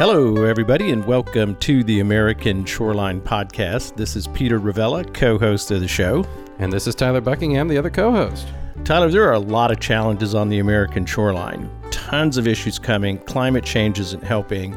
Hello, 0.00 0.44
everybody, 0.44 0.92
and 0.92 1.04
welcome 1.04 1.54
to 1.56 1.84
the 1.84 2.00
American 2.00 2.64
Shoreline 2.64 3.20
Podcast. 3.20 3.96
This 3.96 4.16
is 4.16 4.28
Peter 4.28 4.58
Ravella, 4.58 5.04
co 5.12 5.38
host 5.38 5.70
of 5.72 5.80
the 5.82 5.88
show. 5.88 6.24
And 6.58 6.72
this 6.72 6.86
is 6.86 6.94
Tyler 6.94 7.20
Buckingham, 7.20 7.68
the 7.68 7.76
other 7.76 7.90
co 7.90 8.10
host. 8.10 8.48
Tyler, 8.82 9.10
there 9.10 9.28
are 9.28 9.34
a 9.34 9.38
lot 9.38 9.70
of 9.70 9.78
challenges 9.78 10.34
on 10.34 10.48
the 10.48 10.58
American 10.58 11.04
shoreline. 11.04 11.70
Tons 11.90 12.38
of 12.38 12.48
issues 12.48 12.78
coming. 12.78 13.18
Climate 13.18 13.62
change 13.62 14.00
isn't 14.00 14.24
helping. 14.24 14.74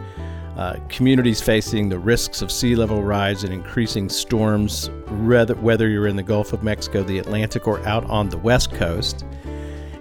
Uh, 0.58 0.78
communities 0.90 1.40
facing 1.40 1.88
the 1.88 2.00
risks 2.00 2.42
of 2.42 2.52
sea 2.52 2.76
level 2.76 3.02
rise 3.02 3.45
and 3.45 3.53
increasing 3.53 4.09
storms, 4.09 4.90
whether, 5.22 5.55
whether 5.55 5.88
you're 5.88 6.08
in 6.08 6.17
the 6.17 6.23
Gulf 6.23 6.52
of 6.52 6.64
Mexico, 6.64 7.02
the 7.02 7.20
Atlantic, 7.20 7.66
or 7.66 7.80
out 7.88 8.03
on 8.09 8.28
the 8.28 8.38
West 8.40 8.73
Coast. 8.73 9.23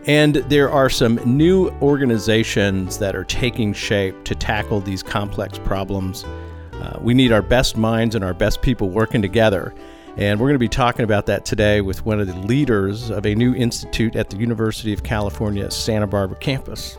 And 0.06 0.36
there 0.36 0.68
are 0.68 0.90
some 0.90 1.20
new 1.24 1.70
organizations 1.80 2.98
that 2.98 3.14
are 3.14 3.24
taking 3.24 3.72
shape 3.72 4.24
to 4.24 4.34
tackle 4.34 4.80
these 4.80 5.02
complex 5.02 5.58
problems. 5.58 6.24
Uh, 6.72 6.98
we 7.00 7.14
need 7.14 7.30
our 7.30 7.42
best 7.42 7.76
minds 7.76 8.16
and 8.16 8.24
our 8.24 8.34
best 8.34 8.62
people 8.62 8.90
working 8.90 9.22
together. 9.22 9.72
And 10.16 10.40
we're 10.40 10.48
going 10.48 10.56
to 10.56 10.58
be 10.58 10.68
talking 10.68 11.04
about 11.04 11.26
that 11.26 11.44
today 11.44 11.80
with 11.80 12.04
one 12.04 12.20
of 12.20 12.26
the 12.26 12.36
leaders 12.36 13.10
of 13.10 13.24
a 13.26 13.34
new 13.34 13.54
institute 13.54 14.16
at 14.16 14.28
the 14.28 14.36
University 14.36 14.92
of 14.92 15.04
California, 15.04 15.70
Santa 15.70 16.08
Barbara 16.08 16.36
campus. 16.36 16.98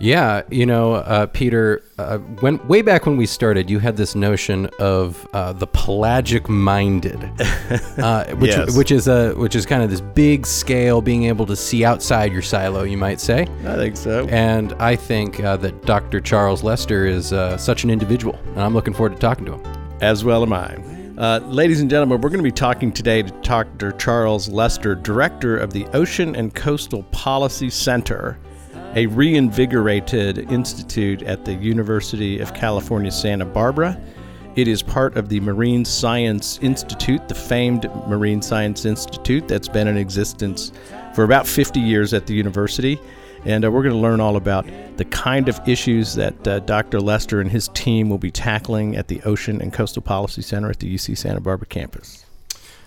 Yeah, 0.00 0.42
you 0.50 0.66
know, 0.66 0.94
uh, 0.94 1.26
Peter, 1.26 1.80
uh, 1.96 2.18
when 2.18 2.66
way 2.66 2.82
back 2.82 3.06
when 3.06 3.16
we 3.16 3.24
started, 3.26 3.70
you 3.70 3.78
had 3.78 3.96
this 3.96 4.16
notion 4.16 4.66
of 4.80 5.28
uh, 5.32 5.52
the 5.52 5.68
pelagic 5.68 6.48
minded, 6.48 7.22
uh, 7.98 8.24
which 8.34 8.50
Yes. 8.50 8.76
which 8.76 8.90
is 8.90 9.06
a 9.06 9.32
which 9.34 9.54
is 9.54 9.64
kind 9.64 9.80
of 9.82 9.90
this 9.90 10.00
big 10.00 10.44
scale, 10.44 11.00
being 11.00 11.24
able 11.24 11.46
to 11.46 11.54
see 11.54 11.84
outside 11.84 12.32
your 12.32 12.42
silo, 12.42 12.82
you 12.82 12.96
might 12.96 13.20
say. 13.20 13.42
I 13.64 13.76
think 13.76 13.96
so. 13.96 14.26
And 14.28 14.72
I 14.80 14.96
think 14.96 15.38
uh, 15.38 15.56
that 15.58 15.82
Dr. 15.86 16.20
Charles 16.20 16.64
Lester 16.64 17.06
is 17.06 17.32
uh, 17.32 17.56
such 17.56 17.84
an 17.84 17.90
individual, 17.90 18.36
and 18.46 18.60
I'm 18.60 18.74
looking 18.74 18.94
forward 18.94 19.12
to 19.14 19.18
talking 19.20 19.44
to 19.46 19.52
him. 19.54 19.62
As 20.00 20.24
well 20.24 20.42
am 20.42 20.52
I. 20.52 20.76
Uh, 21.16 21.38
ladies 21.44 21.80
and 21.80 21.88
gentlemen, 21.88 22.20
we're 22.20 22.30
going 22.30 22.40
to 22.40 22.42
be 22.42 22.50
talking 22.50 22.90
today 22.90 23.22
to 23.22 23.30
Dr. 23.42 23.92
Charles 23.92 24.48
Lester, 24.48 24.96
Director 24.96 25.56
of 25.58 25.72
the 25.72 25.86
Ocean 25.94 26.34
and 26.34 26.52
Coastal 26.52 27.04
Policy 27.12 27.70
Center, 27.70 28.38
a 28.94 29.06
reinvigorated 29.06 30.50
institute 30.50 31.22
at 31.22 31.44
the 31.44 31.54
University 31.54 32.40
of 32.40 32.52
California, 32.54 33.10
Santa 33.10 33.46
Barbara. 33.46 33.98
It 34.54 34.68
is 34.68 34.82
part 34.82 35.16
of 35.16 35.30
the 35.30 35.40
Marine 35.40 35.84
Science 35.84 36.58
Institute, 36.60 37.26
the 37.26 37.34
famed 37.34 37.90
Marine 38.06 38.42
Science 38.42 38.84
Institute 38.84 39.48
that's 39.48 39.68
been 39.68 39.88
in 39.88 39.96
existence 39.96 40.72
for 41.14 41.24
about 41.24 41.46
50 41.46 41.80
years 41.80 42.12
at 42.12 42.26
the 42.26 42.34
university. 42.34 43.00
And 43.46 43.64
uh, 43.64 43.70
we're 43.70 43.82
going 43.82 43.94
to 43.94 44.00
learn 44.00 44.20
all 44.20 44.36
about 44.36 44.66
the 44.98 45.06
kind 45.06 45.48
of 45.48 45.58
issues 45.66 46.14
that 46.14 46.46
uh, 46.46 46.60
Dr. 46.60 47.00
Lester 47.00 47.40
and 47.40 47.50
his 47.50 47.68
team 47.68 48.10
will 48.10 48.18
be 48.18 48.30
tackling 48.30 48.94
at 48.94 49.08
the 49.08 49.22
Ocean 49.22 49.60
and 49.62 49.72
Coastal 49.72 50.02
Policy 50.02 50.42
Center 50.42 50.70
at 50.70 50.80
the 50.80 50.94
UC 50.94 51.16
Santa 51.16 51.40
Barbara 51.40 51.66
campus. 51.66 52.24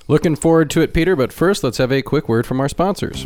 Looking 0.07 0.35
forward 0.35 0.69
to 0.69 0.81
it, 0.81 0.93
Peter. 0.93 1.15
But 1.15 1.33
first, 1.33 1.63
let's 1.63 1.79
have 1.79 1.91
a 1.91 2.03
quick 2.03 2.29
word 2.29 2.45
from 2.45 2.61
our 2.61 2.69
sponsors. 2.69 3.25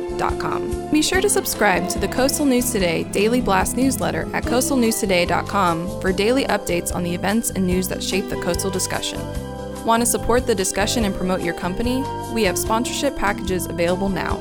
lja.com. 0.11 0.91
Be 0.91 1.01
sure 1.01 1.21
to 1.21 1.29
subscribe 1.29 1.89
to 1.89 1.99
the 1.99 2.07
Coastal 2.07 2.45
News 2.45 2.71
Today 2.71 3.03
Daily 3.05 3.41
Blast 3.41 3.77
newsletter 3.77 4.27
at 4.33 4.43
coastalnewstoday.com 4.43 6.01
for 6.01 6.11
daily 6.11 6.45
updates 6.45 6.93
on 6.93 7.03
the 7.03 7.13
events 7.13 7.51
and 7.51 7.65
news 7.65 7.87
that 7.87 8.03
shape 8.03 8.29
the 8.29 8.41
coastal 8.41 8.69
discussion. 8.71 9.19
Want 9.85 10.01
to 10.01 10.05
support 10.05 10.45
the 10.45 10.55
discussion 10.55 11.05
and 11.05 11.15
promote 11.15 11.41
your 11.41 11.55
company? 11.55 12.03
We 12.33 12.43
have 12.43 12.57
sponsorship 12.57 13.15
packages 13.15 13.65
available 13.65 14.09
now. 14.09 14.39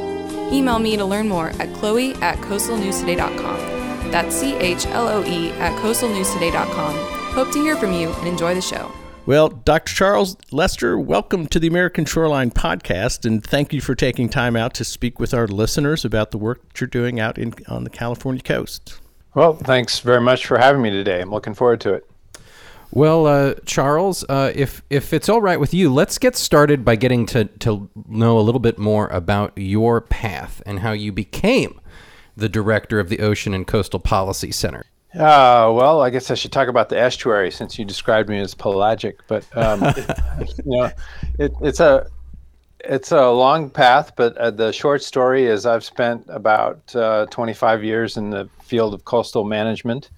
Email 0.52 0.78
me 0.78 0.96
to 0.96 1.04
learn 1.04 1.28
more 1.28 1.50
at 1.60 1.72
chloe 1.74 2.14
at 2.16 2.36
coastalnewstoday.com. 2.38 4.10
That's 4.10 4.34
C 4.34 4.54
H 4.56 4.86
L 4.86 5.08
O 5.08 5.24
E 5.24 5.50
at 5.52 5.78
coastalnewstoday.com. 5.80 6.94
Hope 7.34 7.52
to 7.52 7.62
hear 7.62 7.76
from 7.76 7.92
you 7.92 8.12
and 8.12 8.26
enjoy 8.26 8.54
the 8.54 8.60
show. 8.60 8.90
Well, 9.30 9.48
Dr. 9.48 9.94
Charles 9.94 10.36
Lester, 10.50 10.98
welcome 10.98 11.46
to 11.46 11.60
the 11.60 11.68
American 11.68 12.04
Shoreline 12.04 12.50
Podcast, 12.50 13.24
and 13.24 13.40
thank 13.40 13.72
you 13.72 13.80
for 13.80 13.94
taking 13.94 14.28
time 14.28 14.56
out 14.56 14.74
to 14.74 14.84
speak 14.84 15.20
with 15.20 15.32
our 15.32 15.46
listeners 15.46 16.04
about 16.04 16.32
the 16.32 16.36
work 16.36 16.66
that 16.66 16.80
you're 16.80 16.88
doing 16.88 17.20
out 17.20 17.38
in, 17.38 17.54
on 17.68 17.84
the 17.84 17.90
California 17.90 18.42
coast. 18.42 18.98
Well, 19.36 19.54
thanks 19.54 20.00
very 20.00 20.20
much 20.20 20.46
for 20.46 20.58
having 20.58 20.82
me 20.82 20.90
today. 20.90 21.20
I'm 21.20 21.30
looking 21.30 21.54
forward 21.54 21.80
to 21.82 21.94
it. 21.94 22.10
Well, 22.90 23.28
uh, 23.28 23.54
Charles, 23.66 24.24
uh, 24.28 24.50
if 24.52 24.82
if 24.90 25.12
it's 25.12 25.28
all 25.28 25.40
right 25.40 25.60
with 25.60 25.72
you, 25.72 25.94
let's 25.94 26.18
get 26.18 26.34
started 26.34 26.84
by 26.84 26.96
getting 26.96 27.24
to 27.26 27.44
to 27.44 27.88
know 28.08 28.36
a 28.36 28.42
little 28.42 28.58
bit 28.58 28.78
more 28.78 29.06
about 29.10 29.52
your 29.54 30.00
path 30.00 30.60
and 30.66 30.80
how 30.80 30.90
you 30.90 31.12
became 31.12 31.80
the 32.36 32.48
director 32.48 32.98
of 32.98 33.08
the 33.08 33.20
Ocean 33.20 33.54
and 33.54 33.64
Coastal 33.64 34.00
Policy 34.00 34.50
Center. 34.50 34.86
Uh, 35.14 35.66
well, 35.74 36.02
I 36.02 36.10
guess 36.10 36.30
I 36.30 36.34
should 36.34 36.52
talk 36.52 36.68
about 36.68 36.88
the 36.88 36.98
estuary 36.98 37.50
since 37.50 37.78
you 37.78 37.84
described 37.84 38.28
me 38.28 38.38
as 38.38 38.54
pelagic. 38.54 39.18
But 39.26 39.44
um, 39.56 39.82
you 40.64 40.78
know, 40.78 40.90
it, 41.38 41.52
it's 41.60 41.80
a 41.80 42.06
it's 42.78 43.10
a 43.10 43.28
long 43.30 43.70
path. 43.70 44.12
But 44.14 44.36
uh, 44.36 44.52
the 44.52 44.72
short 44.72 45.02
story 45.02 45.46
is 45.46 45.66
I've 45.66 45.84
spent 45.84 46.24
about 46.28 46.94
uh, 46.94 47.26
25 47.26 47.82
years 47.82 48.16
in 48.16 48.30
the 48.30 48.48
field 48.62 48.94
of 48.94 49.04
coastal 49.04 49.42
management, 49.42 50.10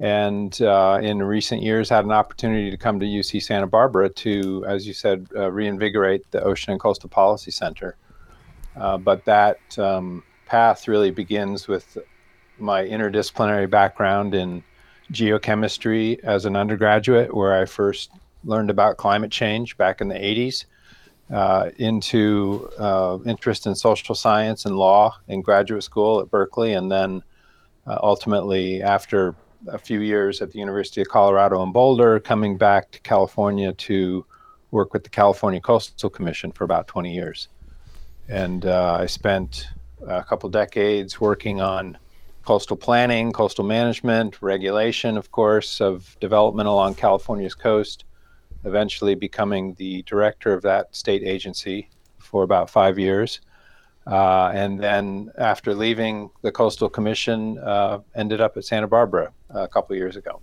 and 0.00 0.60
uh, 0.60 0.98
in 1.00 1.22
recent 1.22 1.62
years 1.62 1.88
had 1.88 2.04
an 2.04 2.12
opportunity 2.12 2.68
to 2.68 2.76
come 2.76 2.98
to 2.98 3.06
UC 3.06 3.44
Santa 3.44 3.68
Barbara 3.68 4.08
to, 4.08 4.64
as 4.66 4.88
you 4.88 4.92
said, 4.92 5.28
uh, 5.36 5.52
reinvigorate 5.52 6.28
the 6.32 6.42
Ocean 6.42 6.72
and 6.72 6.80
Coastal 6.80 7.08
Policy 7.08 7.52
Center. 7.52 7.96
Uh, 8.74 8.98
but 8.98 9.24
that 9.24 9.58
um, 9.78 10.24
path 10.46 10.88
really 10.88 11.12
begins 11.12 11.68
with 11.68 11.96
my 12.58 12.84
interdisciplinary 12.84 13.68
background 13.68 14.34
in 14.34 14.62
geochemistry 15.12 16.18
as 16.24 16.44
an 16.44 16.56
undergraduate, 16.56 17.34
where 17.34 17.60
I 17.60 17.66
first 17.66 18.10
learned 18.44 18.70
about 18.70 18.96
climate 18.96 19.30
change 19.30 19.76
back 19.76 20.00
in 20.00 20.08
the 20.08 20.14
80s, 20.14 20.64
uh, 21.30 21.70
into 21.78 22.70
uh, 22.78 23.18
interest 23.26 23.66
in 23.66 23.74
social 23.74 24.14
science 24.14 24.64
and 24.64 24.76
law 24.76 25.16
in 25.28 25.42
graduate 25.42 25.82
school 25.82 26.20
at 26.20 26.30
Berkeley, 26.30 26.74
and 26.74 26.90
then 26.90 27.22
uh, 27.86 27.98
ultimately, 28.02 28.82
after 28.82 29.34
a 29.68 29.78
few 29.78 30.00
years 30.00 30.42
at 30.42 30.50
the 30.50 30.58
University 30.58 31.00
of 31.00 31.08
Colorado 31.08 31.62
in 31.62 31.72
Boulder, 31.72 32.20
coming 32.20 32.56
back 32.56 32.90
to 32.90 33.00
California 33.00 33.72
to 33.72 34.24
work 34.70 34.92
with 34.92 35.04
the 35.04 35.10
California 35.10 35.60
Coastal 35.60 36.10
Commission 36.10 36.50
for 36.52 36.64
about 36.64 36.86
20 36.88 37.14
years. 37.14 37.48
And 38.28 38.66
uh, 38.66 38.98
I 39.00 39.06
spent 39.06 39.68
a 40.06 40.22
couple 40.24 40.48
decades 40.48 41.20
working 41.20 41.60
on 41.60 41.98
coastal 42.44 42.76
planning, 42.76 43.32
coastal 43.32 43.64
management, 43.64 44.42
regulation, 44.42 45.16
of 45.16 45.30
course, 45.30 45.80
of 45.80 46.16
development 46.20 46.68
along 46.68 46.94
California's 46.94 47.54
coast, 47.54 48.04
eventually 48.64 49.14
becoming 49.14 49.74
the 49.74 50.02
director 50.02 50.52
of 50.52 50.62
that 50.62 50.94
state 50.94 51.22
agency 51.22 51.88
for 52.18 52.42
about 52.42 52.68
five 52.68 52.98
years. 52.98 53.40
Uh, 54.06 54.50
and 54.54 54.80
then 54.80 55.30
after 55.38 55.74
leaving 55.74 56.30
the 56.42 56.50
Coastal 56.50 56.88
Commission, 56.88 57.58
uh, 57.58 58.00
ended 58.16 58.40
up 58.40 58.56
at 58.56 58.64
Santa 58.64 58.88
Barbara 58.88 59.32
a 59.50 59.68
couple 59.68 59.94
years 59.94 60.16
ago. 60.16 60.40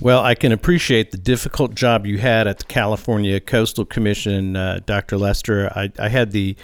Well, 0.00 0.22
I 0.22 0.34
can 0.34 0.52
appreciate 0.52 1.10
the 1.10 1.18
difficult 1.18 1.74
job 1.74 2.06
you 2.06 2.16
had 2.18 2.46
at 2.46 2.58
the 2.58 2.64
California 2.64 3.38
Coastal 3.40 3.84
Commission, 3.84 4.56
uh, 4.56 4.80
Dr. 4.86 5.18
Lester. 5.18 5.70
I, 5.76 5.92
I 5.98 6.08
had 6.08 6.32
the 6.32 6.56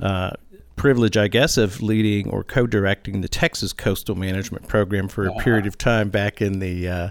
uh, 0.00 0.30
privilege, 0.76 1.16
I 1.16 1.28
guess, 1.28 1.56
of 1.56 1.82
leading 1.82 2.28
or 2.30 2.44
co 2.44 2.66
directing 2.66 3.20
the 3.20 3.28
Texas 3.28 3.72
Coastal 3.72 4.14
Management 4.14 4.68
Program 4.68 5.08
for 5.08 5.26
a 5.26 5.34
period 5.34 5.66
of 5.66 5.78
time 5.78 6.10
back 6.10 6.40
in 6.40 6.58
the. 6.58 6.88
Uh, 6.88 7.10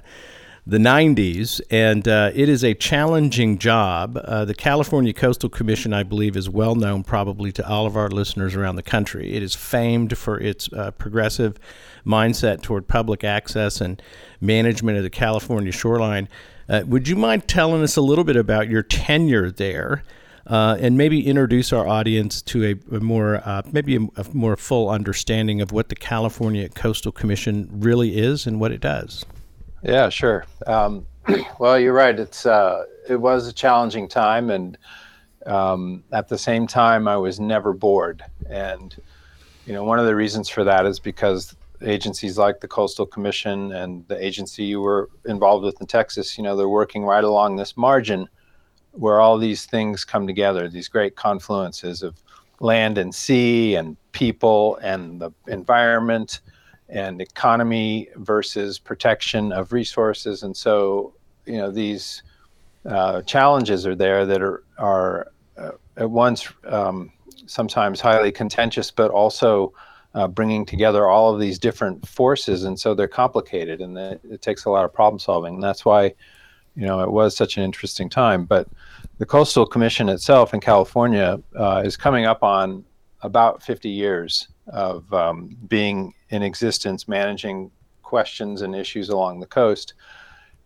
the 0.67 0.77
90s, 0.77 1.59
and 1.71 2.07
uh, 2.07 2.29
it 2.35 2.47
is 2.47 2.63
a 2.63 2.75
challenging 2.75 3.57
job. 3.57 4.19
Uh, 4.23 4.45
the 4.45 4.53
California 4.53 5.11
Coastal 5.11 5.49
Commission, 5.49 5.91
I 5.91 6.03
believe, 6.03 6.37
is 6.37 6.47
well 6.49 6.75
known 6.75 7.03
probably 7.03 7.51
to 7.53 7.67
all 7.67 7.87
of 7.87 7.97
our 7.97 8.09
listeners 8.09 8.55
around 8.55 8.75
the 8.75 8.83
country. 8.83 9.33
It 9.33 9.41
is 9.41 9.55
famed 9.55 10.15
for 10.17 10.39
its 10.39 10.71
uh, 10.71 10.91
progressive 10.91 11.57
mindset 12.05 12.61
toward 12.61 12.87
public 12.87 13.23
access 13.23 13.81
and 13.81 14.01
management 14.39 14.97
of 14.97 15.03
the 15.03 15.09
California 15.09 15.71
shoreline. 15.71 16.29
Uh, 16.69 16.83
would 16.85 17.07
you 17.07 17.15
mind 17.15 17.47
telling 17.47 17.81
us 17.81 17.97
a 17.97 18.01
little 18.01 18.23
bit 18.23 18.35
about 18.35 18.69
your 18.69 18.83
tenure 18.83 19.49
there? 19.49 20.03
Uh, 20.47 20.75
and 20.79 20.97
maybe 20.97 21.25
introduce 21.25 21.71
our 21.71 21.88
audience 21.88 22.41
to 22.41 22.65
a, 22.65 22.95
a 22.95 22.99
more, 22.99 23.41
uh, 23.45 23.61
maybe 23.71 23.95
a, 23.95 23.99
a 24.17 24.25
more 24.33 24.55
full 24.55 24.89
understanding 24.89 25.61
of 25.61 25.71
what 25.71 25.89
the 25.89 25.95
California 25.95 26.67
Coastal 26.69 27.11
Commission 27.11 27.69
really 27.71 28.17
is 28.17 28.47
and 28.47 28.59
what 28.59 28.71
it 28.71 28.81
does. 28.81 29.25
Yeah, 29.83 30.09
sure. 30.09 30.45
Um, 30.67 31.05
well, 31.59 31.79
you're 31.79 31.93
right. 31.93 32.19
It's 32.19 32.45
uh, 32.45 32.85
it 33.07 33.17
was 33.17 33.47
a 33.47 33.53
challenging 33.53 34.07
time, 34.07 34.49
and 34.49 34.77
um, 35.45 36.03
at 36.11 36.27
the 36.27 36.38
same 36.38 36.67
time, 36.67 37.07
I 37.07 37.17
was 37.17 37.39
never 37.39 37.73
bored. 37.73 38.23
And 38.49 38.95
you 39.65 39.73
know, 39.73 39.83
one 39.83 39.99
of 39.99 40.05
the 40.05 40.15
reasons 40.15 40.49
for 40.49 40.63
that 40.63 40.85
is 40.85 40.99
because 40.99 41.55
agencies 41.83 42.38
like 42.38 42.59
the 42.59 42.67
Coastal 42.67 43.05
Commission 43.05 43.71
and 43.71 44.07
the 44.07 44.23
agency 44.23 44.63
you 44.63 44.81
were 44.81 45.09
involved 45.25 45.65
with 45.65 45.79
in 45.81 45.88
Texas, 45.88 46.38
you 46.38 46.43
know, 46.43 46.55
they're 46.55 46.69
working 46.69 47.03
right 47.03 47.23
along 47.23 47.55
this 47.55 47.75
margin 47.75 48.29
where 48.91 49.19
all 49.19 49.38
these 49.38 49.65
things 49.65 50.03
come 50.03 50.27
together, 50.27 50.67
these 50.67 50.88
great 50.88 51.15
confluences 51.15 52.03
of 52.03 52.21
land 52.59 52.97
and 52.97 53.13
sea 53.13 53.75
and 53.75 53.97
people 54.11 54.77
and 54.77 55.19
the 55.19 55.31
environment 55.47 56.41
and 56.89 57.21
economy 57.21 58.09
versus 58.15 58.77
protection 58.77 59.51
of 59.51 59.71
resources. 59.71 60.43
And 60.43 60.55
so, 60.55 61.13
you 61.45 61.57
know, 61.57 61.71
these 61.71 62.23
uh, 62.85 63.21
challenges 63.21 63.88
are 63.88 63.95
there 63.95 64.25
that 64.25 64.41
are, 64.41 64.63
are 64.77 65.31
uh, 65.57 65.71
at 65.97 66.09
once 66.09 66.47
um, 66.65 67.11
sometimes 67.45 68.01
highly 68.01 68.31
contentious, 68.31 68.91
but 68.91 69.09
also 69.11 69.73
uh, 70.13 70.27
bringing 70.27 70.65
together 70.65 71.07
all 71.07 71.33
of 71.33 71.39
these 71.39 71.57
different 71.57 72.05
forces. 72.07 72.65
And 72.65 72.77
so 72.77 72.93
they're 72.93 73.07
complicated 73.07 73.79
and 73.79 73.97
it, 73.97 74.21
it 74.29 74.41
takes 74.41 74.65
a 74.65 74.69
lot 74.69 74.83
of 74.83 74.93
problem 74.93 75.19
solving. 75.19 75.55
And 75.55 75.63
that's 75.63 75.85
why, 75.85 76.13
you 76.75 76.85
know, 76.85 77.01
it 77.01 77.12
was 77.12 77.35
such 77.35 77.57
an 77.57 77.63
interesting 77.63 78.09
time. 78.09 78.45
But 78.45 78.68
the 79.18 79.25
Coastal 79.25 79.65
Commission 79.65 80.09
itself 80.09 80.53
in 80.53 80.59
California 80.59 81.39
uh, 81.56 81.83
is 81.85 81.97
coming 81.97 82.25
up 82.25 82.44
on 82.44 82.83
about 83.21 83.62
50 83.62 83.89
years 83.89 84.47
of 84.68 85.12
um, 85.13 85.56
being 85.68 86.13
in 86.29 86.44
existence, 86.44 87.07
managing 87.07 87.71
questions 88.01 88.62
and 88.62 88.75
issues 88.75 89.09
along 89.09 89.39
the 89.39 89.45
coast. 89.45 89.94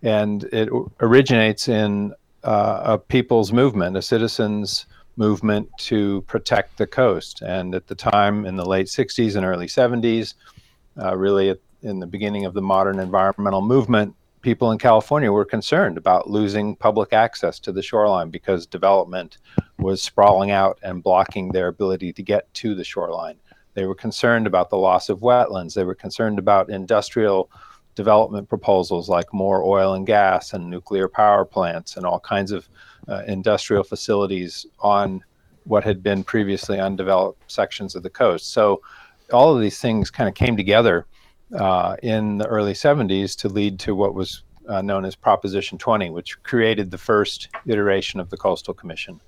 And 0.03 0.43
it 0.45 0.69
originates 0.99 1.67
in 1.67 2.13
uh, 2.43 2.81
a 2.83 2.97
people's 2.97 3.51
movement, 3.51 3.97
a 3.97 4.01
citizens' 4.01 4.85
movement 5.17 5.69
to 5.77 6.21
protect 6.27 6.77
the 6.77 6.85
coast. 6.85 7.41
And 7.41 7.73
at 7.73 7.87
the 7.87 7.95
time, 7.95 8.45
in 8.45 8.55
the 8.55 8.65
late 8.65 8.87
60s 8.87 9.35
and 9.35 9.45
early 9.45 9.67
70s, 9.67 10.35
uh, 11.01 11.15
really 11.15 11.55
in 11.81 11.99
the 11.99 12.07
beginning 12.07 12.45
of 12.45 12.53
the 12.53 12.61
modern 12.61 12.99
environmental 12.99 13.61
movement, 13.61 14.15
people 14.45 14.71
in 14.71 14.77
California 14.77 15.31
were 15.31 15.43
concerned 15.43 15.97
about 15.97 16.29
losing 16.29 16.75
public 16.75 17.13
access 17.13 17.59
to 17.59 17.71
the 17.71 17.81
shoreline 17.81 18.29
because 18.29 18.67
development 18.67 19.39
was 19.79 20.03
sprawling 20.03 20.51
out 20.51 20.77
and 20.83 21.01
blocking 21.01 21.49
their 21.49 21.67
ability 21.67 22.13
to 22.13 22.21
get 22.21 22.53
to 22.53 22.75
the 22.75 22.83
shoreline. 22.83 23.37
They 23.73 23.87
were 23.87 23.95
concerned 23.95 24.45
about 24.45 24.69
the 24.69 24.77
loss 24.77 25.09
of 25.09 25.21
wetlands. 25.21 25.73
They 25.73 25.83
were 25.83 25.95
concerned 25.95 26.37
about 26.37 26.69
industrial 26.69 27.49
development 27.95 28.47
proposals 28.47 29.09
like 29.09 29.33
more 29.33 29.63
oil 29.63 29.95
and 29.95 30.05
gas 30.05 30.53
and 30.53 30.69
nuclear 30.69 31.07
power 31.07 31.43
plants 31.43 31.97
and 31.97 32.05
all 32.05 32.19
kinds 32.19 32.51
of 32.51 32.69
uh, 33.07 33.23
industrial 33.25 33.83
facilities 33.83 34.67
on 34.79 35.23
what 35.63 35.83
had 35.83 36.03
been 36.03 36.23
previously 36.23 36.79
undeveloped 36.79 37.51
sections 37.51 37.95
of 37.95 38.03
the 38.03 38.11
coast. 38.11 38.53
So 38.53 38.83
all 39.33 39.55
of 39.55 39.59
these 39.59 39.79
things 39.79 40.11
kind 40.11 40.29
of 40.29 40.35
came 40.35 40.55
together 40.55 41.07
uh, 41.53 41.95
in 42.01 42.37
the 42.37 42.47
early 42.47 42.73
70s 42.73 43.35
to 43.37 43.49
lead 43.49 43.79
to 43.79 43.95
what 43.95 44.13
was 44.13 44.43
uh, 44.67 44.81
known 44.81 45.05
as 45.05 45.15
Proposition 45.15 45.77
20, 45.77 46.09
which 46.09 46.41
created 46.43 46.89
the 46.89 46.97
first 46.97 47.49
iteration 47.67 48.19
of 48.19 48.29
the 48.29 48.37
Coastal 48.37 48.73
Commission. 48.73 49.19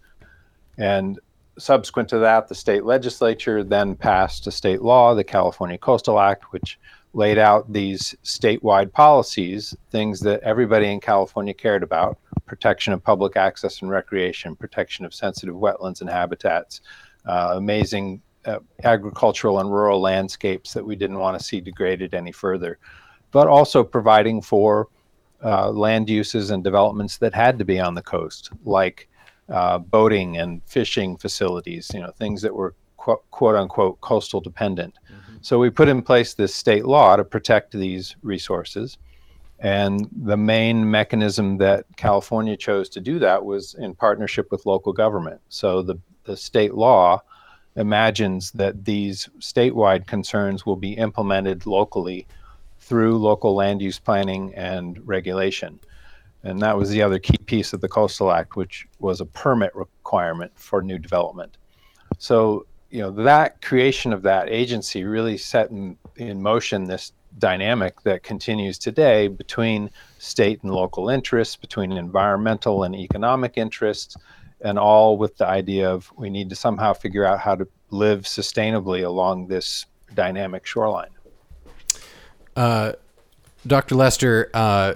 And 0.77 1.19
subsequent 1.59 2.09
to 2.09 2.19
that, 2.19 2.47
the 2.47 2.55
state 2.55 2.85
legislature 2.85 3.63
then 3.63 3.95
passed 3.95 4.47
a 4.47 4.51
state 4.51 4.81
law, 4.81 5.13
the 5.13 5.23
California 5.23 5.77
Coastal 5.77 6.19
Act, 6.19 6.51
which 6.51 6.79
laid 7.13 7.37
out 7.37 7.71
these 7.71 8.15
statewide 8.23 8.91
policies, 8.91 9.75
things 9.91 10.19
that 10.19 10.41
everybody 10.41 10.87
in 10.87 10.99
California 10.99 11.53
cared 11.53 11.83
about 11.83 12.17
protection 12.45 12.93
of 12.93 13.03
public 13.03 13.35
access 13.35 13.81
and 13.81 13.89
recreation, 13.89 14.55
protection 14.55 15.03
of 15.05 15.13
sensitive 15.13 15.55
wetlands 15.55 16.01
and 16.01 16.09
habitats, 16.09 16.81
uh, 17.25 17.53
amazing 17.55 18.21
uh, 18.47 18.59
agricultural 18.83 19.59
and 19.59 19.71
rural 19.71 19.99
landscapes 19.99 20.73
that 20.73 20.85
we 20.85 20.95
didn't 20.95 21.19
want 21.19 21.37
to 21.37 21.43
see 21.43 21.59
degraded 21.59 22.13
any 22.13 22.31
further, 22.31 22.79
but 23.31 23.47
also 23.47 23.83
providing 23.83 24.41
for 24.41 24.87
uh, 25.43 25.69
land 25.69 26.09
uses 26.09 26.49
and 26.49 26.63
developments 26.63 27.17
that 27.17 27.33
had 27.33 27.59
to 27.59 27.65
be 27.65 27.79
on 27.79 27.93
the 27.93 28.01
coast, 28.01 28.51
like 28.63 29.07
uh, 29.49 29.77
boating 29.77 30.37
and 30.37 30.61
fishing 30.65 31.17
facilities, 31.17 31.91
you 31.93 31.99
know, 31.99 32.11
things 32.17 32.41
that 32.41 32.53
were 32.53 32.73
quote, 32.95 33.29
quote 33.31 33.55
unquote 33.55 33.99
coastal 34.01 34.41
dependent. 34.41 34.93
Mm-hmm. 35.11 35.37
So 35.41 35.59
we 35.59 35.69
put 35.69 35.87
in 35.87 36.01
place 36.01 36.33
this 36.33 36.55
state 36.55 36.85
law 36.85 37.15
to 37.15 37.23
protect 37.23 37.73
these 37.73 38.15
resources. 38.21 38.97
And 39.59 40.07
the 40.23 40.37
main 40.37 40.89
mechanism 40.89 41.57
that 41.57 41.85
California 41.95 42.55
chose 42.55 42.89
to 42.89 43.01
do 43.01 43.19
that 43.19 43.43
was 43.43 43.73
in 43.75 43.95
partnership 43.95 44.51
with 44.51 44.65
local 44.65 44.93
government. 44.93 45.41
So 45.49 45.81
the, 45.81 45.97
the 46.25 46.37
state 46.37 46.75
law 46.75 47.21
imagines 47.77 48.51
that 48.51 48.85
these 48.85 49.29
statewide 49.39 50.07
concerns 50.07 50.65
will 50.65 50.75
be 50.75 50.93
implemented 50.93 51.65
locally 51.65 52.27
through 52.79 53.17
local 53.17 53.55
land 53.55 53.81
use 53.81 53.99
planning 53.99 54.53
and 54.55 55.05
regulation. 55.07 55.79
And 56.43 56.61
that 56.61 56.77
was 56.77 56.89
the 56.89 57.01
other 57.01 57.19
key 57.19 57.37
piece 57.37 57.73
of 57.73 57.81
the 57.81 57.87
Coastal 57.87 58.31
Act, 58.31 58.55
which 58.55 58.87
was 58.99 59.21
a 59.21 59.25
permit 59.25 59.75
requirement 59.75 60.51
for 60.55 60.81
new 60.81 60.97
development. 60.97 61.57
So, 62.17 62.65
you 62.89 63.01
know, 63.01 63.11
that 63.11 63.61
creation 63.61 64.13
of 64.13 64.21
that 64.23 64.49
agency 64.49 65.03
really 65.03 65.37
set 65.37 65.69
in, 65.71 65.97
in 66.15 66.41
motion 66.41 66.85
this 66.85 67.11
dynamic 67.37 68.01
that 68.01 68.23
continues 68.23 68.79
today 68.79 69.27
between 69.27 69.91
state 70.17 70.63
and 70.63 70.71
local 70.71 71.09
interests, 71.09 71.55
between 71.55 71.91
environmental 71.91 72.83
and 72.83 72.95
economic 72.95 73.57
interests, 73.57 74.15
and 74.61 74.79
all 74.79 75.17
with 75.17 75.37
the 75.37 75.47
idea 75.47 75.89
of 75.89 76.11
we 76.17 76.29
need 76.29 76.49
to 76.49 76.55
somehow 76.55 76.93
figure 76.93 77.25
out 77.25 77.39
how 77.39 77.55
to 77.55 77.67
live 77.91 78.23
sustainably 78.23 79.05
along 79.05 79.47
this 79.47 79.85
dynamic 80.13 80.65
shoreline. 80.65 81.09
Uh, 82.55 82.93
Dr. 83.65 83.95
Lester, 83.95 84.49
uh, 84.53 84.95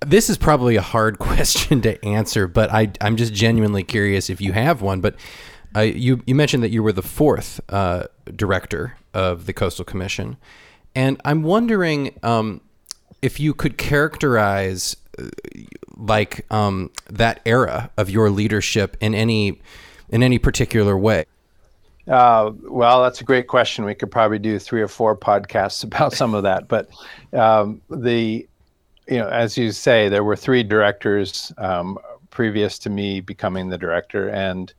this 0.00 0.30
is 0.30 0.36
probably 0.36 0.76
a 0.76 0.82
hard 0.82 1.18
question 1.18 1.80
to 1.82 2.04
answer, 2.04 2.46
but 2.46 2.70
I, 2.72 2.92
am 3.00 3.16
just 3.16 3.32
genuinely 3.32 3.82
curious 3.82 4.30
if 4.30 4.40
you 4.40 4.52
have 4.52 4.82
one. 4.82 5.00
But 5.00 5.16
uh, 5.74 5.80
you, 5.80 6.22
you 6.26 6.34
mentioned 6.34 6.62
that 6.62 6.70
you 6.70 6.82
were 6.82 6.92
the 6.92 7.02
fourth 7.02 7.60
uh, 7.68 8.04
director 8.36 8.96
of 9.14 9.46
the 9.46 9.52
Coastal 9.52 9.84
Commission. 9.84 10.36
And 10.94 11.20
I'm 11.24 11.42
wondering 11.42 12.18
um, 12.22 12.60
if 13.22 13.38
you 13.38 13.54
could 13.54 13.78
characterize 13.78 14.96
uh, 15.18 15.24
like 16.00 16.50
um, 16.50 16.90
that 17.08 17.40
era 17.44 17.90
of 17.96 18.10
your 18.10 18.30
leadership 18.30 18.96
in 19.00 19.14
any 19.14 19.60
in 20.08 20.22
any 20.22 20.38
particular 20.38 20.98
way. 20.98 21.24
Uh, 22.08 22.50
well, 22.62 23.02
that's 23.02 23.20
a 23.20 23.24
great 23.24 23.46
question. 23.46 23.84
We 23.84 23.94
could 23.94 24.10
probably 24.10 24.38
do 24.38 24.58
three 24.58 24.82
or 24.82 24.88
four 24.88 25.16
podcasts 25.16 25.84
about 25.84 26.12
some 26.12 26.34
of 26.34 26.42
that. 26.42 26.66
But 26.66 26.88
um, 27.32 27.80
the, 27.88 28.46
you 29.06 29.18
know, 29.18 29.28
as 29.28 29.56
you 29.56 29.70
say, 29.70 30.08
there 30.08 30.24
were 30.24 30.36
three 30.36 30.62
directors 30.62 31.52
um, 31.58 31.98
previous 32.30 32.78
to 32.80 32.90
me 32.90 33.20
becoming 33.20 33.68
the 33.68 33.78
director, 33.78 34.28
and 34.28 34.72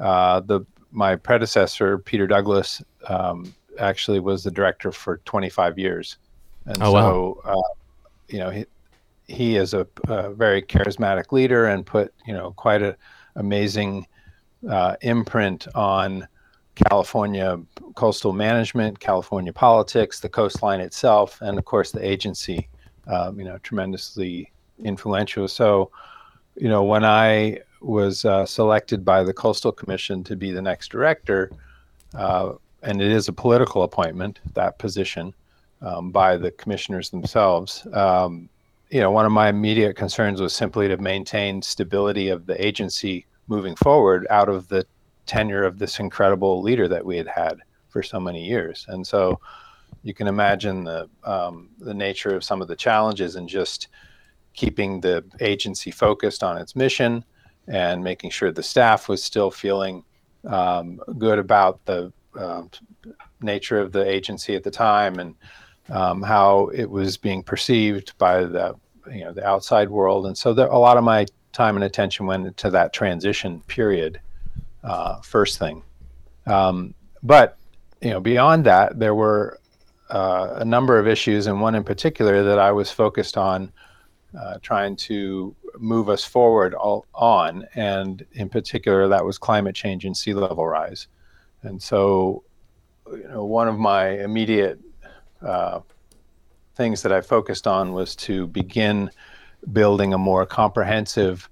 uh, 0.00 0.40
the 0.40 0.60
my 0.90 1.16
predecessor, 1.16 1.98
Peter 1.98 2.26
Douglas, 2.26 2.82
um, 3.08 3.54
actually 3.78 4.20
was 4.20 4.42
the 4.42 4.50
director 4.50 4.90
for 4.90 5.18
25 5.24 5.78
years. 5.78 6.16
And 6.64 6.78
oh, 6.80 6.92
so, 6.92 7.42
wow. 7.44 7.52
uh, 7.52 7.74
you 8.28 8.38
know, 8.38 8.50
he, 8.50 8.64
he 9.28 9.56
is 9.56 9.74
a, 9.74 9.86
a, 10.08 10.30
very 10.30 10.62
charismatic 10.62 11.32
leader 11.32 11.66
and 11.66 11.84
put, 11.84 12.12
you 12.26 12.32
know, 12.32 12.52
quite 12.52 12.82
an 12.82 12.96
amazing 13.36 14.06
uh, 14.68 14.96
imprint 15.02 15.68
on 15.74 16.26
California 16.74 17.58
coastal 17.94 18.32
management, 18.32 18.98
California 18.98 19.52
politics, 19.52 20.20
the 20.20 20.28
coastline 20.28 20.80
itself, 20.80 21.40
and 21.42 21.58
of 21.58 21.64
course 21.64 21.92
the 21.92 22.04
agency, 22.04 22.68
um, 23.06 23.38
you 23.38 23.44
know, 23.44 23.58
tremendously 23.58 24.50
influential. 24.82 25.46
So, 25.46 25.90
you 26.56 26.68
know, 26.68 26.84
when 26.84 27.04
I 27.04 27.60
was 27.80 28.24
uh, 28.24 28.46
selected 28.46 29.04
by 29.04 29.22
the 29.22 29.32
Coastal 29.32 29.72
Commission 29.72 30.24
to 30.24 30.36
be 30.36 30.50
the 30.50 30.62
next 30.62 30.88
director, 30.88 31.50
uh, 32.14 32.52
and 32.82 33.00
it 33.02 33.10
is 33.10 33.28
a 33.28 33.32
political 33.32 33.82
appointment, 33.82 34.40
that 34.54 34.78
position, 34.78 35.34
um, 35.82 36.10
by 36.10 36.36
the 36.36 36.50
commissioners 36.52 37.10
themselves. 37.10 37.86
Um, 37.92 38.48
you 38.90 39.00
know, 39.00 39.10
one 39.10 39.26
of 39.26 39.32
my 39.32 39.48
immediate 39.48 39.96
concerns 39.96 40.40
was 40.40 40.54
simply 40.54 40.88
to 40.88 40.96
maintain 40.96 41.60
stability 41.62 42.28
of 42.28 42.46
the 42.46 42.64
agency 42.64 43.26
moving 43.46 43.76
forward 43.76 44.26
out 44.30 44.48
of 44.48 44.68
the 44.68 44.86
tenure 45.26 45.64
of 45.64 45.78
this 45.78 45.98
incredible 45.98 46.62
leader 46.62 46.88
that 46.88 47.04
we 47.04 47.16
had 47.16 47.28
had 47.28 47.58
for 47.88 48.02
so 48.02 48.18
many 48.18 48.46
years. 48.46 48.86
And 48.88 49.06
so 49.06 49.40
you 50.02 50.14
can 50.14 50.26
imagine 50.26 50.84
the 50.84 51.08
um, 51.24 51.70
the 51.78 51.94
nature 51.94 52.34
of 52.34 52.44
some 52.44 52.62
of 52.62 52.68
the 52.68 52.76
challenges 52.76 53.36
and 53.36 53.48
just 53.48 53.88
keeping 54.54 55.00
the 55.00 55.24
agency 55.40 55.90
focused 55.90 56.42
on 56.42 56.58
its 56.58 56.74
mission 56.74 57.24
and 57.66 58.02
making 58.02 58.30
sure 58.30 58.50
the 58.50 58.62
staff 58.62 59.08
was 59.08 59.22
still 59.22 59.50
feeling 59.50 60.02
um, 60.46 61.00
good 61.18 61.38
about 61.38 61.84
the 61.84 62.12
uh, 62.38 62.62
nature 63.40 63.78
of 63.78 63.92
the 63.92 64.04
agency 64.08 64.54
at 64.54 64.62
the 64.62 64.70
time 64.70 65.18
and 65.18 65.34
um, 65.90 66.22
how 66.22 66.68
it 66.68 66.88
was 66.88 67.16
being 67.16 67.42
perceived 67.42 68.16
by 68.18 68.44
the 68.44 68.74
you 69.10 69.24
know 69.24 69.32
the 69.32 69.46
outside 69.46 69.88
world, 69.88 70.26
and 70.26 70.36
so 70.36 70.52
there, 70.52 70.66
a 70.66 70.78
lot 70.78 70.96
of 70.96 71.04
my 71.04 71.26
time 71.52 71.76
and 71.76 71.84
attention 71.84 72.26
went 72.26 72.46
into 72.46 72.70
that 72.70 72.92
transition 72.92 73.60
period. 73.62 74.20
Uh, 74.84 75.20
first 75.22 75.58
thing, 75.58 75.82
um, 76.46 76.94
but 77.22 77.56
you 78.00 78.10
know 78.10 78.20
beyond 78.20 78.64
that, 78.64 78.98
there 78.98 79.14
were 79.14 79.58
uh, 80.10 80.54
a 80.56 80.64
number 80.64 80.98
of 80.98 81.08
issues, 81.08 81.46
and 81.46 81.60
one 81.60 81.74
in 81.74 81.84
particular 81.84 82.42
that 82.42 82.58
I 82.58 82.72
was 82.72 82.90
focused 82.90 83.36
on 83.36 83.72
uh, 84.38 84.58
trying 84.60 84.94
to 84.94 85.54
move 85.78 86.08
us 86.08 86.24
forward 86.24 86.74
all, 86.74 87.06
on, 87.14 87.66
and 87.74 88.24
in 88.32 88.48
particular, 88.48 89.08
that 89.08 89.24
was 89.24 89.38
climate 89.38 89.74
change 89.74 90.04
and 90.04 90.16
sea 90.16 90.34
level 90.34 90.66
rise. 90.66 91.08
And 91.62 91.82
so, 91.82 92.44
you 93.10 93.26
know, 93.28 93.44
one 93.44 93.68
of 93.68 93.78
my 93.78 94.10
immediate 94.20 94.78
uh, 95.42 95.80
things 96.74 97.02
that 97.02 97.12
I 97.12 97.20
focused 97.20 97.66
on 97.66 97.92
was 97.92 98.14
to 98.16 98.46
begin 98.46 99.10
building 99.72 100.14
a 100.14 100.18
more 100.18 100.46
comprehensive 100.46 101.48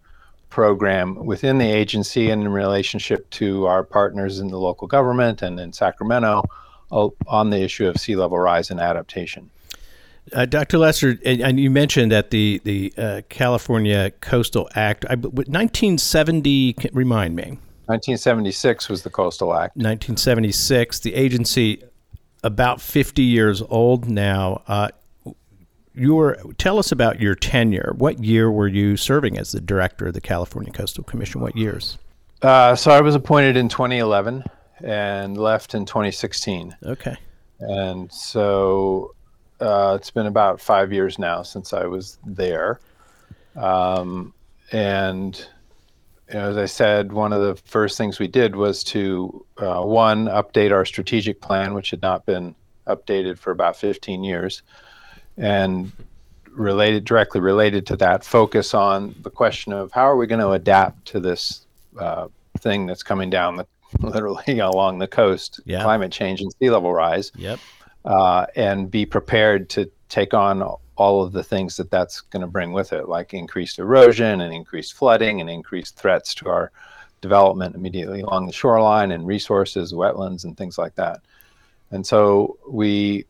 program 0.48 1.26
within 1.26 1.58
the 1.58 1.70
agency 1.70 2.30
and 2.30 2.42
in 2.42 2.48
relationship 2.48 3.28
to 3.30 3.66
our 3.66 3.82
partners 3.82 4.38
in 4.38 4.48
the 4.48 4.58
local 4.58 4.86
government 4.86 5.42
and 5.42 5.58
in 5.58 5.72
Sacramento 5.72 6.42
uh, 6.92 7.08
on 7.26 7.50
the 7.50 7.60
issue 7.60 7.86
of 7.86 7.98
sea 7.98 8.16
level 8.16 8.38
rise 8.38 8.70
and 8.70 8.80
adaptation. 8.80 9.50
Uh, 10.32 10.44
Dr. 10.44 10.78
Lester, 10.78 11.18
and 11.24 11.60
you 11.60 11.70
mentioned 11.70 12.10
that 12.10 12.30
the 12.30 12.60
the 12.64 12.92
uh, 12.98 13.22
California 13.28 14.10
Coastal 14.20 14.68
Act, 14.74 15.04
I, 15.08 15.14
1970. 15.14 16.76
Remind 16.92 17.36
me. 17.36 17.58
1976 17.86 18.88
was 18.88 19.02
the 19.02 19.10
Coastal 19.10 19.54
Act. 19.54 19.76
1976. 19.76 20.98
The 21.00 21.14
agency, 21.14 21.80
about 22.42 22.80
50 22.80 23.22
years 23.22 23.62
old 23.62 24.08
now. 24.08 24.62
Uh, 24.66 24.88
your 25.94 26.36
tell 26.58 26.78
us 26.78 26.92
about 26.92 27.20
your 27.20 27.34
tenure. 27.34 27.94
What 27.96 28.22
year 28.22 28.50
were 28.50 28.68
you 28.68 28.96
serving 28.96 29.38
as 29.38 29.52
the 29.52 29.60
director 29.60 30.08
of 30.08 30.14
the 30.14 30.20
California 30.20 30.72
Coastal 30.72 31.04
Commission? 31.04 31.40
What 31.40 31.56
years? 31.56 31.98
Uh, 32.42 32.76
so 32.76 32.90
I 32.90 33.00
was 33.00 33.14
appointed 33.14 33.56
in 33.56 33.68
2011 33.68 34.44
and 34.84 35.38
left 35.38 35.74
in 35.74 35.86
2016. 35.86 36.76
Okay. 36.82 37.16
And 37.60 38.12
so 38.12 39.14
uh, 39.60 39.96
it's 39.98 40.10
been 40.10 40.26
about 40.26 40.60
five 40.60 40.92
years 40.92 41.18
now 41.18 41.42
since 41.42 41.72
I 41.72 41.86
was 41.86 42.18
there. 42.26 42.80
Um, 43.56 44.34
and 44.72 45.48
as 46.28 46.56
I 46.56 46.66
said, 46.66 47.12
one 47.12 47.32
of 47.32 47.42
the 47.42 47.54
first 47.64 47.96
things 47.96 48.18
we 48.18 48.28
did 48.28 48.56
was 48.56 48.82
to 48.84 49.44
uh, 49.58 49.82
one 49.82 50.26
update 50.26 50.72
our 50.72 50.84
strategic 50.84 51.40
plan, 51.40 51.74
which 51.74 51.90
had 51.90 52.02
not 52.02 52.26
been 52.26 52.54
updated 52.86 53.38
for 53.38 53.50
about 53.50 53.76
15 53.76 54.24
years, 54.24 54.62
and 55.36 55.92
related 56.50 57.04
directly 57.04 57.40
related 57.40 57.86
to 57.86 57.96
that, 57.96 58.24
focus 58.24 58.74
on 58.74 59.14
the 59.22 59.30
question 59.30 59.72
of 59.72 59.92
how 59.92 60.02
are 60.02 60.16
we 60.16 60.26
going 60.26 60.40
to 60.40 60.50
adapt 60.50 61.04
to 61.06 61.20
this 61.20 61.66
uh, 61.98 62.28
thing 62.58 62.86
that's 62.86 63.02
coming 63.02 63.30
down 63.30 63.56
the 63.56 63.66
literally 64.00 64.58
along 64.58 64.98
the 64.98 65.06
coast, 65.06 65.60
yeah. 65.64 65.82
climate 65.82 66.10
change 66.10 66.40
and 66.40 66.52
sea 66.58 66.70
level 66.70 66.92
rise. 66.92 67.30
Yep 67.36 67.60
uh, 68.06 68.46
and 68.54 68.90
be 68.90 69.04
prepared 69.04 69.68
to 69.68 69.90
take 70.08 70.34
on 70.34 70.62
all 70.96 71.22
of 71.22 71.32
the 71.32 71.42
things 71.42 71.76
that 71.76 71.90
that's 71.90 72.20
going 72.20 72.40
to 72.40 72.46
bring 72.46 72.72
with 72.72 72.92
it, 72.92 73.08
like 73.08 73.34
increased 73.34 73.78
erosion 73.78 74.40
and 74.40 74.52
increased 74.52 74.94
flooding 74.94 75.40
and 75.40 75.50
increased 75.50 75.96
threats 75.96 76.34
to 76.34 76.48
our 76.48 76.72
development 77.20 77.74
immediately 77.74 78.20
along 78.20 78.46
the 78.46 78.52
shoreline 78.52 79.12
and 79.12 79.26
resources, 79.26 79.92
wetlands, 79.92 80.44
and 80.44 80.56
things 80.56 80.78
like 80.78 80.94
that. 80.94 81.20
And 81.90 82.06
so 82.06 82.58
we 82.68 83.26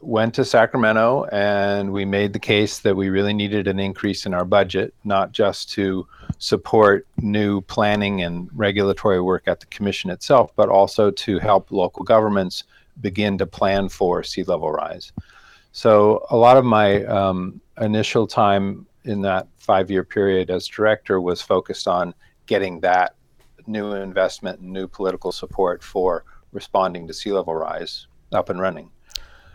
went 0.00 0.34
to 0.34 0.44
Sacramento 0.44 1.24
and 1.32 1.92
we 1.92 2.04
made 2.04 2.32
the 2.32 2.38
case 2.38 2.80
that 2.80 2.94
we 2.94 3.08
really 3.08 3.32
needed 3.32 3.66
an 3.66 3.80
increase 3.80 4.26
in 4.26 4.34
our 4.34 4.44
budget, 4.44 4.92
not 5.04 5.32
just 5.32 5.70
to 5.72 6.06
support 6.38 7.06
new 7.18 7.60
planning 7.62 8.22
and 8.22 8.50
regulatory 8.54 9.20
work 9.20 9.48
at 9.48 9.60
the 9.60 9.66
commission 9.66 10.10
itself, 10.10 10.52
but 10.56 10.68
also 10.68 11.10
to 11.10 11.38
help 11.38 11.70
local 11.70 12.04
governments 12.04 12.64
begin 13.00 13.38
to 13.38 13.46
plan 13.46 13.88
for 13.88 14.22
sea 14.22 14.44
level 14.44 14.70
rise. 14.70 15.12
So 15.74 16.24
a 16.30 16.36
lot 16.36 16.56
of 16.56 16.64
my 16.64 17.04
um, 17.06 17.60
initial 17.80 18.28
time 18.28 18.86
in 19.02 19.20
that 19.22 19.48
five 19.56 19.90
year 19.90 20.04
period 20.04 20.48
as 20.48 20.68
director 20.68 21.20
was 21.20 21.42
focused 21.42 21.88
on 21.88 22.14
getting 22.46 22.78
that 22.82 23.16
new 23.66 23.92
investment 23.92 24.60
and 24.60 24.72
new 24.72 24.86
political 24.86 25.32
support 25.32 25.82
for 25.82 26.24
responding 26.52 27.08
to 27.08 27.12
sea 27.12 27.32
level 27.32 27.56
rise 27.56 28.06
up 28.32 28.50
and 28.50 28.60
running. 28.60 28.88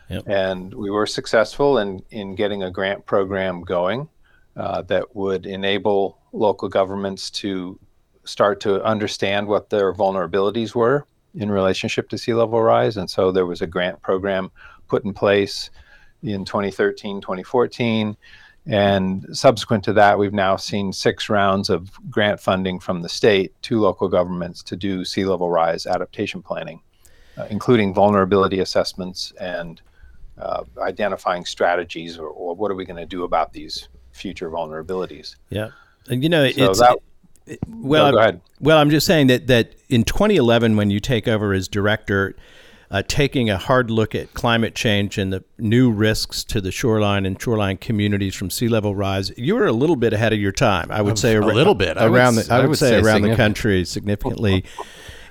Yep. 0.10 0.28
And 0.28 0.74
we 0.74 0.90
were 0.90 1.06
successful 1.06 1.78
in, 1.78 2.04
in 2.12 2.36
getting 2.36 2.64
a 2.64 2.72
grant 2.72 3.06
program 3.06 3.62
going 3.62 4.10
uh, 4.58 4.82
that 4.84 5.16
would 5.16 5.46
enable 5.46 6.20
local 6.34 6.68
governments 6.68 7.30
to 7.30 7.80
start 8.26 8.60
to 8.60 8.84
understand 8.84 9.48
what 9.48 9.70
their 9.70 9.94
vulnerabilities 9.94 10.76
were 10.76 11.08
in 11.36 11.50
relationship 11.50 12.10
to 12.10 12.18
sea 12.18 12.34
level 12.34 12.62
rise. 12.62 12.98
And 12.98 13.10
so 13.10 13.32
there 13.32 13.46
was 13.46 13.62
a 13.62 13.68
grant 13.68 14.02
program 14.02 14.52
put 14.90 15.06
in 15.06 15.14
place 15.14 15.70
in 16.24 16.46
2013, 16.46 17.22
2014. 17.22 18.18
And 18.66 19.26
subsequent 19.32 19.84
to 19.86 19.94
that, 19.94 20.20
we've 20.20 20.34
now 20.34 20.56
seen 20.56 20.94
six 20.94 21.30
rounds 21.30 21.70
of 21.70 21.92
grant 22.10 22.40
funding 22.40 22.80
from 22.80 23.02
the 23.02 23.10
state 23.10 23.54
to 23.64 23.80
local 23.80 24.08
governments 24.08 24.62
to 24.64 24.76
do 24.76 25.04
sea 25.06 25.26
level 25.26 25.50
rise 25.50 25.88
adaptation 25.88 26.42
planning, 26.42 26.82
uh, 27.38 27.48
including 27.50 27.94
vulnerability 27.94 28.60
assessments 28.60 29.34
and 29.40 29.82
uh, 30.38 30.64
identifying 30.80 31.46
strategies 31.46 32.18
or, 32.18 32.28
or, 32.28 32.56
what 32.56 32.72
are 32.72 32.76
we 32.76 32.86
going 32.86 32.96
to 32.96 33.06
do 33.06 33.24
about 33.24 33.52
these 33.52 33.90
future 34.12 34.50
vulnerabilities. 34.50 35.36
Yeah. 35.50 35.70
And 36.08 36.24
you 36.24 36.30
know, 36.30 36.50
so 36.50 36.70
it's, 36.70 36.80
that, 36.80 36.98
well, 37.68 38.12
no, 38.12 38.18
I'm, 38.20 38.42
well, 38.60 38.78
I'm 38.78 38.90
just 38.90 39.06
saying 39.06 39.28
that 39.28 39.48
that 39.48 39.76
in 39.90 40.04
2011, 40.04 40.76
when 40.78 40.92
you 40.92 41.00
take 41.00 41.28
over 41.28 41.54
as 41.54 41.68
director, 41.68 42.36
uh, 42.92 43.04
taking 43.08 43.50
a 43.50 43.58
hard 43.58 43.92
look 43.92 44.16
at 44.16 44.34
climate 44.34 44.74
change 44.74 45.18
and 45.18 45.32
the 45.32 45.44
new 45.58 45.92
risks 45.92 46.44
to 46.44 46.60
the 46.60 46.72
shoreline 46.72 47.26
and 47.26 47.40
shoreline 47.42 47.78
communities 47.78 48.36
from 48.36 48.50
sea 48.50 48.68
level 48.68 48.96
rise, 48.96 49.32
you 49.38 49.56
were 49.56 49.68
a 49.68 49.72
little 49.72 49.96
bit 49.96 50.14
ahead 50.14 50.34
of 50.34 50.40
your 50.40 50.52
time. 50.52 50.88
I 50.92 51.02
would 51.02 51.20
say 51.20 51.36
a, 51.36 51.42
little 51.42 51.76
bit 51.76 51.98
around 51.98 52.36
would, 52.36 52.46
the. 52.46 52.54
I, 52.54 52.62
I 52.62 52.66
would, 52.66 52.78
say, 52.78 52.90
say 52.90 53.00
around 53.00 53.22
the 53.22 53.36
country 53.36 53.86
significantly. 53.86 54.64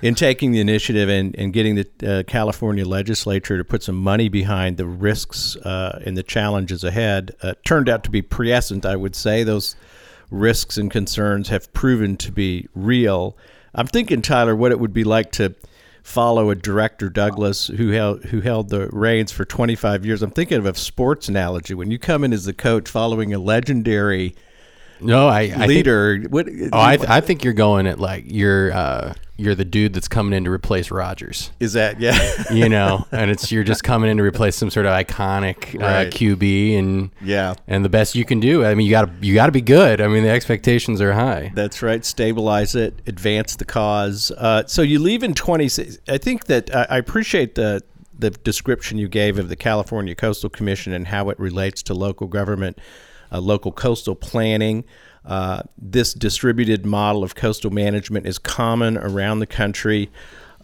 in 0.01 0.15
taking 0.15 0.53
the 0.53 0.61
initiative 0.61 1.09
and, 1.09 1.35
and 1.37 1.51
getting 1.51 1.75
the 1.75 1.87
uh, 2.07 2.23
California 2.23 2.85
legislature 2.85 3.57
to 3.57 3.65
put 3.65 3.83
some 3.83 3.97
money 3.97 4.29
behind 4.29 4.77
the 4.77 4.85
risks 4.85 5.57
uh, 5.57 6.01
and 6.05 6.15
the 6.15 6.23
challenges 6.23 6.85
ahead, 6.85 7.35
uh, 7.41 7.53
turned 7.65 7.89
out 7.89 8.05
to 8.05 8.09
be 8.09 8.21
prescient, 8.21 8.85
I 8.85 8.95
would 8.95 9.13
say. 9.13 9.43
Those 9.43 9.75
risks 10.31 10.77
and 10.77 10.89
concerns 10.89 11.49
have 11.49 11.73
proven 11.73 12.15
to 12.15 12.31
be 12.31 12.69
real. 12.73 13.35
I'm 13.75 13.87
thinking, 13.87 14.21
Tyler, 14.21 14.55
what 14.55 14.71
it 14.71 14.79
would 14.79 14.93
be 14.93 15.03
like 15.03 15.33
to 15.33 15.53
follow 16.03 16.49
a 16.49 16.55
director 16.55 17.09
Douglas 17.09 17.67
who 17.67 17.89
held 17.89 18.25
who 18.25 18.41
held 18.41 18.69
the 18.69 18.87
reins 18.89 19.31
for 19.31 19.45
25 19.45 20.05
years. 20.05 20.21
I'm 20.21 20.31
thinking 20.31 20.57
of 20.57 20.65
a 20.65 20.73
sports 20.75 21.29
analogy 21.29 21.73
when 21.73 21.91
you 21.91 21.99
come 21.99 22.23
in 22.23 22.33
as 22.33 22.45
the 22.45 22.53
coach 22.53 22.89
following 22.89 23.33
a 23.33 23.39
legendary 23.39 24.35
no, 25.01 25.27
I, 25.27 25.53
I 25.55 25.65
leader. 25.65 26.19
Think, 26.19 26.33
what, 26.33 26.47
oh, 26.73 26.77
I, 26.77 26.97
I 27.07 27.21
think 27.21 27.43
you're 27.43 27.53
going 27.53 27.87
at 27.87 27.99
like 27.99 28.25
you're 28.27 28.71
uh, 28.73 29.13
you're 29.39 29.55
the 29.55 29.65
dude 29.65 29.93
that's 29.93 30.07
coming 30.07 30.33
in 30.33 30.43
to 30.43 30.51
replace 30.51 30.91
Rogers. 30.91 31.51
Is 31.59 31.73
that 31.73 31.99
yeah? 31.99 32.17
you 32.51 32.69
know, 32.69 33.05
and 33.11 33.31
it's 33.31 33.51
you're 33.51 33.63
just 33.63 33.83
coming 33.83 34.09
in 34.09 34.17
to 34.17 34.23
replace 34.23 34.55
some 34.55 34.69
sort 34.69 34.85
of 34.85 34.93
iconic 34.93 35.75
uh, 35.75 35.85
right. 35.85 36.07
uh, 36.07 36.11
QB, 36.11 36.77
and 36.77 37.11
yeah, 37.21 37.53
and 37.67 37.83
the 37.83 37.89
best 37.89 38.15
you 38.15 38.25
can 38.25 38.39
do. 38.39 38.65
I 38.65 38.75
mean, 38.75 38.85
you 38.85 38.91
got 38.91 39.05
to 39.05 39.25
you 39.25 39.33
got 39.33 39.47
to 39.47 39.51
be 39.51 39.61
good. 39.61 40.01
I 40.01 40.07
mean, 40.07 40.23
the 40.23 40.29
expectations 40.29 41.01
are 41.01 41.13
high. 41.13 41.51
That's 41.55 41.81
right. 41.81 42.03
Stabilize 42.03 42.75
it, 42.75 43.01
advance 43.07 43.55
the 43.55 43.65
cause. 43.65 44.31
Uh, 44.37 44.65
so 44.67 44.81
you 44.81 44.99
leave 44.99 45.23
in 45.23 45.33
20. 45.33 45.69
I 46.07 46.17
think 46.17 46.45
that 46.45 46.73
I 46.75 46.97
appreciate 46.97 47.55
the 47.55 47.83
the 48.17 48.31
description 48.31 48.97
you 48.97 49.07
gave 49.07 49.39
of 49.39 49.47
the 49.47 49.55
California 49.55 50.13
Coastal 50.13 50.49
Commission 50.49 50.91
and 50.91 51.07
how 51.07 51.29
it 51.29 51.39
relates 51.39 51.81
to 51.83 51.93
local 51.93 52.27
government 52.27 52.77
uh, 53.31 53.39
local 53.39 53.71
coastal 53.71 54.15
planning. 54.15 54.83
Uh, 55.29 55.61
this 55.77 56.11
distributed 56.15 56.87
model 56.87 57.23
of 57.23 57.35
coastal 57.35 57.69
management 57.69 58.25
is 58.25 58.39
common 58.39 58.97
around 58.97 59.37
the 59.37 59.45
country, 59.45 60.09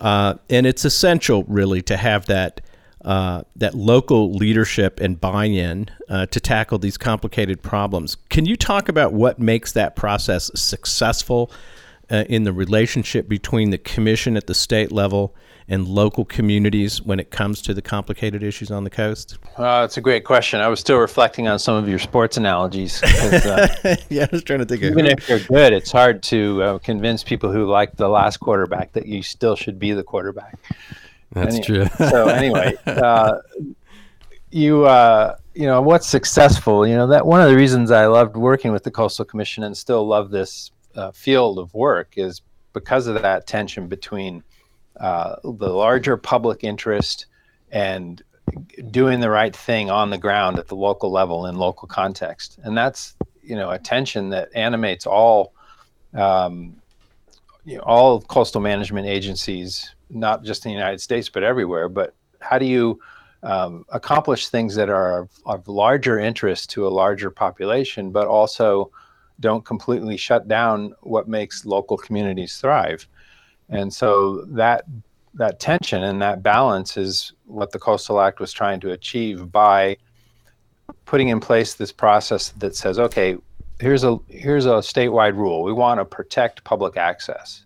uh, 0.02 0.34
and 0.50 0.66
it's 0.66 0.84
essential, 0.84 1.44
really, 1.44 1.84
to 1.84 1.96
have 1.96 2.26
that 2.26 2.62
uh, 3.06 3.44
that 3.56 3.76
local 3.76 4.34
leadership 4.34 5.00
and 5.00 5.22
buy-in 5.22 5.88
uh, 6.10 6.26
to 6.26 6.40
tackle 6.40 6.80
these 6.80 6.98
complicated 6.98 7.62
problems. 7.62 8.18
Can 8.30 8.46
you 8.46 8.56
talk 8.56 8.90
about 8.90 9.14
what 9.14 9.38
makes 9.38 9.74
that 9.74 9.96
process 9.96 10.50
successful 10.56 11.52
uh, 12.10 12.24
in 12.28 12.46
the 12.46 12.52
relationship 12.52 13.30
between 13.30 13.70
the 13.70 13.78
commission 13.78 14.36
at 14.36 14.48
the 14.48 14.56
state 14.56 14.92
level 14.92 15.36
and 15.68 15.88
local 15.88 16.26
communities 16.26 17.02
when 17.02 17.20
it 17.20 17.32
comes 17.32 17.62
to 17.64 17.74
the 17.74 17.82
complicated 17.82 18.44
issues 18.44 18.70
on 18.70 18.84
the 18.84 18.90
coast? 18.90 19.38
Uh, 19.58 19.82
that's 19.82 19.98
a 19.98 20.02
great 20.02 20.24
question. 20.24 20.60
I 20.60 20.68
was 20.68 20.80
still 20.80 20.98
reflecting 20.98 21.48
on 21.48 21.58
some 21.60 21.76
of 21.76 21.90
your 21.90 22.00
sports 22.00 22.38
analogies. 22.38 23.02
Uh, 23.04 23.96
yeah, 24.10 24.24
I 24.24 24.30
was 24.32 24.44
trying 24.44 24.60
to 24.60 24.66
think. 24.66 24.84
Of 24.84 24.90
it. 24.90 24.92
Even 24.92 25.06
if 25.08 25.28
you're 25.28 25.40
good, 25.40 25.74
it's 25.74 25.92
hard 25.92 26.22
to 26.24 26.64
uh, 26.64 26.78
convince 26.80 27.24
people 27.24 27.52
who 27.52 27.66
like 27.66 27.96
the 27.96 28.08
last 28.08 28.38
quarterback 28.38 28.94
that 28.94 29.08
you 29.08 29.24
still 29.24 29.56
should 29.56 29.80
be 29.80 29.94
the 29.94 30.04
quarterback. 30.04 30.58
That's 31.32 31.56
anyway, 31.56 31.88
true. 31.88 32.08
so 32.10 32.28
anyway, 32.28 32.74
uh, 32.86 33.40
you 34.52 34.86
uh, 34.86 35.36
you 35.54 35.66
know 35.66 35.82
what's 35.82 36.08
successful. 36.08 36.88
You 36.88 36.96
know 36.96 37.08
that 37.08 37.26
one 37.26 37.42
of 37.42 37.50
the 37.50 37.56
reasons 37.56 37.92
I 37.92 38.06
loved 38.06 38.38
working 38.38 38.72
with 38.72 38.84
the 38.84 38.92
Coastal 38.92 39.26
Commission 39.26 39.64
and 39.64 39.76
still 39.76 40.06
love 40.08 40.30
this 40.30 40.72
uh, 40.96 41.12
field 41.12 41.60
of 41.60 41.74
work 41.74 42.14
is 42.16 42.42
because 42.74 43.08
of 43.08 43.22
that 43.22 43.48
tension 43.48 43.88
between 43.88 44.44
uh, 45.00 45.36
the 45.44 45.70
larger 45.70 46.18
public 46.18 46.64
interest 46.64 47.26
and 47.72 48.22
doing 48.92 49.20
the 49.20 49.30
right 49.30 49.56
thing 49.56 49.90
on 49.90 50.10
the 50.10 50.18
ground 50.18 50.60
at 50.60 50.68
the 50.68 50.76
local 50.76 51.12
level 51.12 51.46
in 51.46 51.56
local 51.56 51.88
context. 51.88 52.60
And 52.64 52.78
that's 52.78 53.16
you 53.42 53.56
know 53.56 53.72
a 53.72 53.80
tension 53.80 54.30
that 54.30 54.50
animates 54.56 55.06
all 55.06 55.54
um, 56.14 56.76
you 57.66 57.78
know, 57.78 57.84
all 57.84 58.22
coastal 58.22 58.62
management 58.62 59.08
agencies, 59.08 59.94
not 60.10 60.44
just 60.44 60.66
in 60.66 60.72
the 60.72 60.78
United 60.78 61.02
States 61.02 61.30
but 61.30 61.44
everywhere. 61.44 61.90
But 61.90 62.16
how 62.40 62.60
do 62.60 62.66
you 62.66 63.00
um, 63.46 63.86
accomplish 63.90 64.48
things 64.48 64.76
that 64.76 64.90
are 64.90 65.22
of, 65.22 65.30
of, 65.46 65.68
larger 65.68 66.18
interest 66.18 66.72
to 66.72 66.88
a 66.88 66.90
larger 66.90 67.30
population, 67.30 68.12
but 68.12 68.28
also 68.28 68.92
don't 69.40 69.64
completely 69.64 70.18
shut 70.18 70.48
down 70.48 70.96
what 71.02 71.28
makes 71.28 71.66
local 71.66 71.96
communities 71.96 72.58
thrive. 72.58 73.08
And 73.70 73.94
so 73.94 74.44
that 74.50 74.86
that 75.34 75.60
tension 75.60 76.04
and 76.04 76.22
that 76.22 76.42
balance 76.42 76.96
is 76.96 77.34
what 77.46 77.72
the 77.72 77.80
Coastal 77.80 78.22
Act 78.22 78.40
was 78.40 78.54
trying 78.54 78.80
to 78.80 78.92
achieve 78.92 79.52
by 79.52 79.98
putting 81.06 81.28
in 81.28 81.40
place 81.40 81.74
this 81.74 81.92
process 81.92 82.50
that 82.50 82.76
says, 82.76 83.00
okay, 83.00 83.38
here's 83.80 84.04
a 84.04 84.18
here's 84.30 84.66
a 84.66 84.80
statewide 84.80 85.36
rule. 85.36 85.64
We 85.64 85.74
want 85.74 86.00
to 86.00 86.06
protect 86.06 86.64
public 86.64 86.98
access, 86.98 87.66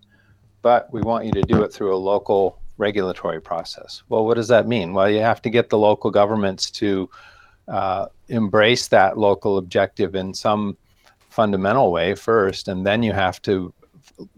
but 0.62 0.92
we 0.92 1.02
want 1.02 1.26
you 1.26 1.32
to 1.34 1.42
do 1.42 1.64
it 1.64 1.72
through 1.72 1.96
a 1.96 1.98
local 1.98 2.60
regulatory 2.78 3.42
process. 3.42 4.04
Well, 4.10 4.26
what 4.26 4.36
does 4.36 4.48
that 4.48 4.68
mean? 4.68 4.94
Well, 4.94 5.10
you 5.10 5.20
have 5.20 5.42
to 5.44 5.50
get 5.50 5.70
the 5.70 5.78
local 5.78 6.12
governments 6.12 6.72
to 6.72 7.10
uh, 7.68 8.08
embrace 8.30 8.88
that 8.88 9.18
local 9.18 9.58
objective 9.58 10.16
in 10.16 10.34
some 10.34 10.78
fundamental 11.30 11.92
way 11.92 12.16
first, 12.16 12.68
and 12.68 12.86
then 12.86 13.04
you 13.04 13.14
have 13.14 13.42
to 13.44 13.74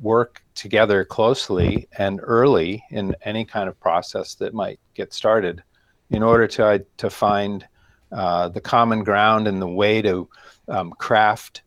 work 0.01 0.43
together 0.61 1.03
closely 1.03 1.87
and 1.97 2.19
early 2.21 2.83
in 2.91 3.15
any 3.23 3.43
kind 3.43 3.67
of 3.67 3.79
process 3.79 4.35
that 4.35 4.53
might 4.53 4.79
get 4.93 5.11
started 5.11 5.63
in 6.11 6.21
order 6.21 6.45
to, 6.47 6.85
to 6.97 7.09
find 7.09 7.65
uh, 8.11 8.47
the 8.49 8.61
common 8.61 9.03
ground 9.03 9.47
and 9.47 9.59
the 9.59 9.67
way 9.67 10.03
to 10.03 10.29
um, 10.67 10.91
craft 10.91 11.63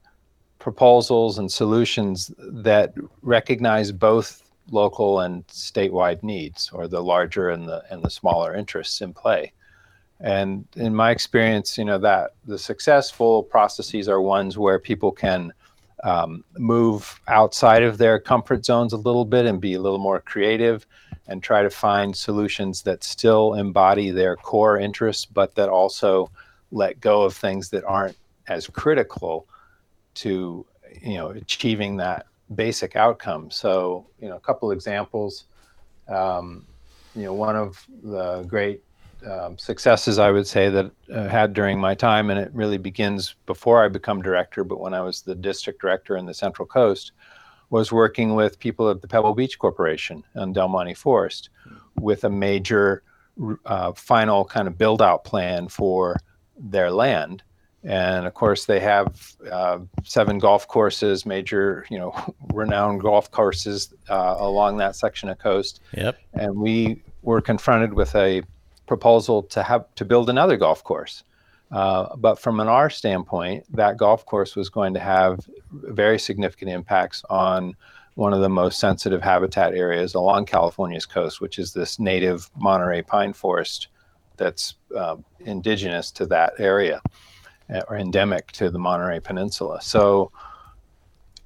proposals 0.60 1.38
and 1.38 1.50
solutions 1.50 2.32
that 2.38 2.94
recognize 3.22 3.90
both 3.90 4.42
local 4.70 5.20
and 5.20 5.44
statewide 5.48 6.22
needs 6.22 6.70
or 6.72 6.86
the 6.86 7.02
larger 7.02 7.50
and 7.50 7.68
the 7.68 7.82
and 7.90 8.02
the 8.02 8.08
smaller 8.08 8.54
interests 8.54 9.00
in 9.00 9.12
play. 9.12 9.52
And 10.20 10.64
in 10.76 10.94
my 10.94 11.10
experience 11.10 11.76
you 11.76 11.84
know 11.84 11.98
that 11.98 12.30
the 12.46 12.58
successful 12.58 13.42
processes 13.42 14.08
are 14.08 14.22
ones 14.22 14.56
where 14.56 14.78
people 14.78 15.12
can 15.12 15.52
um, 16.04 16.44
move 16.58 17.20
outside 17.28 17.82
of 17.82 17.98
their 17.98 18.20
comfort 18.20 18.64
zones 18.64 18.92
a 18.92 18.96
little 18.98 19.24
bit 19.24 19.46
and 19.46 19.60
be 19.60 19.74
a 19.74 19.80
little 19.80 19.98
more 19.98 20.20
creative 20.20 20.86
and 21.26 21.42
try 21.42 21.62
to 21.62 21.70
find 21.70 22.14
solutions 22.14 22.82
that 22.82 23.02
still 23.02 23.54
embody 23.54 24.10
their 24.10 24.36
core 24.36 24.78
interests 24.78 25.24
but 25.24 25.54
that 25.54 25.68
also 25.68 26.30
let 26.70 27.00
go 27.00 27.22
of 27.22 27.34
things 27.34 27.70
that 27.70 27.84
aren't 27.84 28.16
as 28.48 28.66
critical 28.68 29.46
to 30.14 30.66
you 31.00 31.14
know 31.14 31.30
achieving 31.30 31.96
that 31.96 32.26
basic 32.54 32.96
outcome. 32.96 33.50
So 33.50 34.06
you 34.20 34.28
know 34.28 34.36
a 34.36 34.40
couple 34.40 34.70
examples 34.70 35.44
um, 36.08 36.66
you 37.14 37.22
know 37.22 37.34
one 37.34 37.56
of 37.56 37.84
the 38.02 38.42
great 38.42 38.82
um, 39.26 39.58
successes 39.58 40.18
I 40.18 40.30
would 40.30 40.46
say 40.46 40.68
that 40.70 40.90
uh, 41.12 41.28
had 41.28 41.52
during 41.52 41.78
my 41.78 41.94
time, 41.94 42.30
and 42.30 42.38
it 42.38 42.50
really 42.52 42.78
begins 42.78 43.34
before 43.46 43.84
I 43.84 43.88
become 43.88 44.22
director, 44.22 44.64
but 44.64 44.80
when 44.80 44.94
I 44.94 45.00
was 45.00 45.22
the 45.22 45.34
district 45.34 45.80
director 45.80 46.16
in 46.16 46.26
the 46.26 46.34
Central 46.34 46.66
Coast, 46.66 47.12
was 47.70 47.90
working 47.90 48.34
with 48.34 48.58
people 48.58 48.90
at 48.90 49.02
the 49.02 49.08
Pebble 49.08 49.34
Beach 49.34 49.58
Corporation 49.58 50.22
and 50.34 50.54
Del 50.54 50.68
Monte 50.68 50.94
Forest 50.94 51.50
with 51.96 52.24
a 52.24 52.30
major 52.30 53.02
uh, 53.64 53.92
final 53.92 54.44
kind 54.44 54.68
of 54.68 54.78
build 54.78 55.02
out 55.02 55.24
plan 55.24 55.68
for 55.68 56.16
their 56.56 56.90
land. 56.90 57.42
And 57.82 58.26
of 58.26 58.34
course, 58.34 58.64
they 58.64 58.80
have 58.80 59.34
uh, 59.50 59.80
seven 60.04 60.38
golf 60.38 60.66
courses, 60.68 61.26
major, 61.26 61.84
you 61.90 61.98
know, 61.98 62.14
renowned 62.52 63.00
golf 63.00 63.30
courses 63.30 63.92
uh, 64.08 64.36
along 64.38 64.78
that 64.78 64.96
section 64.96 65.28
of 65.28 65.38
coast. 65.38 65.80
Yep. 65.94 66.18
And 66.32 66.56
we 66.56 67.02
were 67.22 67.40
confronted 67.40 67.94
with 67.94 68.14
a 68.14 68.42
proposal 68.86 69.42
to 69.42 69.62
have 69.62 69.86
to 69.94 70.04
build 70.04 70.30
another 70.30 70.56
golf 70.56 70.84
course. 70.84 71.24
Uh, 71.70 72.14
but 72.16 72.38
from 72.38 72.60
an 72.60 72.68
R 72.68 72.90
standpoint, 72.90 73.64
that 73.74 73.96
golf 73.96 74.24
course 74.26 74.54
was 74.54 74.68
going 74.68 74.94
to 74.94 75.00
have 75.00 75.40
very 75.72 76.18
significant 76.18 76.70
impacts 76.70 77.24
on 77.30 77.74
one 78.14 78.32
of 78.32 78.40
the 78.40 78.48
most 78.48 78.78
sensitive 78.78 79.22
habitat 79.22 79.74
areas 79.74 80.14
along 80.14 80.46
California's 80.46 81.06
coast, 81.06 81.40
which 81.40 81.58
is 81.58 81.72
this 81.72 81.98
native 81.98 82.48
Monterey 82.56 83.02
pine 83.02 83.32
forest 83.32 83.88
that's 84.36 84.74
uh, 84.96 85.16
indigenous 85.40 86.10
to 86.12 86.26
that 86.26 86.52
area 86.58 87.00
uh, 87.74 87.80
or 87.88 87.96
endemic 87.96 88.52
to 88.52 88.70
the 88.70 88.78
Monterey 88.78 89.20
Peninsula. 89.20 89.80
So 89.80 90.30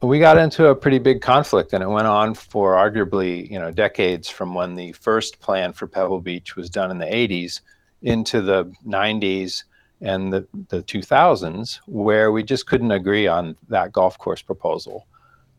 we 0.01 0.21
got 0.21 0.39
into 0.39 0.67
a 0.69 0.77
pretty 0.77 0.99
big 0.99 1.21
conflict 1.21 1.73
and 1.73 1.83
it 1.83 1.89
went 1.89 2.07
on 2.07 2.35
for 2.35 2.75
arguably 2.75 3.51
you 3.51 3.59
know 3.59 3.71
decades 3.71 4.29
from 4.29 4.55
when 4.55 4.75
the 4.75 4.93
first 4.93 5.41
plan 5.41 5.73
for 5.73 5.87
pebble 5.87 6.21
beach 6.21 6.55
was 6.55 6.71
done 6.71 6.91
in 6.91 6.99
the 6.99 7.07
80s 7.07 7.61
into 8.03 8.41
the 8.41 8.73
90s 8.87 9.65
and 10.01 10.33
the, 10.33 10.47
the 10.69 10.83
2000s 10.85 11.81
where 11.87 12.31
we 12.31 12.43
just 12.43 12.67
couldn't 12.67 12.93
agree 12.93 13.27
on 13.27 13.57
that 13.69 13.93
golf 13.93 14.17
course 14.19 14.43
proposal. 14.43 15.07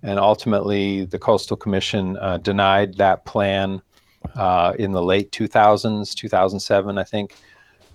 And 0.01 0.17
ultimately 0.17 1.03
the 1.03 1.19
coastal 1.19 1.57
commission 1.57 2.15
uh, 2.17 2.37
denied 2.37 2.95
that 2.95 3.25
plan 3.25 3.81
uh, 4.35 4.73
in 4.79 4.93
the 4.93 5.01
late 5.01 5.31
2000s 5.31 6.13
2007 6.15 6.97
i 6.97 7.03
think. 7.03 7.35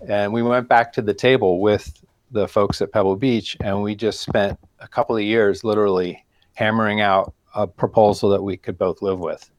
And 0.06 0.32
we 0.32 0.42
went 0.42 0.68
back 0.68 0.92
to 0.94 1.02
the 1.02 1.14
table 1.14 1.60
with 1.60 2.02
the 2.30 2.46
folks 2.46 2.82
at 2.82 2.92
pebble 2.92 3.16
beach 3.16 3.56
and 3.60 3.82
we 3.82 3.94
just 3.94 4.20
spent 4.20 4.58
a 4.80 4.88
couple 4.88 5.16
of 5.16 5.22
years 5.22 5.64
literally 5.64 6.24
hammering 6.54 7.00
out 7.00 7.34
a 7.54 7.66
proposal 7.66 8.30
that 8.30 8.42
we 8.42 8.56
could 8.56 8.78
both 8.78 9.02
live 9.02 9.18
with. 9.18 9.50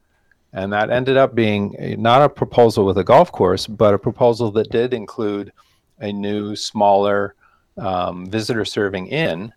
And 0.54 0.72
that 0.74 0.90
ended 0.90 1.18
up 1.18 1.36
being 1.36 1.76
not 2.00 2.22
a 2.22 2.30
proposal 2.30 2.86
with 2.86 2.98
a 2.98 3.04
golf 3.04 3.32
course, 3.32 3.68
but 3.68 3.94
a 3.94 4.00
proposal 4.00 4.52
that 4.52 4.72
did 4.72 4.94
include 4.94 5.52
a 6.00 6.12
new, 6.12 6.56
smaller 6.56 7.36
um, 7.78 8.26
visitor 8.26 8.66
serving 8.66 9.08
inn 9.08 9.54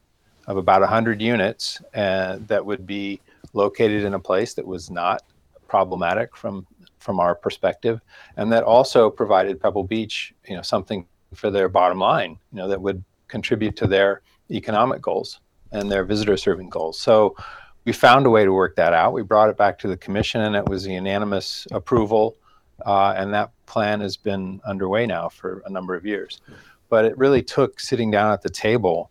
of 0.47 0.57
about 0.57 0.81
100 0.81 1.21
units 1.21 1.81
uh, 1.95 2.39
that 2.47 2.65
would 2.65 2.87
be 2.87 3.21
located 3.53 4.05
in 4.05 4.15
a 4.15 4.19
place 4.19 4.55
that 4.55 4.67
was 4.67 4.91
not 4.91 5.23
problematic 5.69 6.37
from 6.37 6.67
from 6.99 7.21
our 7.21 7.35
perspective 7.35 8.01
and 8.37 8.51
that 8.51 8.65
also 8.65 9.09
provided 9.09 9.61
Pebble 9.61 9.85
Beach 9.85 10.35
you 10.49 10.57
know 10.57 10.63
something 10.63 11.07
for 11.35 11.51
their 11.51 11.69
bottom 11.69 11.99
line 11.99 12.39
you 12.53 12.59
know 12.59 12.67
that 12.67 12.81
would 12.81 13.05
contribute 13.29 13.77
to 13.77 13.87
their 13.87 14.23
economic 14.51 15.01
goals 15.01 15.41
and 15.73 15.91
their 15.91 16.05
visitor 16.05 16.37
serving 16.37 16.69
goals. 16.69 16.99
So 16.99 17.37
we 17.85 17.93
found 17.93 18.27
a 18.27 18.31
way 18.31 18.45
to 18.45 18.53
work 18.53 18.77
that 18.77 18.93
out. 18.93 19.13
We 19.13 19.23
brought 19.23 19.49
it 19.49 19.57
back 19.57 19.79
to 19.81 19.89
the 19.89 19.97
commission, 19.97 20.43
and 20.43 20.55
it 20.55 20.69
was 20.69 20.87
a 20.87 20.93
unanimous 20.93 21.67
approval. 21.71 22.37
Uh, 22.85 23.15
and 23.17 23.33
that 23.35 23.51
plan 23.67 24.01
has 24.01 24.17
been 24.17 24.61
underway 24.65 25.07
now 25.07 25.29
for 25.29 25.63
a 25.67 25.71
number 25.71 25.95
of 25.95 26.07
years. 26.07 26.41
But 26.89 27.05
it 27.05 27.17
really 27.19 27.43
took 27.43 27.81
sitting 27.81 28.11
down 28.11 28.33
at 28.33 28.43
the 28.43 28.51
table 28.51 29.11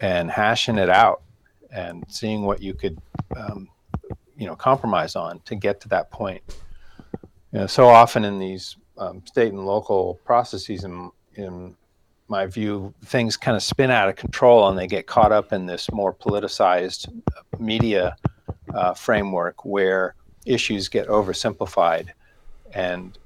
and 0.00 0.30
hashing 0.30 0.78
it 0.78 0.90
out 0.90 1.22
and 1.70 2.04
seeing 2.08 2.42
what 2.42 2.62
you 2.62 2.74
could, 2.74 2.98
um, 3.36 3.68
you 4.36 4.46
know, 4.46 4.56
compromise 4.56 5.16
on 5.16 5.40
to 5.40 5.54
get 5.54 5.80
to 5.82 5.88
that 5.88 6.10
point. 6.10 6.42
You 7.52 7.60
know, 7.60 7.66
so 7.66 7.88
often 7.88 8.24
in 8.24 8.38
these 8.38 8.76
um, 8.96 9.22
state 9.26 9.52
and 9.52 9.66
local 9.66 10.14
processes 10.24 10.84
in, 10.84 11.10
in 11.34 11.76
my 12.28 12.46
view, 12.46 12.94
things 13.04 13.36
kind 13.36 13.56
of 13.56 13.62
spin 13.62 13.90
out 13.90 14.08
of 14.08 14.16
control 14.16 14.68
and 14.68 14.78
they 14.78 14.86
get 14.86 15.06
caught 15.06 15.32
up 15.32 15.52
in 15.52 15.66
this 15.66 15.90
more 15.92 16.12
politicized 16.12 17.12
media 17.58 18.16
uh, 18.74 18.94
framework 18.94 19.64
where 19.64 20.14
issues 20.46 20.88
get 20.88 21.06
oversimplified 21.08 22.08
and 22.72 23.18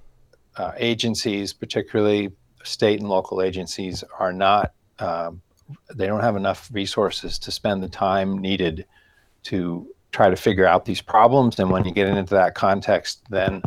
uh, 0.57 0.73
agencies, 0.77 1.53
particularly 1.53 2.31
state 2.65 3.01
and 3.01 3.09
local 3.09 3.41
agencies, 3.41 4.03
are 4.19 4.33
not, 4.33 4.73
um, 4.99 5.41
they 5.95 6.07
don't 6.07 6.21
have 6.21 6.37
enough 6.37 6.69
resources 6.73 7.39
to 7.39 7.51
spend 7.51 7.83
the 7.83 7.89
time 7.89 8.39
needed 8.39 8.85
to 9.45 9.87
try 10.11 10.29
to 10.29 10.37
figure 10.37 10.67
out 10.67 10.85
these 10.85 11.01
problems. 11.01 11.59
And 11.59 11.71
when 11.71 11.85
you 11.85 11.93
get 11.93 12.09
into 12.09 12.35
that 12.35 12.55
context, 12.55 13.23
then 13.31 13.63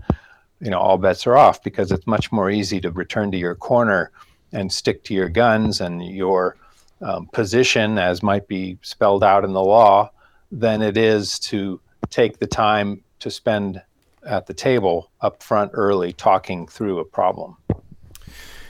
you 0.59 0.69
know 0.69 0.79
all 0.79 0.97
bets 0.97 1.25
are 1.25 1.37
off 1.37 1.63
because 1.63 1.91
it's 1.91 2.05
much 2.05 2.31
more 2.31 2.51
easy 2.51 2.79
to 2.81 2.91
return 2.91 3.31
to 3.31 3.37
your 3.37 3.55
corner 3.55 4.11
and 4.51 4.71
stick 4.71 5.03
to 5.05 5.13
your 5.13 5.29
guns 5.29 5.81
and 5.81 6.03
your 6.05 6.57
um, 7.01 7.27
position 7.27 7.97
as 7.97 8.21
might 8.21 8.47
be 8.47 8.77
spelled 8.81 9.23
out 9.23 9.43
in 9.43 9.53
the 9.53 9.63
law 9.63 10.11
than 10.51 10.81
it 10.81 10.97
is 10.97 11.39
to 11.39 11.79
take 12.09 12.39
the 12.39 12.47
time 12.47 13.01
to 13.19 13.31
spend 13.31 13.81
at 14.25 14.45
the 14.45 14.53
table 14.53 15.09
up 15.21 15.41
front 15.41 15.71
early 15.73 16.13
talking 16.13 16.67
through 16.67 16.99
a 16.99 17.05
problem. 17.05 17.57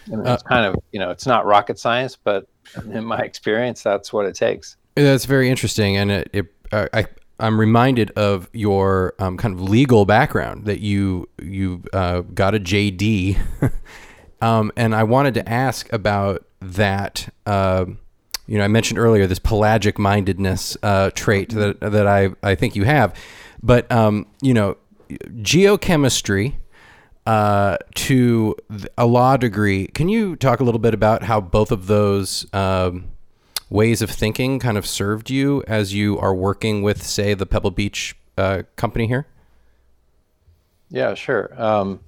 And 0.06 0.26
it's 0.28 0.44
kind 0.44 0.65
of 0.65 0.76
you 0.91 1.00
know 1.00 1.10
it's 1.12 1.26
not 1.26 1.46
rocket 1.46 1.78
science, 1.78 2.17
but 2.22 2.48
in 2.91 3.06
my 3.06 3.20
experience, 3.20 3.84
that's 3.84 4.12
what 4.12 4.26
it 4.26 4.36
takes. 4.36 4.78
That's 4.96 5.26
very 5.26 5.50
interesting, 5.50 5.98
and 5.98 6.12
it, 6.12 6.30
it 6.34 6.46
uh, 6.72 6.88
I 6.94 7.06
I'm 7.39 7.60
reminded 7.60 8.12
of 8.12 8.50
your 8.54 9.15
um, 9.20 9.38
kind 9.38 9.54
of 9.54 9.62
legal 9.62 10.06
background 10.06 10.65
that 10.65 10.80
you 10.80 11.30
you 11.41 11.84
uh, 11.94 12.22
got 12.22 12.56
a 12.56 12.60
JD, 12.60 13.38
um, 14.42 14.72
and 14.76 14.96
I 14.96 15.04
wanted 15.04 15.34
to 15.36 15.50
ask 15.50 15.92
about 15.94 16.46
that. 16.62 17.32
Uh, 17.46 17.86
you 18.48 18.58
know, 18.58 18.64
I 18.64 18.68
mentioned 18.68 19.00
earlier 19.00 19.28
this 19.28 19.40
pelagic 19.40 19.98
mindedness 19.98 20.76
uh, 20.84 21.12
trait 21.14 21.50
that 21.50 21.80
that 21.80 22.08
I 22.08 22.32
I 22.44 22.56
think 22.56 22.76
you 22.76 22.84
have, 22.84 23.16
but 23.64 23.92
um, 23.92 24.26
you 24.42 24.54
know, 24.54 24.78
geochemistry 25.10 26.56
uh, 27.26 27.78
to 27.96 28.56
a 28.98 29.06
law 29.06 29.38
degree. 29.38 29.88
Can 29.88 30.10
you 30.10 30.36
talk 30.36 30.60
a 30.60 30.64
little 30.64 30.80
bit 30.80 30.94
about 30.94 31.24
how 31.24 31.40
both 31.40 31.72
of 31.72 31.88
those 31.88 32.46
um, 32.54 33.12
ways 33.70 34.02
of 34.02 34.10
thinking 34.10 34.60
kind 34.60 34.78
of 34.78 34.86
served 34.86 35.30
you 35.30 35.64
as 35.68 35.94
you 35.94 36.18
are 36.20 36.34
working 36.34 36.82
with, 36.82 37.04
say, 37.04 37.34
the 37.34 37.46
Pebble 37.46 37.72
Beach 37.72 38.16
uh, 38.38 38.64
company 38.76 39.08
here? 39.08 39.28
Yeah, 40.90 41.14
sure. 41.14 41.54
Um, 41.62 42.02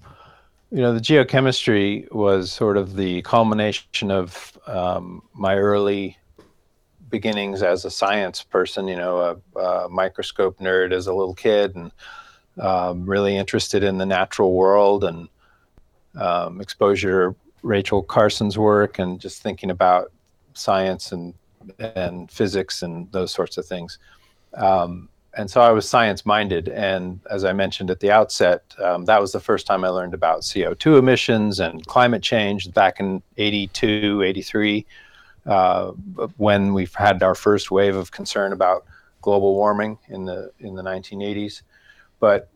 you 0.74 0.82
know, 0.82 0.92
the 0.92 1.00
geochemistry 1.00 2.12
was 2.12 2.52
sort 2.52 2.78
of 2.78 2.96
the 2.96 3.22
culmination 3.22 4.10
of 4.10 4.58
um, 4.66 5.22
my 5.32 5.56
early 5.56 6.18
beginnings 7.12 7.62
as 7.62 7.86
a 7.86 7.92
science 7.92 8.42
person. 8.42 8.88
You 8.88 8.96
know, 8.96 9.40
a, 9.56 9.60
a 9.60 9.90
microscope 9.90 10.58
nerd 10.58 10.92
as 10.92 11.06
a 11.06 11.14
little 11.14 11.36
kid, 11.36 11.76
and 11.76 11.92
um, 12.60 13.06
really 13.06 13.38
interested 13.38 13.84
in 13.84 14.00
the 14.00 14.06
natural 14.08 14.56
world 14.56 15.04
and 15.04 15.30
um, 16.20 16.60
exposure 16.60 17.30
to 17.30 17.36
Rachel 17.62 18.02
Carson's 18.02 18.58
work 18.58 18.98
and 18.98 19.22
just 19.22 19.44
thinking 19.44 19.70
about 19.70 20.12
science 20.56 21.12
and 21.12 21.36
and 21.78 22.32
physics 22.32 22.82
and 22.82 23.12
those 23.12 23.32
sorts 23.32 23.60
of 23.60 23.66
things. 23.68 24.00
Um, 24.56 25.08
and 25.36 25.50
so 25.50 25.62
I 25.62 25.72
was 25.72 25.90
science 25.90 26.26
minded. 26.26 26.70
And 26.70 27.20
as 27.30 27.44
I 27.44 27.54
mentioned 27.54 27.90
at 27.90 28.00
the 28.00 28.12
outset, 28.12 28.64
um, 28.80 29.06
that 29.06 29.20
was 29.20 29.32
the 29.32 29.40
first 29.40 29.66
time 29.66 29.84
I 29.84 29.90
learned 29.90 30.14
about 30.14 30.42
CO2 30.42 31.00
emissions 31.00 31.60
and 31.60 31.86
climate 31.88 32.22
change 32.22 32.72
back 32.74 33.00
in 33.00 33.24
82, 33.38 34.22
83, 34.22 34.86
uh, 35.46 35.92
when 36.38 36.74
we've 36.74 36.94
had 36.94 37.24
our 37.24 37.36
first 37.36 37.72
wave 37.72 37.96
of 37.96 38.12
concern 38.12 38.54
about 38.54 38.86
global 39.22 39.56
warming 39.56 39.98
in 40.10 40.26
the 40.26 40.52
in 40.60 40.76
the 40.76 40.84
1980s. 40.84 41.64
But 42.20 42.50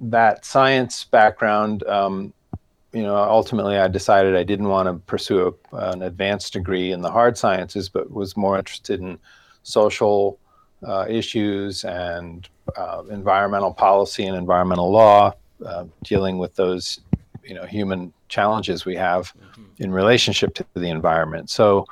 that 0.00 0.44
science 0.44 1.04
background, 1.04 1.82
um, 1.84 2.32
you 2.92 3.02
know, 3.02 3.16
ultimately 3.16 3.78
I 3.78 3.88
decided 3.88 4.36
I 4.36 4.42
didn't 4.42 4.68
want 4.68 4.88
to 4.88 4.94
pursue 5.06 5.56
a, 5.72 5.76
an 5.76 6.02
advanced 6.02 6.52
degree 6.52 6.92
in 6.92 7.00
the 7.00 7.10
hard 7.10 7.38
sciences, 7.38 7.88
but 7.88 8.10
was 8.10 8.36
more 8.36 8.58
interested 8.58 9.00
in 9.00 9.18
social 9.62 10.38
uh, 10.86 11.06
issues 11.08 11.84
and 11.84 12.48
uh, 12.76 13.02
environmental 13.10 13.72
policy 13.72 14.26
and 14.26 14.36
environmental 14.36 14.90
law, 14.90 15.32
uh, 15.64 15.84
dealing 16.04 16.38
with 16.38 16.54
those, 16.56 17.00
you 17.44 17.54
know, 17.54 17.66
human 17.66 18.12
challenges 18.28 18.84
we 18.84 18.96
have 18.96 19.32
mm-hmm. 19.34 19.64
in 19.78 19.92
relationship 19.92 20.54
to 20.54 20.64
the 20.74 20.88
environment. 20.88 21.50
So 21.50 21.86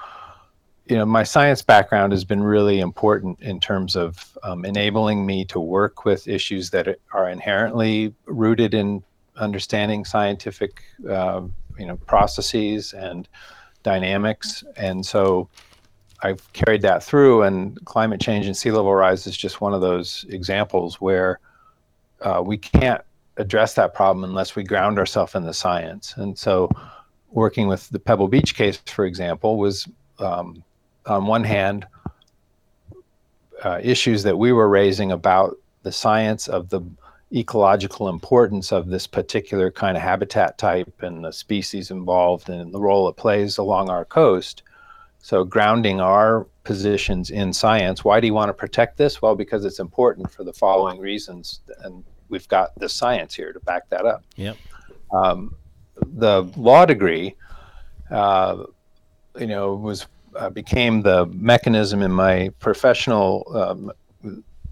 you 0.88 0.96
know, 0.96 1.04
my 1.04 1.22
science 1.22 1.60
background 1.60 2.12
has 2.12 2.24
been 2.24 2.42
really 2.42 2.80
important 2.80 3.38
in 3.40 3.60
terms 3.60 3.94
of 3.94 4.38
um, 4.42 4.64
enabling 4.64 5.26
me 5.26 5.44
to 5.46 5.60
work 5.60 6.06
with 6.06 6.26
issues 6.26 6.70
that 6.70 6.98
are 7.12 7.28
inherently 7.28 8.14
rooted 8.24 8.72
in 8.72 9.02
understanding 9.36 10.04
scientific, 10.04 10.82
uh, 11.08 11.42
you 11.78 11.86
know, 11.86 11.96
processes 12.06 12.94
and 12.94 13.28
dynamics. 13.82 14.64
And 14.76 15.04
so 15.04 15.50
I've 16.22 16.52
carried 16.52 16.82
that 16.82 17.02
through, 17.02 17.42
and 17.42 17.82
climate 17.84 18.20
change 18.20 18.46
and 18.46 18.56
sea 18.56 18.70
level 18.70 18.94
rise 18.94 19.26
is 19.26 19.36
just 19.36 19.60
one 19.60 19.74
of 19.74 19.80
those 19.80 20.24
examples 20.28 21.00
where 21.00 21.38
uh, 22.22 22.42
we 22.44 22.58
can't 22.58 23.02
address 23.36 23.74
that 23.74 23.94
problem 23.94 24.24
unless 24.24 24.56
we 24.56 24.64
ground 24.64 24.98
ourselves 24.98 25.34
in 25.34 25.44
the 25.44 25.54
science. 25.54 26.14
And 26.16 26.36
so, 26.36 26.70
working 27.30 27.68
with 27.68 27.88
the 27.90 28.00
Pebble 28.00 28.28
Beach 28.28 28.54
case, 28.54 28.78
for 28.86 29.04
example, 29.04 29.58
was 29.58 29.86
um, 30.18 30.64
on 31.06 31.26
one 31.26 31.44
hand, 31.44 31.86
uh, 33.62 33.80
issues 33.82 34.22
that 34.22 34.36
we 34.36 34.52
were 34.52 34.68
raising 34.68 35.12
about 35.12 35.56
the 35.82 35.92
science 35.92 36.48
of 36.48 36.68
the 36.68 36.80
ecological 37.34 38.08
importance 38.08 38.72
of 38.72 38.88
this 38.88 39.06
particular 39.06 39.70
kind 39.70 39.96
of 39.96 40.02
habitat 40.02 40.56
type 40.58 41.02
and 41.02 41.24
the 41.24 41.32
species 41.32 41.90
involved 41.90 42.48
and 42.48 42.72
the 42.72 42.80
role 42.80 43.08
it 43.08 43.16
plays 43.16 43.58
along 43.58 43.90
our 43.90 44.04
coast. 44.04 44.62
So, 45.28 45.44
grounding 45.44 46.00
our 46.00 46.46
positions 46.64 47.28
in 47.28 47.52
science. 47.52 48.02
Why 48.02 48.18
do 48.18 48.26
you 48.26 48.32
want 48.32 48.48
to 48.48 48.54
protect 48.54 48.96
this? 48.96 49.20
Well, 49.20 49.34
because 49.34 49.66
it's 49.66 49.78
important 49.78 50.30
for 50.30 50.42
the 50.42 50.54
following 50.54 50.98
reasons, 50.98 51.60
and 51.80 52.02
we've 52.30 52.48
got 52.48 52.74
the 52.78 52.88
science 52.88 53.34
here 53.34 53.52
to 53.52 53.60
back 53.60 53.90
that 53.90 54.06
up. 54.06 54.24
Yep. 54.36 54.56
Um, 55.12 55.54
the 56.14 56.44
law 56.56 56.86
degree, 56.86 57.36
uh, 58.10 58.64
you 59.38 59.46
know, 59.46 59.74
was 59.74 60.06
uh, 60.34 60.48
became 60.48 61.02
the 61.02 61.26
mechanism 61.26 62.00
in 62.00 62.10
my 62.10 62.48
professional 62.58 63.44
um, 63.54 63.92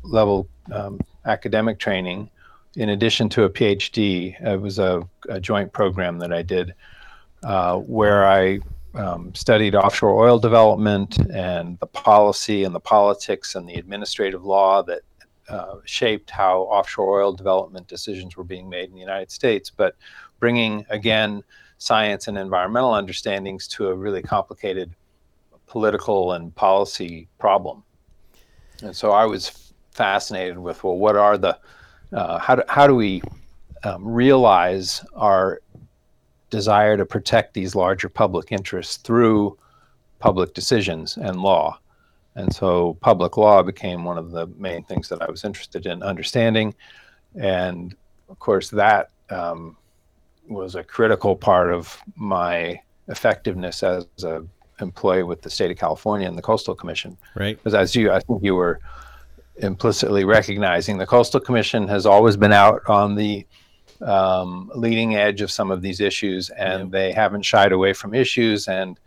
level 0.04 0.48
um, 0.72 0.98
academic 1.26 1.78
training. 1.78 2.30
In 2.76 2.88
addition 2.88 3.28
to 3.28 3.44
a 3.44 3.50
PhD, 3.50 4.40
it 4.40 4.58
was 4.58 4.78
a, 4.78 5.06
a 5.28 5.38
joint 5.38 5.74
program 5.74 6.16
that 6.20 6.32
I 6.32 6.40
did 6.40 6.72
uh, 7.42 7.76
where 7.76 8.26
I 8.26 8.60
um, 8.96 9.34
studied 9.34 9.74
offshore 9.74 10.26
oil 10.26 10.38
development 10.38 11.18
and 11.30 11.78
the 11.80 11.86
policy 11.86 12.64
and 12.64 12.74
the 12.74 12.80
politics 12.80 13.54
and 13.54 13.68
the 13.68 13.74
administrative 13.74 14.44
law 14.44 14.82
that 14.82 15.02
uh, 15.48 15.76
shaped 15.84 16.30
how 16.30 16.62
offshore 16.62 17.20
oil 17.20 17.32
development 17.32 17.86
decisions 17.86 18.36
were 18.36 18.44
being 18.44 18.68
made 18.68 18.88
in 18.88 18.94
the 18.94 19.00
United 19.00 19.30
States, 19.30 19.70
but 19.70 19.94
bringing 20.40 20.84
again 20.90 21.42
science 21.78 22.26
and 22.26 22.38
environmental 22.38 22.92
understandings 22.92 23.68
to 23.68 23.88
a 23.88 23.94
really 23.94 24.22
complicated 24.22 24.94
political 25.66 26.32
and 26.32 26.54
policy 26.54 27.28
problem. 27.38 27.82
And 28.82 28.94
so 28.94 29.12
I 29.12 29.24
was 29.24 29.72
fascinated 29.92 30.58
with 30.58 30.82
well, 30.84 30.96
what 30.96 31.16
are 31.16 31.38
the 31.38 31.58
uh, 32.12 32.38
how 32.38 32.56
do 32.56 32.62
how 32.68 32.86
do 32.86 32.94
we 32.94 33.22
um, 33.84 34.06
realize 34.06 35.04
our 35.14 35.60
desire 36.56 36.96
to 36.96 37.04
protect 37.04 37.54
these 37.54 37.74
larger 37.74 38.08
public 38.08 38.52
interests 38.52 38.96
through 38.96 39.58
public 40.18 40.54
decisions 40.54 41.16
and 41.16 41.42
law? 41.42 41.78
And 42.34 42.54
so 42.54 42.96
public 43.00 43.36
law 43.36 43.62
became 43.62 44.04
one 44.04 44.18
of 44.18 44.30
the 44.30 44.46
main 44.68 44.82
things 44.84 45.08
that 45.08 45.22
I 45.22 45.30
was 45.30 45.44
interested 45.44 45.86
in 45.86 46.02
understanding. 46.02 46.74
And 47.34 47.94
of 48.28 48.38
course, 48.38 48.68
that 48.70 49.10
um, 49.30 49.76
was 50.48 50.74
a 50.74 50.84
critical 50.84 51.34
part 51.36 51.72
of 51.72 51.98
my 52.14 52.80
effectiveness 53.08 53.82
as 53.82 54.06
a 54.22 54.44
employee 54.80 55.22
with 55.22 55.40
the 55.42 55.50
state 55.50 55.70
of 55.70 55.78
California 55.78 56.28
and 56.28 56.36
the 56.36 56.42
Coastal 56.42 56.74
Commission. 56.74 57.16
Right. 57.34 57.56
Because 57.56 57.74
as 57.74 57.94
you, 57.94 58.12
I 58.12 58.20
think 58.20 58.42
you 58.42 58.54
were 58.54 58.80
implicitly 59.56 60.24
recognizing, 60.24 60.98
the 60.98 61.06
Coastal 61.06 61.40
Commission 61.40 61.88
has 61.88 62.04
always 62.04 62.36
been 62.36 62.52
out 62.52 62.82
on 62.86 63.14
the 63.14 63.46
um, 64.02 64.70
leading 64.74 65.16
edge 65.16 65.40
of 65.40 65.50
some 65.50 65.70
of 65.70 65.82
these 65.82 66.00
issues, 66.00 66.50
and 66.50 66.84
yeah. 66.84 66.98
they 66.98 67.12
haven't 67.12 67.42
shied 67.42 67.72
away 67.72 67.92
from 67.92 68.14
issues. 68.14 68.68
And 68.68 68.98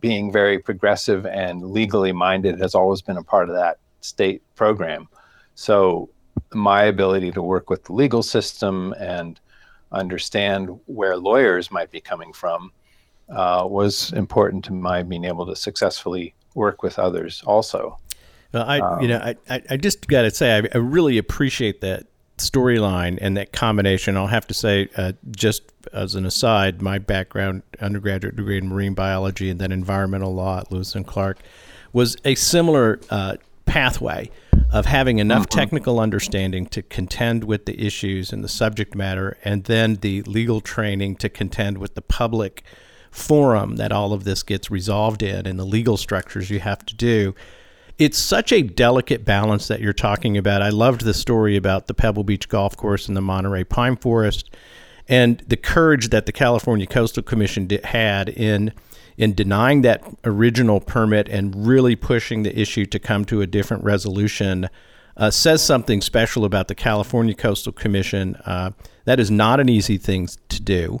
being 0.00 0.32
very 0.32 0.58
progressive 0.58 1.26
and 1.26 1.70
legally 1.70 2.12
minded 2.12 2.58
has 2.60 2.74
always 2.74 3.02
been 3.02 3.16
a 3.16 3.22
part 3.22 3.48
of 3.48 3.54
that 3.54 3.78
state 4.00 4.42
program. 4.54 5.08
So 5.54 6.10
my 6.52 6.84
ability 6.84 7.32
to 7.32 7.42
work 7.42 7.70
with 7.70 7.84
the 7.84 7.92
legal 7.92 8.22
system 8.22 8.94
and 8.98 9.40
understand 9.92 10.70
where 10.86 11.16
lawyers 11.16 11.70
might 11.70 11.90
be 11.90 12.00
coming 12.00 12.32
from 12.32 12.72
uh, 13.28 13.66
was 13.68 14.12
important 14.12 14.64
to 14.64 14.72
my 14.72 15.02
being 15.02 15.24
able 15.24 15.46
to 15.46 15.56
successfully 15.56 16.34
work 16.54 16.82
with 16.82 16.98
others 16.98 17.42
also. 17.46 17.98
Well, 18.52 18.64
I, 18.66 18.78
um, 18.78 19.00
you 19.00 19.08
know, 19.08 19.34
I, 19.48 19.62
I 19.70 19.76
just 19.76 20.06
got 20.06 20.22
to 20.22 20.30
say, 20.30 20.56
I, 20.56 20.68
I, 20.74 20.78
really 20.78 21.18
appreciate 21.18 21.80
that 21.80 22.06
storyline 22.38 23.18
and 23.20 23.36
that 23.36 23.52
combination. 23.52 24.16
I'll 24.16 24.26
have 24.26 24.46
to 24.48 24.54
say, 24.54 24.88
uh, 24.96 25.12
just 25.30 25.62
as 25.92 26.14
an 26.14 26.26
aside, 26.26 26.82
my 26.82 26.98
background, 26.98 27.62
undergraduate 27.80 28.36
degree 28.36 28.58
in 28.58 28.68
marine 28.68 28.94
biology 28.94 29.50
and 29.50 29.60
then 29.60 29.72
environmental 29.72 30.34
law 30.34 30.60
at 30.60 30.70
Lewis 30.70 30.94
and 30.94 31.06
Clark, 31.06 31.38
was 31.92 32.16
a 32.24 32.34
similar 32.34 33.00
uh, 33.10 33.36
pathway 33.64 34.30
of 34.72 34.86
having 34.86 35.18
enough 35.18 35.48
mm-hmm. 35.48 35.58
technical 35.58 36.00
understanding 36.00 36.66
to 36.66 36.82
contend 36.82 37.44
with 37.44 37.66
the 37.66 37.80
issues 37.84 38.32
and 38.32 38.42
the 38.42 38.48
subject 38.48 38.94
matter, 38.94 39.38
and 39.44 39.64
then 39.64 39.96
the 39.96 40.22
legal 40.22 40.60
training 40.60 41.16
to 41.16 41.28
contend 41.28 41.78
with 41.78 41.94
the 41.94 42.02
public 42.02 42.62
forum 43.10 43.76
that 43.76 43.92
all 43.92 44.12
of 44.12 44.24
this 44.24 44.42
gets 44.42 44.70
resolved 44.70 45.22
in 45.22 45.46
and 45.46 45.58
the 45.58 45.64
legal 45.64 45.96
structures 45.96 46.50
you 46.50 46.60
have 46.60 46.84
to 46.84 46.94
do. 46.94 47.34
It's 47.98 48.18
such 48.18 48.52
a 48.52 48.62
delicate 48.62 49.24
balance 49.24 49.68
that 49.68 49.80
you're 49.80 49.94
talking 49.94 50.36
about. 50.36 50.60
I 50.60 50.68
loved 50.68 51.02
the 51.02 51.14
story 51.14 51.56
about 51.56 51.86
the 51.86 51.94
Pebble 51.94 52.24
Beach 52.24 52.48
golf 52.48 52.76
course 52.76 53.08
and 53.08 53.16
the 53.16 53.22
Monterey 53.22 53.64
pine 53.64 53.96
forest 53.96 54.50
and 55.08 55.42
the 55.46 55.56
courage 55.56 56.10
that 56.10 56.26
the 56.26 56.32
California 56.32 56.86
Coastal 56.86 57.22
Commission 57.22 57.66
did, 57.66 57.84
had 57.84 58.28
in 58.28 58.72
in 59.16 59.32
denying 59.32 59.80
that 59.80 60.04
original 60.24 60.78
permit 60.78 61.26
and 61.28 61.66
really 61.66 61.96
pushing 61.96 62.42
the 62.42 62.58
issue 62.58 62.84
to 62.84 62.98
come 62.98 63.24
to 63.24 63.40
a 63.40 63.46
different 63.46 63.82
resolution 63.82 64.68
uh, 65.16 65.30
says 65.30 65.62
something 65.62 66.02
special 66.02 66.44
about 66.44 66.68
the 66.68 66.74
California 66.74 67.34
Coastal 67.34 67.72
Commission. 67.72 68.36
Uh, 68.44 68.72
that 69.06 69.18
is 69.18 69.30
not 69.30 69.58
an 69.58 69.70
easy 69.70 69.96
thing 69.96 70.28
to 70.50 70.60
do. 70.60 71.00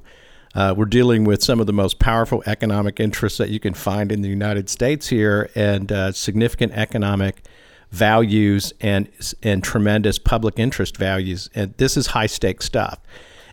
Uh, 0.56 0.72
we're 0.74 0.86
dealing 0.86 1.24
with 1.24 1.44
some 1.44 1.60
of 1.60 1.66
the 1.66 1.72
most 1.72 1.98
powerful 1.98 2.42
economic 2.46 2.98
interests 2.98 3.36
that 3.36 3.50
you 3.50 3.60
can 3.60 3.74
find 3.74 4.10
in 4.10 4.22
the 4.22 4.28
United 4.28 4.70
States 4.70 5.08
here, 5.08 5.50
and 5.54 5.92
uh, 5.92 6.10
significant 6.10 6.72
economic 6.72 7.42
values 7.90 8.72
and 8.80 9.06
and 9.42 9.62
tremendous 9.62 10.18
public 10.18 10.58
interest 10.58 10.96
values. 10.96 11.50
And 11.54 11.74
this 11.76 11.94
is 11.98 12.08
high 12.08 12.26
stake 12.26 12.62
stuff. 12.62 12.98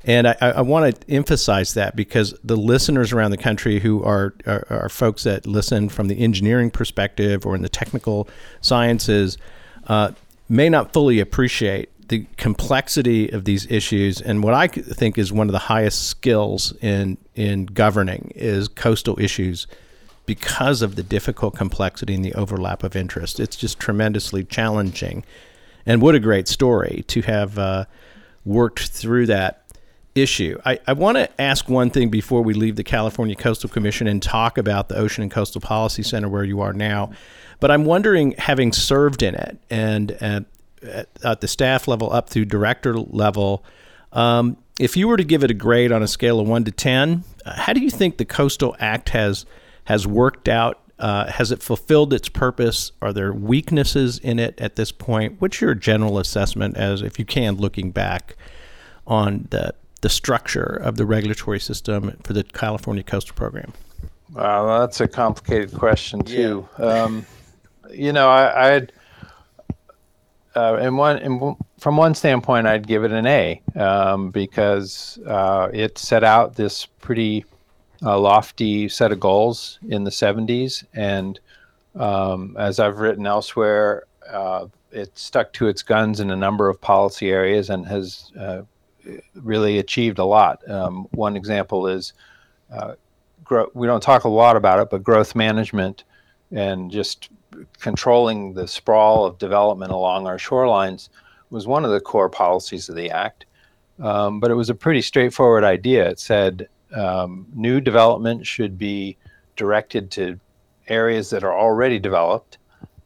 And 0.06 0.28
I, 0.28 0.36
I 0.42 0.62
want 0.62 0.96
to 0.96 1.12
emphasize 1.12 1.74
that 1.74 1.96
because 1.96 2.34
the 2.42 2.58
listeners 2.58 3.12
around 3.12 3.32
the 3.32 3.38
country 3.38 3.80
who 3.80 4.04
are, 4.04 4.34
are, 4.46 4.66
are, 4.70 4.90
folks 4.90 5.24
that 5.24 5.48
listen 5.48 5.88
from 5.88 6.10
the 6.10 6.20
engineering 6.20 6.72
perspective 6.72 7.46
or 7.46 7.56
in 7.56 7.62
the 7.62 7.70
technical 7.70 8.28
sciences 8.60 9.38
uh, 9.88 10.12
may 10.50 10.68
not 10.68 10.92
fully 10.92 11.22
appreciate 11.22 11.90
the 12.14 12.28
complexity 12.38 13.28
of 13.30 13.44
these 13.44 13.66
issues 13.72 14.22
and 14.22 14.44
what 14.44 14.54
I 14.54 14.68
think 14.68 15.18
is 15.18 15.34
one 15.34 15.48
of 15.48 15.52
the 15.52 15.58
highest 15.58 16.10
skills 16.10 16.72
in 16.80 17.18
in 17.34 17.66
governing 17.66 18.32
is 18.36 18.68
coastal 18.68 19.20
issues 19.20 19.66
because 20.28 20.84
of 20.84 20.96
the 20.96 21.02
difficult 21.02 21.56
complexity 21.56 22.14
and 22.14 22.24
the 22.24 22.36
overlap 22.36 22.84
of 22.84 22.96
interest. 22.96 23.40
It's 23.40 23.56
just 23.56 23.80
tremendously 23.80 24.44
challenging. 24.44 25.26
And 25.88 26.04
what 26.04 26.14
a 26.14 26.20
great 26.20 26.48
story 26.48 27.04
to 27.08 27.24
have 27.24 27.58
uh, 27.58 27.86
worked 28.46 28.90
through 28.90 29.26
that 29.26 29.64
issue. 30.14 30.60
I, 30.64 30.80
I 30.86 30.94
want 30.94 31.18
to 31.18 31.42
ask 31.42 31.68
one 31.68 31.90
thing 31.90 32.10
before 32.10 32.44
we 32.44 32.54
leave 32.54 32.76
the 32.76 32.84
California 32.84 33.36
Coastal 33.36 33.72
Commission 33.72 34.06
and 34.06 34.22
talk 34.22 34.60
about 34.60 34.88
the 34.88 34.98
Ocean 34.98 35.24
and 35.24 35.32
Coastal 35.32 35.62
Policy 35.62 36.04
Center 36.04 36.30
where 36.30 36.44
you 36.44 36.62
are 36.62 36.74
now. 36.74 37.12
But 37.60 37.72
I'm 37.72 37.86
wondering, 37.86 38.36
having 38.38 38.72
served 38.72 39.24
in 39.24 39.34
it 39.34 39.58
and 39.72 40.46
at 41.24 41.42
the 41.42 41.48
staff 41.48 41.88
level 41.88 42.12
up 42.12 42.30
through 42.30 42.46
director 42.46 42.98
level, 42.98 43.64
um, 44.12 44.58
if 44.80 44.98
you 44.98 45.08
were 45.08 45.18
to 45.18 45.24
give 45.24 45.44
it 45.44 45.52
a 45.52 45.56
grade 45.56 45.92
on 45.92 46.02
a 46.02 46.08
scale 46.08 46.40
of 46.40 46.48
one 46.48 46.64
to 46.64 46.72
10, 46.72 47.24
how 47.46 47.74
do 47.74 47.82
you 47.82 47.90
think 47.90 48.18
the 48.18 48.26
Coastal 48.26 48.76
Act 48.80 49.10
has 49.10 49.46
has 49.86 50.08
worked 50.08 50.48
out? 50.48 50.80
Uh, 51.00 51.30
has 51.30 51.52
it 51.52 51.62
fulfilled 51.62 52.14
its 52.14 52.30
purpose? 52.30 52.92
Are 53.02 53.12
there 53.12 53.34
weaknesses 53.34 54.20
in 54.20 54.40
it 54.40 54.60
at 54.62 54.76
this 54.76 54.92
point? 54.92 55.36
What's 55.40 55.60
your 55.60 55.76
general 55.76 56.18
assessment, 56.18 56.78
as 56.78 57.02
if 57.02 57.20
you 57.20 57.26
can, 57.26 57.56
looking 57.56 57.92
back 57.92 58.36
on 59.06 59.48
the 59.50 59.74
the 60.02 60.10
structure 60.10 60.64
of 60.84 60.98
the 60.98 61.06
regulatory 61.06 61.60
system 61.60 62.18
for 62.24 62.34
the 62.34 62.44
California 62.44 63.04
Coastal 63.04 63.36
Program? 63.36 63.74
Wow, 64.34 64.80
that's 64.80 65.00
a 65.00 65.08
complicated 65.08 65.74
question 65.74 66.24
too. 66.24 66.68
Yeah. 66.80 66.86
Um, 66.86 67.26
you 67.92 68.12
know, 68.12 68.30
I, 68.30 68.76
I'd 68.76 68.92
uh, 70.56 70.78
in 70.82 70.98
one 70.98 71.18
in, 71.20 71.56
from 71.80 71.98
one 71.98 72.16
standpoint, 72.16 72.68
I'd 72.68 72.88
give 72.88 73.04
it 73.04 73.12
an 73.12 73.26
A 73.26 73.62
um, 73.76 74.32
because 74.32 75.20
uh, 75.28 75.70
it 75.74 75.98
set 75.98 76.24
out 76.24 76.56
this 76.56 76.86
pretty 76.86 77.46
uh, 78.04 78.20
lofty 78.20 78.90
set 78.90 79.12
of 79.12 79.20
goals 79.20 79.80
in 79.88 80.04
the 80.04 80.12
70s, 80.12 80.84
and 80.94 81.40
um, 81.96 82.56
as 82.58 82.80
I've 82.80 83.00
written 83.00 83.26
elsewhere, 83.26 84.04
uh, 84.30 84.68
it 84.92 85.18
stuck 85.18 85.54
to 85.54 85.68
its 85.68 85.82
guns 85.82 86.20
in 86.20 86.30
a 86.30 86.36
number 86.36 86.70
of 86.70 86.80
policy 86.80 87.32
areas 87.32 87.70
and 87.70 87.86
has 87.88 88.32
uh, 88.40 88.62
really 89.36 89.80
achieved 89.80 90.20
a 90.20 90.26
lot. 90.26 90.68
Um, 90.70 91.08
one 91.12 91.36
example 91.36 91.88
is 91.88 92.14
uh, 92.72 92.94
gro- 93.44 93.72
we 93.74 93.88
don't 93.88 94.04
talk 94.04 94.24
a 94.24 94.30
lot 94.30 94.56
about 94.56 94.80
it, 94.80 94.90
but 94.90 95.04
growth 95.04 95.36
management 95.36 96.04
and 96.52 96.92
just 96.92 97.30
controlling 97.80 98.54
the 98.54 98.68
sprawl 98.68 99.26
of 99.26 99.38
development 99.38 99.92
along 99.92 100.28
our 100.28 100.38
shorelines 100.38 101.10
was 101.50 101.68
one 101.68 101.86
of 101.86 101.92
the 101.92 102.00
core 102.00 102.30
policies 102.30 102.90
of 102.90 102.96
the 102.96 103.10
act. 103.10 103.46
Um, 104.00 104.40
but 104.40 104.52
it 104.52 104.56
was 104.56 104.70
a 104.70 104.76
pretty 104.76 105.02
straightforward 105.02 105.64
idea. 105.64 106.10
It 106.10 106.20
said 106.20 106.68
um, 106.96 107.46
new 107.54 107.80
development 107.80 108.46
should 108.46 108.78
be 108.78 109.18
directed 109.56 110.10
to 110.12 110.40
areas 110.88 111.30
that 111.30 111.44
are 111.44 111.58
already 111.58 112.00
developed, 112.00 112.58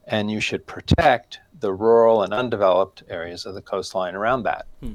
and 0.06 0.30
you 0.30 0.40
should 0.40 0.66
protect 0.66 1.40
the 1.60 1.72
rural 1.72 2.22
and 2.22 2.32
undeveloped 2.32 3.02
areas 3.08 3.44
of 3.44 3.54
the 3.54 3.62
coastline 3.62 4.14
around 4.14 4.44
that. 4.44 4.66
Hmm. 4.80 4.92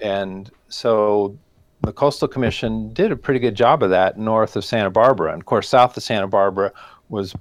And 0.00 0.50
so 0.68 1.36
the 1.82 1.92
Coastal 1.92 2.28
Commission 2.28 2.92
did 2.92 3.12
a 3.12 3.16
pretty 3.16 3.40
good 3.40 3.54
job 3.54 3.82
of 3.82 3.90
that 3.90 4.18
north 4.18 4.56
of 4.56 4.64
Santa 4.64 4.90
Barbara. 4.90 5.32
And 5.32 5.42
of 5.42 5.46
course, 5.46 5.68
south 5.68 5.96
of 5.96 6.02
Santa 6.02 6.26
Barbara 6.26 6.72
was 7.08 7.34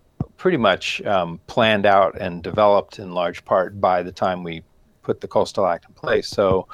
pretty 0.43 0.57
much 0.57 1.01
um, 1.03 1.39
planned 1.47 1.85
out 1.85 2.19
and 2.19 2.43
developed 2.43 2.99
in 2.99 3.13
large 3.13 3.45
part 3.45 3.79
by 3.79 4.03
the 4.03 4.11
time 4.11 4.43
we 4.43 4.61
put 5.01 5.21
the 5.21 5.27
Coastal 5.27 5.65
Act 5.65 5.85
in 5.87 5.93
place. 5.93 6.27
So 6.27 6.67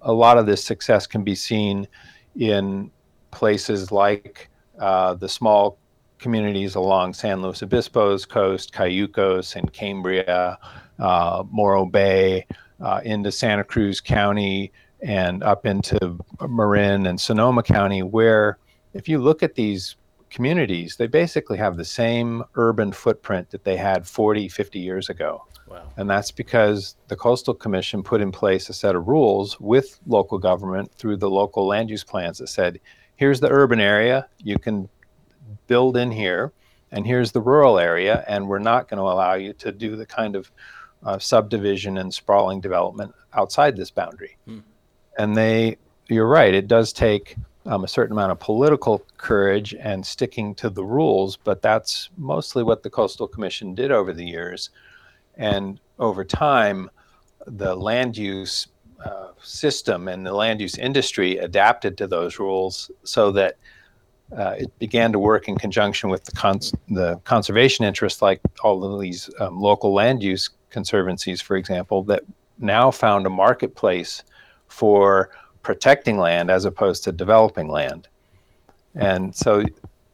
a 0.00 0.10
lot 0.10 0.38
of 0.38 0.46
this 0.46 0.64
success 0.64 1.06
can 1.06 1.22
be 1.22 1.34
seen 1.34 1.86
in 2.34 2.90
places 3.30 3.92
like 3.92 4.48
uh, 4.78 5.12
the 5.12 5.28
small 5.28 5.76
communities 6.18 6.76
along 6.76 7.12
San 7.12 7.42
Luis 7.42 7.60
Obispo's 7.60 8.24
coast, 8.24 8.72
Cayucos 8.72 9.54
and 9.54 9.70
Cambria, 9.70 10.58
uh, 10.98 11.44
Morro 11.50 11.84
Bay, 11.84 12.46
uh, 12.80 13.02
into 13.04 13.30
Santa 13.30 13.64
Cruz 13.64 14.00
County, 14.00 14.72
and 15.02 15.42
up 15.42 15.66
into 15.66 16.18
Marin 16.48 17.04
and 17.04 17.20
Sonoma 17.20 17.64
County, 17.64 18.02
where 18.02 18.56
if 18.94 19.10
you 19.10 19.18
look 19.18 19.42
at 19.42 19.56
these 19.56 19.96
communities, 20.34 20.96
they 20.96 21.06
basically 21.06 21.56
have 21.56 21.76
the 21.76 21.84
same 21.84 22.42
urban 22.56 22.92
footprint 22.92 23.50
that 23.50 23.62
they 23.62 23.76
had 23.76 24.06
40, 24.06 24.48
50 24.48 24.80
years 24.80 25.08
ago. 25.08 25.46
Wow. 25.68 25.92
And 25.96 26.10
that's 26.10 26.32
because 26.32 26.96
the 27.06 27.16
Coastal 27.16 27.54
Commission 27.54 28.02
put 28.02 28.20
in 28.20 28.32
place 28.32 28.68
a 28.68 28.72
set 28.72 28.96
of 28.96 29.06
rules 29.06 29.58
with 29.60 30.00
local 30.06 30.38
government 30.38 30.92
through 30.96 31.18
the 31.18 31.30
local 31.30 31.66
land 31.66 31.88
use 31.88 32.02
plans 32.02 32.38
that 32.38 32.48
said, 32.48 32.80
here's 33.16 33.38
the 33.38 33.48
urban 33.48 33.80
area, 33.80 34.28
you 34.38 34.58
can 34.58 34.88
build 35.68 35.96
in 35.96 36.10
here, 36.10 36.52
and 36.90 37.06
here's 37.06 37.30
the 37.30 37.40
rural 37.40 37.78
area, 37.78 38.24
and 38.26 38.48
we're 38.48 38.58
not 38.58 38.88
going 38.88 38.98
to 38.98 39.04
allow 39.04 39.34
you 39.34 39.52
to 39.54 39.70
do 39.70 39.94
the 39.94 40.06
kind 40.06 40.34
of 40.34 40.50
uh, 41.04 41.18
subdivision 41.18 41.98
and 41.98 42.12
sprawling 42.12 42.60
development 42.60 43.14
outside 43.34 43.76
this 43.76 43.90
boundary. 43.90 44.36
Hmm. 44.46 44.60
And 45.16 45.36
they, 45.36 45.76
you're 46.08 46.28
right, 46.28 46.52
it 46.52 46.66
does 46.66 46.92
take 46.92 47.36
um, 47.66 47.84
a 47.84 47.88
certain 47.88 48.12
amount 48.12 48.32
of 48.32 48.38
political 48.38 49.04
courage 49.16 49.74
and 49.74 50.04
sticking 50.04 50.54
to 50.56 50.68
the 50.68 50.84
rules, 50.84 51.36
but 51.36 51.62
that's 51.62 52.10
mostly 52.16 52.62
what 52.62 52.82
the 52.82 52.90
Coastal 52.90 53.26
Commission 53.26 53.74
did 53.74 53.90
over 53.90 54.12
the 54.12 54.24
years. 54.24 54.70
And 55.36 55.80
over 55.98 56.24
time, 56.24 56.90
the 57.46 57.74
land 57.74 58.16
use 58.16 58.68
uh, 59.04 59.28
system 59.42 60.08
and 60.08 60.26
the 60.26 60.32
land 60.32 60.60
use 60.60 60.78
industry 60.78 61.38
adapted 61.38 61.98
to 61.98 62.06
those 62.06 62.38
rules 62.38 62.90
so 63.02 63.30
that 63.32 63.56
uh, 64.36 64.54
it 64.58 64.78
began 64.78 65.12
to 65.12 65.18
work 65.18 65.48
in 65.48 65.56
conjunction 65.56 66.08
with 66.08 66.24
the, 66.24 66.32
cons- 66.32 66.74
the 66.88 67.16
conservation 67.24 67.84
interests, 67.84 68.22
like 68.22 68.40
all 68.62 68.82
of 68.84 69.00
these 69.00 69.30
um, 69.40 69.60
local 69.60 69.92
land 69.92 70.22
use 70.22 70.50
conservancies, 70.70 71.40
for 71.40 71.56
example, 71.56 72.02
that 72.02 72.22
now 72.58 72.90
found 72.90 73.26
a 73.26 73.30
marketplace 73.30 74.22
for 74.68 75.30
protecting 75.64 76.18
land 76.18 76.50
as 76.50 76.64
opposed 76.64 77.02
to 77.04 77.12
developing 77.12 77.68
land. 77.68 78.06
And 78.94 79.34
so, 79.34 79.64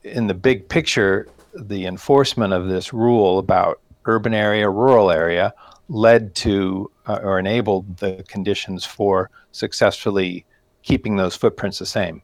in 0.05 0.27
the 0.27 0.35
big 0.35 0.69
picture, 0.69 1.29
the 1.55 1.85
enforcement 1.85 2.55
of 2.55 2.69
this 2.69 2.95
rule 2.95 3.39
about 3.39 3.81
urban 4.07 4.33
area, 4.33 4.71
rural 4.71 5.11
area 5.11 5.53
led 5.91 6.35
to 6.37 6.91
uh, 7.07 7.19
or 7.23 7.39
enabled 7.39 7.99
the 7.99 8.25
conditions 8.29 8.85
for 8.85 9.29
successfully 9.53 10.47
keeping 10.83 11.17
those 11.17 11.37
footprints 11.37 11.79
the 11.79 11.87
same. 11.87 12.23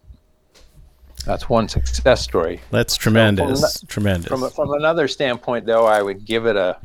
That's 1.27 1.49
one 1.49 1.69
success 1.69 2.23
story. 2.23 2.61
That's 2.71 2.97
tremendous. 2.97 3.61
So 3.61 3.81
from, 3.81 3.89
tremendous. 3.89 4.29
From, 4.29 4.49
from 4.51 4.73
another 4.75 5.09
standpoint, 5.09 5.67
though, 5.67 5.85
I 5.85 6.01
would 6.01 6.25
give 6.25 6.47
it 6.47 6.57
a 6.57 6.79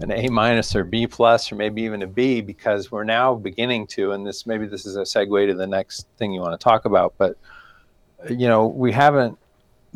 an 0.00 0.12
A 0.12 0.28
minus 0.28 0.74
or 0.76 0.84
B 0.84 1.06
plus 1.06 1.50
or 1.50 1.56
maybe 1.56 1.82
even 1.82 2.02
a 2.02 2.06
B 2.06 2.40
because 2.40 2.90
we're 2.90 3.04
now 3.04 3.34
beginning 3.34 3.86
to, 3.88 4.12
and 4.12 4.26
this 4.26 4.46
maybe 4.46 4.66
this 4.66 4.86
is 4.86 4.96
a 4.96 5.02
segue 5.02 5.46
to 5.46 5.54
the 5.54 5.66
next 5.66 6.06
thing 6.16 6.32
you 6.32 6.40
want 6.40 6.58
to 6.58 6.62
talk 6.62 6.84
about, 6.84 7.14
but 7.18 7.36
you 8.30 8.48
know 8.48 8.66
we 8.66 8.92
haven't 8.92 9.38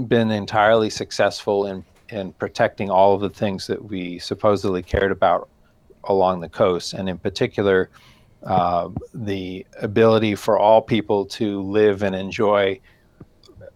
been 0.08 0.30
entirely 0.30 0.90
successful 0.90 1.66
in 1.66 1.84
in 2.08 2.32
protecting 2.34 2.90
all 2.90 3.14
of 3.14 3.20
the 3.20 3.30
things 3.30 3.66
that 3.66 3.82
we 3.82 4.18
supposedly 4.18 4.82
cared 4.82 5.12
about 5.12 5.48
along 6.04 6.40
the 6.40 6.48
coast, 6.48 6.94
and 6.94 7.08
in 7.08 7.18
particular. 7.18 7.90
Uh, 8.44 8.88
the 9.14 9.64
ability 9.82 10.34
for 10.34 10.58
all 10.58 10.82
people 10.82 11.24
to 11.24 11.62
live 11.62 12.02
and 12.02 12.12
enjoy 12.12 12.76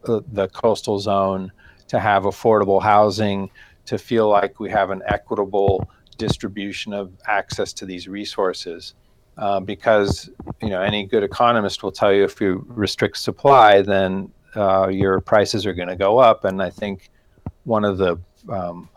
the, 0.02 0.22
the 0.32 0.48
coastal 0.48 0.98
zone, 0.98 1.52
to 1.86 2.00
have 2.00 2.24
affordable 2.24 2.82
housing, 2.82 3.48
to 3.84 3.96
feel 3.96 4.28
like 4.28 4.58
we 4.58 4.68
have 4.68 4.90
an 4.90 5.02
equitable 5.06 5.88
distribution 6.16 6.92
of 6.92 7.12
access 7.26 7.72
to 7.74 7.86
these 7.86 8.08
resources. 8.08 8.94
uh, 9.38 9.60
because 9.60 10.30
you 10.62 10.70
know 10.70 10.80
any 10.80 11.04
good 11.04 11.22
economist 11.22 11.82
will 11.82 11.92
tell 11.92 12.12
you 12.12 12.24
if 12.24 12.40
you 12.40 12.64
restrict 12.68 13.18
supply, 13.18 13.82
then 13.82 14.30
uh, 14.54 14.88
your 14.88 15.20
prices 15.20 15.66
are 15.66 15.74
going 15.74 15.88
to 15.88 15.96
go 15.96 16.18
up. 16.18 16.44
And 16.44 16.62
I 16.62 16.70
think 16.70 17.10
one 17.64 17.84
of 17.84 17.98
the 17.98 18.18
um, 18.48 18.88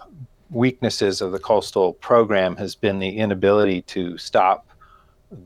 weaknesses 0.50 1.22
of 1.22 1.32
the 1.32 1.40
coastal 1.40 1.94
program 1.94 2.56
has 2.56 2.76
been 2.76 3.00
the 3.00 3.18
inability 3.18 3.82
to 3.84 4.18
stop 4.18 4.68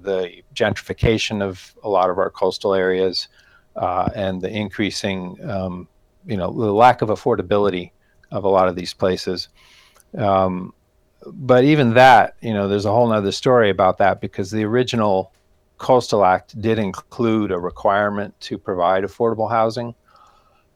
the 0.03 0.41
gentrification 0.53 1.41
of 1.41 1.75
a 1.83 1.89
lot 1.89 2.09
of 2.09 2.17
our 2.17 2.29
coastal 2.29 2.73
areas 2.73 3.27
uh, 3.75 4.09
and 4.15 4.41
the 4.41 4.49
increasing, 4.49 5.37
um, 5.49 5.87
you 6.25 6.37
know, 6.37 6.51
the 6.51 6.71
lack 6.71 7.01
of 7.01 7.09
affordability 7.09 7.91
of 8.31 8.43
a 8.43 8.49
lot 8.49 8.67
of 8.67 8.75
these 8.75 8.93
places. 8.93 9.49
Um, 10.17 10.73
but 11.27 11.63
even 11.63 11.93
that, 11.93 12.35
you 12.41 12.53
know, 12.53 12.67
there's 12.67 12.85
a 12.85 12.91
whole 12.91 13.11
other 13.11 13.31
story 13.31 13.69
about 13.69 13.97
that 13.99 14.21
because 14.21 14.51
the 14.51 14.63
original 14.63 15.31
Coastal 15.77 16.23
Act 16.23 16.59
did 16.61 16.79
include 16.79 17.51
a 17.51 17.59
requirement 17.59 18.39
to 18.41 18.57
provide 18.57 19.03
affordable 19.03 19.49
housing, 19.49 19.93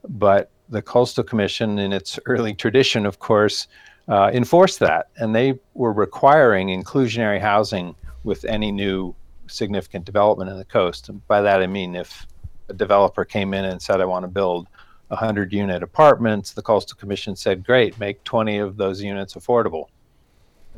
but 0.07 0.51
the 0.69 0.81
Coastal 0.81 1.23
Commission, 1.23 1.79
in 1.79 1.93
its 1.93 2.19
early 2.25 2.53
tradition, 2.53 3.05
of 3.05 3.19
course, 3.19 3.67
uh, 4.09 4.29
enforced 4.33 4.79
that, 4.79 5.07
and 5.17 5.35
they 5.35 5.59
were 5.73 5.93
requiring 5.93 6.67
inclusionary 6.67 7.39
housing 7.39 7.95
with 8.23 8.43
any 8.45 8.71
new 8.71 9.15
significant 9.47 10.05
development 10.05 10.49
in 10.49 10.57
the 10.57 10.65
coast. 10.65 11.09
And 11.09 11.25
by 11.27 11.41
that 11.41 11.61
I 11.61 11.67
mean 11.67 11.95
if 11.95 12.27
a 12.69 12.73
developer 12.73 13.23
came 13.23 13.53
in 13.53 13.65
and 13.65 13.81
said, 13.81 14.01
"I 14.01 14.05
want 14.05 14.23
to 14.23 14.27
build 14.27 14.67
100 15.09 15.53
unit 15.53 15.83
apartments," 15.83 16.51
the 16.51 16.61
Coastal 16.61 16.97
Commission 16.97 17.35
said, 17.35 17.65
"Great, 17.65 17.97
make 17.99 18.23
20 18.25 18.57
of 18.57 18.75
those 18.77 19.01
units 19.01 19.35
affordable," 19.35 19.85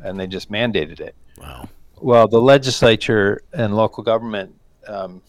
and 0.04 0.20
they 0.20 0.28
just 0.28 0.52
mandated 0.52 1.00
it. 1.00 1.16
Wow. 1.38 1.70
Well, 2.02 2.28
the 2.28 2.42
legislature 2.42 3.42
and 3.54 3.76
local 3.76 4.04
government 4.04 4.56
um, 4.88 5.22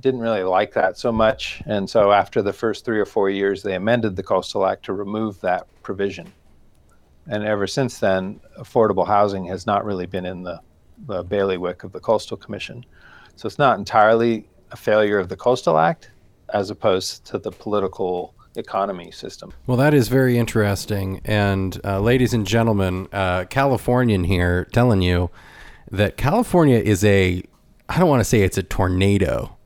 didn't 0.00 0.20
really 0.20 0.42
like 0.42 0.74
that 0.74 0.98
so 0.98 1.10
much, 1.10 1.62
and 1.66 1.88
so 1.88 2.12
after 2.12 2.42
the 2.42 2.52
first 2.52 2.84
three 2.84 3.00
or 3.00 3.06
four 3.06 3.30
years, 3.30 3.62
they 3.62 3.74
amended 3.74 4.16
the 4.16 4.22
Coastal 4.22 4.66
Act 4.66 4.84
to 4.84 4.92
remove 4.92 5.40
that 5.40 5.66
provision 5.82 6.32
and 7.28 7.44
ever 7.44 7.66
since 7.66 7.98
then, 7.98 8.40
affordable 8.58 9.06
housing 9.06 9.44
has 9.46 9.66
not 9.66 9.84
really 9.84 10.06
been 10.06 10.26
in 10.26 10.42
the, 10.42 10.60
the 11.06 11.22
bailiwick 11.22 11.84
of 11.84 11.92
the 11.92 12.00
Coastal 12.00 12.36
Commission. 12.36 12.84
So 13.36 13.46
it's 13.46 13.58
not 13.58 13.78
entirely 13.78 14.48
a 14.72 14.76
failure 14.76 15.18
of 15.18 15.28
the 15.28 15.36
Coastal 15.36 15.78
Act 15.78 16.10
as 16.52 16.70
opposed 16.70 17.24
to 17.26 17.38
the 17.38 17.50
political 17.50 18.34
economy 18.56 19.10
system. 19.10 19.52
Well, 19.66 19.76
that 19.78 19.94
is 19.94 20.08
very 20.08 20.38
interesting. 20.38 21.20
And 21.24 21.80
uh, 21.84 22.00
ladies 22.00 22.34
and 22.34 22.46
gentlemen, 22.46 23.08
uh, 23.12 23.44
Californian 23.44 24.24
here 24.24 24.66
telling 24.72 25.02
you 25.02 25.30
that 25.90 26.16
California 26.16 26.78
is 26.78 27.04
a, 27.04 27.42
I 27.88 27.98
don't 27.98 28.08
want 28.08 28.20
to 28.20 28.24
say 28.24 28.42
it's 28.42 28.58
a 28.58 28.62
tornado. 28.62 29.56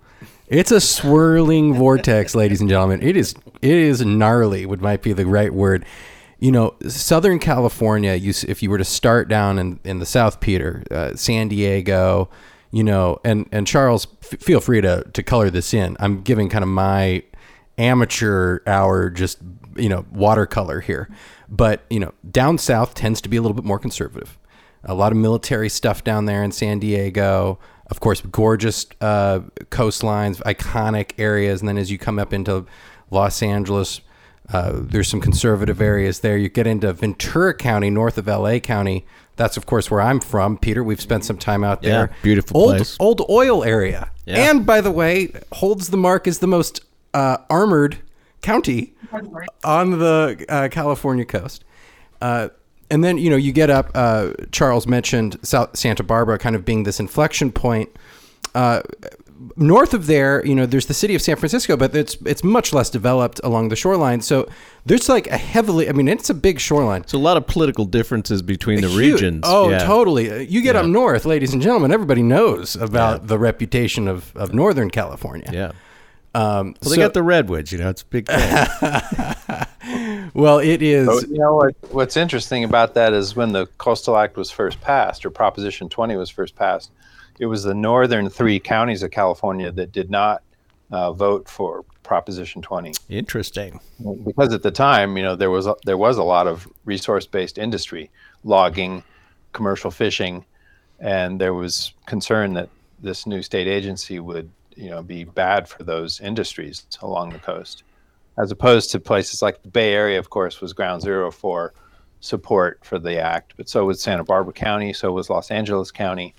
It's 0.49 0.71
a 0.71 0.81
swirling 0.81 1.75
vortex, 1.75 2.35
ladies 2.37 2.61
and 2.61 2.71
gentlemen. 2.71 3.03
It 3.03 3.17
is 3.17 3.35
it 3.63 3.75
is 3.75 4.05
gnarly, 4.05 4.67
would 4.67 4.81
might 4.81 5.03
be 5.03 5.13
the 5.13 5.27
right 5.27 5.53
word 5.53 5.85
you 6.39 6.53
know, 6.53 6.75
Southern 6.87 7.39
California, 7.39 8.15
you, 8.15 8.33
if 8.47 8.63
you 8.63 8.71
were 8.71 8.79
to 8.79 8.85
start 8.85 9.29
down 9.29 9.59
in, 9.59 9.81
in 9.85 9.99
the 10.01 10.07
South 10.07 10.41
Peter, 10.41 10.83
uh, 10.91 11.15
San 11.15 11.49
Diego, 11.49 12.29
you 12.71 12.85
know, 12.85 13.19
and, 13.25 13.49
and 13.53 13.67
Charles, 13.67 14.07
f- 14.23 14.41
feel 14.41 14.61
free 14.61 14.81
to, 14.83 15.05
to 15.15 15.23
color 15.23 15.49
this 15.49 15.73
in. 15.73 15.97
I'm 15.99 16.21
giving 16.21 16.49
kind 16.49 16.63
of 16.63 16.69
my 16.69 17.23
amateur 17.79 18.61
hour, 18.67 19.11
just, 19.11 19.39
you 19.77 19.89
know, 19.89 20.05
watercolor 20.13 20.81
here. 20.81 21.09
But, 21.49 21.83
you 21.91 22.01
know, 22.01 22.13
down 22.31 22.59
south 22.59 22.95
tends 22.95 23.21
to 23.23 23.29
be 23.29 23.37
a 23.37 23.43
little 23.43 23.55
bit 23.55 23.65
more 23.65 23.79
conservative. 23.79 24.39
A 24.85 24.95
lot 24.95 25.13
of 25.13 25.19
military 25.19 25.69
stuff 25.69 26.05
down 26.05 26.25
there 26.27 26.43
in 26.43 26.53
San 26.53 26.79
Diego. 26.79 27.59
Of 27.89 28.01
course, 28.01 28.21
gorgeous 28.21 28.87
uh, 29.01 29.41
coastlines, 29.71 30.43
iconic 30.43 31.13
areas. 31.19 31.61
And 31.61 31.69
then 31.69 31.79
as 31.79 31.91
you 31.91 31.99
come 31.99 32.19
up 32.19 32.33
into 32.33 32.67
Los 33.11 33.43
Angeles, 33.43 34.01
uh, 34.53 34.73
there's 34.75 35.09
some 35.09 35.21
conservative 35.21 35.81
areas 35.81 36.21
there. 36.21 36.37
You 36.37 36.49
get 36.49 36.67
into 36.67 36.93
Ventura 36.93 37.55
County, 37.55 37.91
north 37.91 38.19
of 38.19 38.27
LA 38.27 38.59
County. 38.59 39.05
That's 39.37 39.57
of 39.57 39.67
course 39.67 39.91
where 39.91 40.01
I'm 40.01 40.19
from, 40.21 40.57
Peter. 40.57 40.83
We've 40.83 41.01
spent 41.01 41.25
some 41.25 41.37
time 41.37 41.63
out 41.63 41.83
there. 41.83 42.09
Yeah, 42.11 42.17
beautiful 42.23 42.57
old, 42.61 42.77
place. 42.77 42.97
Old 42.99 43.23
oil 43.29 43.63
area, 43.65 44.11
Yeah. 44.25 44.51
and 44.51 44.65
by 44.65 44.81
the 44.81 44.91
way, 44.91 45.31
holds 45.53 45.89
the 45.91 45.97
mark 45.99 46.27
as 46.27 46.39
the 46.39 46.47
most 46.47 46.81
uh, 47.17 47.37
armored 47.49 47.95
county 48.43 48.95
on 49.65 49.99
the 49.99 50.45
uh, 50.49 50.69
California 50.69 51.25
coast. 51.25 51.65
Uh, 52.21 52.49
and 52.91 53.03
then 53.03 53.19
you 53.19 53.31
know 53.31 53.37
you 53.37 53.53
get 53.53 53.71
up. 53.71 53.91
Uh, 53.95 54.33
Charles 54.53 54.87
mentioned 54.87 55.39
South 55.43 55.77
Santa 55.77 56.03
Barbara 56.05 56.39
kind 56.39 56.55
of 56.57 56.65
being 56.65 56.85
this 56.85 57.01
inflection 57.01 57.51
point. 57.51 57.89
Uh, 58.55 58.81
north 59.57 59.93
of 59.93 60.07
there, 60.07 60.45
you 60.47 60.55
know, 60.55 60.65
there's 60.67 60.87
the 60.87 60.95
city 60.95 61.15
of 61.15 61.21
San 61.21 61.37
Francisco, 61.37 61.77
but 61.77 61.95
it's 61.95 62.17
it's 62.25 62.43
much 62.45 62.73
less 62.73 62.89
developed 62.89 63.41
along 63.45 63.69
the 63.69 63.77
shoreline. 63.77 64.21
So 64.23 64.49
there's 64.87 65.09
like 65.09 65.27
a 65.27 65.37
heavily, 65.37 65.89
I 65.89 65.93
mean, 65.93 66.09
it's 66.09 66.31
a 66.31 66.35
big 66.35 66.59
shoreline. 66.61 67.07
So 67.07 67.19
a 67.19 67.25
lot 67.31 67.37
of 67.37 67.47
political 67.47 67.85
differences 67.85 68.41
between 68.41 68.81
the 68.81 68.89
Huge. 68.89 69.13
regions. 69.15 69.43
Oh, 69.47 69.69
Yeah. 69.71 69.79
totally. 69.85 70.31
Uh, 70.31 70.37
You 70.37 70.63
get 70.63 70.77
up 70.77 70.87
north, 70.87 71.25
ladies 71.27 71.53
and 71.53 71.61
gentlemen, 71.61 71.91
everybody 71.93 72.23
knows 72.23 72.77
about 72.77 73.27
the 73.27 73.39
reputation 73.39 74.09
of, 74.09 74.35
of 74.37 74.55
Northern 74.55 74.91
California. 74.91 75.51
Yeah. 75.53 75.73
Um, 76.37 76.75
Well, 76.83 76.91
they 76.91 76.97
so- 76.97 77.03
got 77.03 77.15
the 77.15 77.23
redwoods. 77.23 77.73
You 77.73 77.79
know, 77.79 77.89
it's 77.89 78.03
a 78.03 78.07
big 78.07 78.27
thing. 78.27 80.31
well, 80.35 80.59
it 80.59 80.83
is. 80.83 81.07
So, 81.07 81.21
you 81.29 81.39
know 81.39 81.55
what, 81.55 81.75
what's 81.91 82.17
interesting 82.17 82.65
about 82.65 82.95
that 82.95 83.13
is 83.13 83.35
when 83.35 83.53
the 83.53 83.67
Coastal 83.79 84.17
Act 84.17 84.37
was 84.37 84.51
first 84.51 84.81
passed, 84.81 85.25
or 85.25 85.31
Proposition 85.31 85.89
20 85.89 86.17
was 86.17 86.31
first 86.31 86.57
passed, 86.57 86.91
it 87.39 87.47
was 87.47 87.63
the 87.63 87.75
northern 87.75 88.29
three 88.29 88.59
counties 88.59 89.03
of 89.03 89.11
California 89.11 89.71
that 89.73 89.93
did 89.93 90.11
not 90.11 90.43
uh, 90.91 91.13
vote 91.13 91.49
for 91.49 91.85
Proposition 92.03 92.63
20 92.63 92.93
Interesting. 93.09 93.81
because 94.25 94.53
at 94.53 94.63
the 94.63 94.71
time, 94.71 95.17
you 95.17 95.25
know, 95.25 95.35
there 95.35 95.51
was 95.51 95.67
a, 95.67 95.75
there 95.85 95.99
was 95.99 96.19
a 96.19 96.23
lot 96.23 96.47
of 96.47 96.69
resource-based 96.85 97.59
industry, 97.59 98.11
logging, 98.45 99.03
commercial 99.53 99.91
fishing, 99.91 100.45
and 101.01 101.41
there 101.41 101.55
was 101.55 101.93
concern 102.07 102.55
that 102.55 102.69
this 103.01 103.27
new 103.27 103.43
state 103.43 103.67
agency 103.67 104.21
would, 104.21 104.49
you 104.77 104.91
know, 104.91 105.03
be 105.03 105.25
bad 105.25 105.69
for 105.69 105.83
those 105.83 106.21
industries 106.21 106.87
along 107.03 107.31
the 107.31 107.39
coast, 107.39 107.83
as 108.39 108.51
opposed 108.51 108.91
to 108.93 109.01
places 109.01 109.43
like 109.43 109.63
the 109.63 109.69
Bay 109.69 109.95
Area. 109.95 110.19
Of 110.19 110.31
course, 110.31 110.61
was 110.61 110.73
ground 110.73 111.03
zero 111.03 111.31
for 111.31 111.75
support 112.21 112.85
for 112.85 112.99
the 112.99 113.19
act, 113.19 113.55
but 113.57 113.69
so 113.69 113.85
was 113.85 114.01
Santa 114.01 114.25
Barbara 114.25 114.53
County, 114.53 114.93
so 114.93 115.13
was 115.13 115.31
Los 115.31 115.51
Angeles 115.51 115.91
County, 115.91 116.35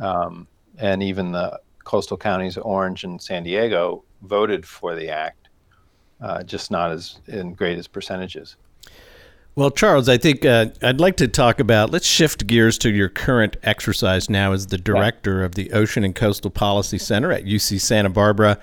um, 0.00 0.46
and 0.78 1.02
even 1.02 1.32
the 1.32 1.60
coastal 1.84 2.16
counties, 2.16 2.56
Orange 2.56 3.04
and 3.04 3.20
San 3.22 3.44
Diego, 3.44 4.04
voted 4.22 4.66
for 4.66 4.94
the 4.94 5.08
act 5.08 5.46
uh, 6.20 6.42
just 6.42 6.70
not 6.70 6.90
as 6.90 7.18
in 7.26 7.54
great 7.54 7.78
as 7.78 7.86
percentages. 7.86 8.56
Well, 9.56 9.70
Charles, 9.70 10.06
I 10.06 10.18
think 10.18 10.44
uh, 10.44 10.66
I'd 10.82 11.00
like 11.00 11.16
to 11.16 11.28
talk 11.28 11.60
about. 11.60 11.90
Let's 11.90 12.06
shift 12.06 12.46
gears 12.46 12.76
to 12.76 12.90
your 12.90 13.08
current 13.08 13.56
exercise 13.62 14.28
now 14.28 14.52
as 14.52 14.66
the 14.66 14.76
director 14.76 15.42
of 15.42 15.54
the 15.54 15.72
Ocean 15.72 16.04
and 16.04 16.14
Coastal 16.14 16.50
Policy 16.50 16.98
Center 16.98 17.32
at 17.32 17.46
UC 17.46 17.80
Santa 17.80 18.10
Barbara, 18.10 18.58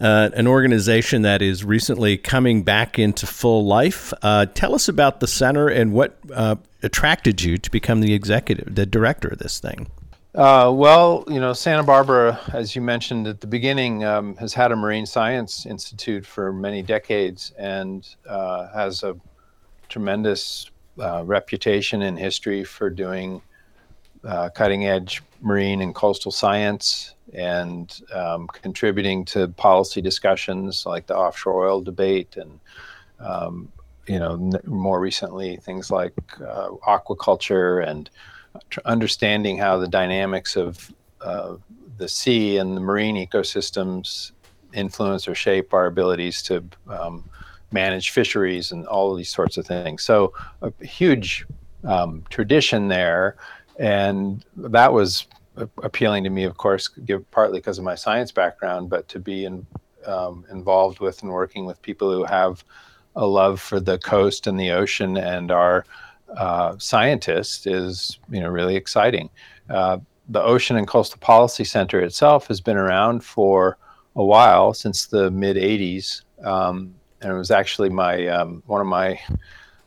uh, 0.00 0.30
an 0.32 0.46
organization 0.46 1.20
that 1.20 1.42
is 1.42 1.66
recently 1.66 2.16
coming 2.16 2.62
back 2.62 2.98
into 2.98 3.26
full 3.26 3.66
life. 3.66 4.14
Uh, 4.22 4.46
tell 4.46 4.74
us 4.74 4.88
about 4.88 5.20
the 5.20 5.26
center 5.26 5.68
and 5.68 5.92
what 5.92 6.16
uh, 6.32 6.56
attracted 6.82 7.42
you 7.42 7.58
to 7.58 7.70
become 7.70 8.00
the 8.00 8.14
executive, 8.14 8.74
the 8.74 8.86
director 8.86 9.28
of 9.28 9.38
this 9.38 9.60
thing. 9.60 9.86
Uh, 10.34 10.72
well, 10.74 11.24
you 11.28 11.40
know, 11.40 11.52
Santa 11.52 11.82
Barbara, 11.82 12.40
as 12.54 12.74
you 12.74 12.80
mentioned 12.80 13.26
at 13.26 13.42
the 13.42 13.46
beginning, 13.46 14.02
um, 14.02 14.34
has 14.36 14.54
had 14.54 14.72
a 14.72 14.76
marine 14.76 15.04
science 15.04 15.66
institute 15.66 16.24
for 16.24 16.54
many 16.54 16.80
decades 16.80 17.52
and 17.58 18.16
uh, 18.26 18.72
has 18.72 19.02
a 19.02 19.14
tremendous 19.92 20.70
uh, 20.98 21.22
reputation 21.24 22.00
and 22.02 22.18
history 22.18 22.64
for 22.64 22.88
doing 22.88 23.42
uh, 24.24 24.48
cutting 24.48 24.86
edge 24.86 25.22
marine 25.42 25.82
and 25.82 25.94
coastal 25.94 26.32
science 26.32 27.14
and 27.34 28.00
um, 28.14 28.46
contributing 28.46 29.22
to 29.22 29.48
policy 29.48 30.00
discussions 30.00 30.86
like 30.86 31.06
the 31.06 31.14
offshore 31.14 31.66
oil 31.66 31.82
debate 31.82 32.36
and 32.36 32.58
um, 33.20 33.70
you 34.06 34.18
know 34.18 34.32
n- 34.32 34.60
more 34.64 34.98
recently 34.98 35.58
things 35.58 35.90
like 35.90 36.14
uh, 36.40 36.68
aquaculture 36.88 37.86
and 37.86 38.08
tr- 38.70 38.80
understanding 38.86 39.58
how 39.58 39.76
the 39.76 39.88
dynamics 39.88 40.56
of 40.56 40.90
uh, 41.20 41.56
the 41.98 42.08
sea 42.08 42.56
and 42.56 42.76
the 42.76 42.80
marine 42.80 43.16
ecosystems 43.16 44.32
influence 44.72 45.28
or 45.28 45.34
shape 45.34 45.74
our 45.74 45.84
abilities 45.84 46.40
to 46.42 46.64
um, 46.88 47.28
manage 47.72 48.10
fisheries 48.10 48.72
and 48.72 48.86
all 48.86 49.14
these 49.14 49.30
sorts 49.30 49.56
of 49.56 49.66
things. 49.66 50.02
So 50.02 50.32
a 50.60 50.72
huge 50.84 51.46
um, 51.84 52.24
tradition 52.30 52.88
there, 52.88 53.36
and 53.78 54.44
that 54.56 54.92
was 54.92 55.26
appealing 55.82 56.24
to 56.24 56.30
me, 56.30 56.44
of 56.44 56.56
course, 56.56 56.88
give, 56.88 57.28
partly 57.30 57.58
because 57.58 57.78
of 57.78 57.84
my 57.84 57.94
science 57.94 58.32
background, 58.32 58.88
but 58.88 59.08
to 59.08 59.18
be 59.18 59.44
in, 59.44 59.66
um, 60.06 60.44
involved 60.50 61.00
with 61.00 61.22
and 61.22 61.30
working 61.30 61.66
with 61.66 61.80
people 61.82 62.10
who 62.10 62.24
have 62.24 62.64
a 63.16 63.26
love 63.26 63.60
for 63.60 63.78
the 63.78 63.98
coast 63.98 64.46
and 64.46 64.58
the 64.58 64.70
ocean 64.70 65.18
and 65.18 65.50
are 65.50 65.84
uh, 66.36 66.76
scientists 66.78 67.66
is 67.66 68.18
you 68.30 68.40
know 68.40 68.48
really 68.48 68.76
exciting. 68.76 69.28
Uh, 69.68 69.98
the 70.28 70.42
Ocean 70.42 70.76
and 70.76 70.86
Coastal 70.86 71.18
Policy 71.18 71.64
Center 71.64 72.00
itself 72.00 72.46
has 72.46 72.60
been 72.60 72.76
around 72.76 73.22
for 73.24 73.76
a 74.16 74.24
while, 74.24 74.72
since 74.72 75.06
the 75.06 75.30
mid 75.30 75.56
80s. 75.56 76.22
Um, 76.42 76.94
and 77.22 77.32
it 77.32 77.36
was 77.36 77.50
actually 77.50 77.88
my 77.88 78.26
um, 78.26 78.62
one 78.66 78.80
of 78.80 78.86
my 78.86 79.18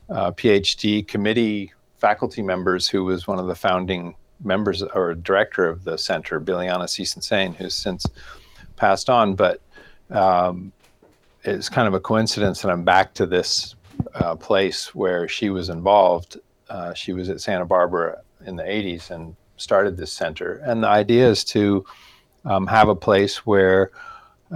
uh, 0.08 0.32
PhD 0.32 1.06
committee 1.06 1.72
faculty 1.98 2.42
members 2.42 2.88
who 2.88 3.04
was 3.04 3.26
one 3.26 3.38
of 3.38 3.46
the 3.46 3.54
founding 3.54 4.14
members 4.42 4.82
or 4.82 5.14
director 5.14 5.68
of 5.68 5.84
the 5.84 5.96
center, 5.96 6.40
Biliana 6.40 6.84
Cicin-Sain, 6.84 7.54
who's 7.54 7.74
since 7.74 8.06
passed 8.76 9.08
on. 9.08 9.34
But 9.34 9.60
um, 10.10 10.72
it's 11.42 11.68
kind 11.68 11.88
of 11.88 11.94
a 11.94 12.00
coincidence 12.00 12.62
that 12.62 12.70
I'm 12.70 12.84
back 12.84 13.14
to 13.14 13.26
this 13.26 13.74
uh, 14.14 14.36
place 14.36 14.94
where 14.94 15.26
she 15.26 15.50
was 15.50 15.68
involved. 15.68 16.38
Uh, 16.68 16.92
she 16.92 17.12
was 17.12 17.28
at 17.30 17.40
Santa 17.40 17.64
Barbara 17.64 18.20
in 18.44 18.56
the 18.56 18.62
80s 18.62 19.10
and 19.10 19.34
started 19.56 19.96
this 19.96 20.12
center. 20.12 20.56
And 20.64 20.82
the 20.82 20.88
idea 20.88 21.28
is 21.28 21.44
to 21.44 21.84
um, 22.44 22.66
have 22.66 22.88
a 22.88 22.94
place 22.94 23.46
where 23.46 23.90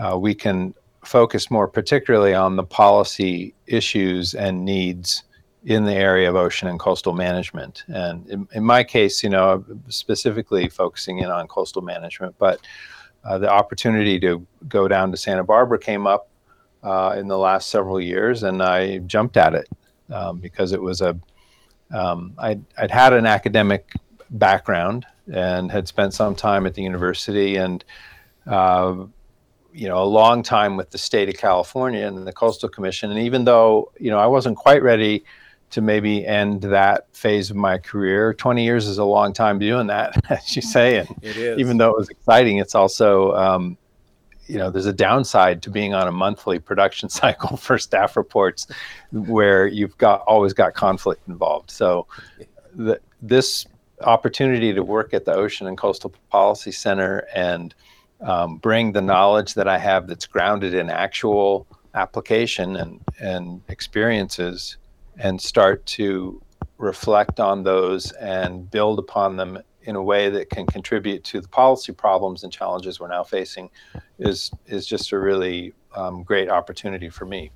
uh, 0.00 0.18
we 0.18 0.34
can 0.34 0.74
focus 1.10 1.50
more 1.50 1.66
particularly 1.66 2.34
on 2.34 2.54
the 2.54 2.62
policy 2.62 3.52
issues 3.66 4.32
and 4.32 4.64
needs 4.64 5.24
in 5.64 5.84
the 5.84 5.92
area 5.92 6.28
of 6.30 6.36
ocean 6.36 6.68
and 6.68 6.78
coastal 6.78 7.14
management. 7.14 7.82
And 7.88 8.28
in, 8.28 8.48
in 8.52 8.62
my 8.62 8.84
case, 8.84 9.24
you 9.24 9.28
know, 9.28 9.64
specifically 9.88 10.68
focusing 10.68 11.18
in 11.18 11.28
on 11.28 11.48
coastal 11.48 11.82
management, 11.82 12.36
but 12.38 12.60
uh, 13.24 13.38
the 13.38 13.50
opportunity 13.50 14.20
to 14.20 14.46
go 14.68 14.86
down 14.86 15.10
to 15.10 15.16
Santa 15.16 15.42
Barbara 15.42 15.80
came 15.80 16.06
up 16.06 16.28
uh, 16.84 17.16
in 17.18 17.26
the 17.26 17.36
last 17.36 17.70
several 17.70 18.00
years, 18.00 18.44
and 18.44 18.62
I 18.62 18.98
jumped 18.98 19.36
at 19.36 19.52
it 19.54 19.68
um, 20.10 20.38
because 20.38 20.70
it 20.70 20.80
was 20.80 21.00
a 21.00 21.18
um, 21.92 22.34
I'd, 22.38 22.62
I'd 22.78 22.92
had 22.92 23.12
an 23.14 23.26
academic 23.26 23.94
background 24.30 25.06
and 25.32 25.72
had 25.72 25.88
spent 25.88 26.14
some 26.14 26.36
time 26.36 26.66
at 26.66 26.74
the 26.74 26.82
university 26.82 27.56
and 27.56 27.84
uh, 28.46 28.94
you 29.72 29.88
know 29.88 30.02
a 30.02 30.04
long 30.04 30.42
time 30.42 30.76
with 30.76 30.90
the 30.90 30.98
state 30.98 31.28
of 31.28 31.36
California 31.36 32.06
and 32.06 32.26
the 32.26 32.32
Coastal 32.32 32.68
Commission. 32.68 33.10
And 33.10 33.20
even 33.20 33.44
though 33.44 33.92
you 33.98 34.10
know 34.10 34.18
I 34.18 34.26
wasn't 34.26 34.56
quite 34.56 34.82
ready 34.82 35.24
to 35.70 35.80
maybe 35.80 36.26
end 36.26 36.62
that 36.62 37.06
phase 37.14 37.48
of 37.50 37.56
my 37.56 37.78
career, 37.78 38.34
20 38.34 38.64
years 38.64 38.88
is 38.88 38.98
a 38.98 39.04
long 39.04 39.32
time 39.32 39.60
doing 39.60 39.86
that, 39.86 40.20
as 40.30 40.56
you 40.56 40.62
say. 40.62 40.98
And 40.98 41.24
even 41.60 41.78
though 41.78 41.90
it 41.90 41.96
was 41.96 42.08
exciting, 42.08 42.58
it's 42.58 42.74
also 42.74 43.32
um, 43.36 43.78
you 44.50 44.58
know 44.58 44.68
there's 44.68 44.86
a 44.86 44.92
downside 44.92 45.62
to 45.62 45.70
being 45.70 45.94
on 45.94 46.08
a 46.08 46.12
monthly 46.12 46.58
production 46.58 47.08
cycle 47.20 47.56
for 47.56 47.78
staff 47.78 48.16
reports 48.16 48.66
where 49.12 49.66
you've 49.66 49.96
got 49.96 50.22
always 50.22 50.52
got 50.52 50.74
conflict 50.74 51.26
involved 51.28 51.70
so 51.70 52.06
the, 52.74 53.00
this 53.22 53.66
opportunity 54.02 54.72
to 54.72 54.82
work 54.82 55.14
at 55.14 55.24
the 55.24 55.32
ocean 55.32 55.66
and 55.66 55.78
coastal 55.78 56.12
policy 56.30 56.72
center 56.72 57.26
and 57.34 57.74
um, 58.22 58.56
bring 58.58 58.92
the 58.92 59.00
knowledge 59.00 59.54
that 59.54 59.68
i 59.68 59.78
have 59.78 60.06
that's 60.06 60.26
grounded 60.26 60.74
in 60.74 60.90
actual 60.90 61.66
application 61.94 62.76
and, 62.76 63.00
and 63.20 63.60
experiences 63.68 64.76
and 65.18 65.40
start 65.40 65.84
to 65.86 66.40
reflect 66.78 67.40
on 67.40 67.62
those 67.62 68.12
and 68.12 68.70
build 68.70 68.98
upon 68.98 69.36
them 69.36 69.58
in 69.82 69.96
a 69.96 70.02
way 70.02 70.28
that 70.30 70.50
can 70.50 70.66
contribute 70.66 71.24
to 71.24 71.40
the 71.40 71.48
policy 71.48 71.92
problems 71.92 72.44
and 72.44 72.52
challenges 72.52 73.00
we're 73.00 73.08
now 73.08 73.22
facing 73.22 73.70
is 74.18 74.50
is 74.66 74.86
just 74.86 75.12
a 75.12 75.18
really 75.18 75.72
um, 75.94 76.22
great 76.22 76.48
opportunity 76.48 77.08
for 77.08 77.24
me. 77.24 77.50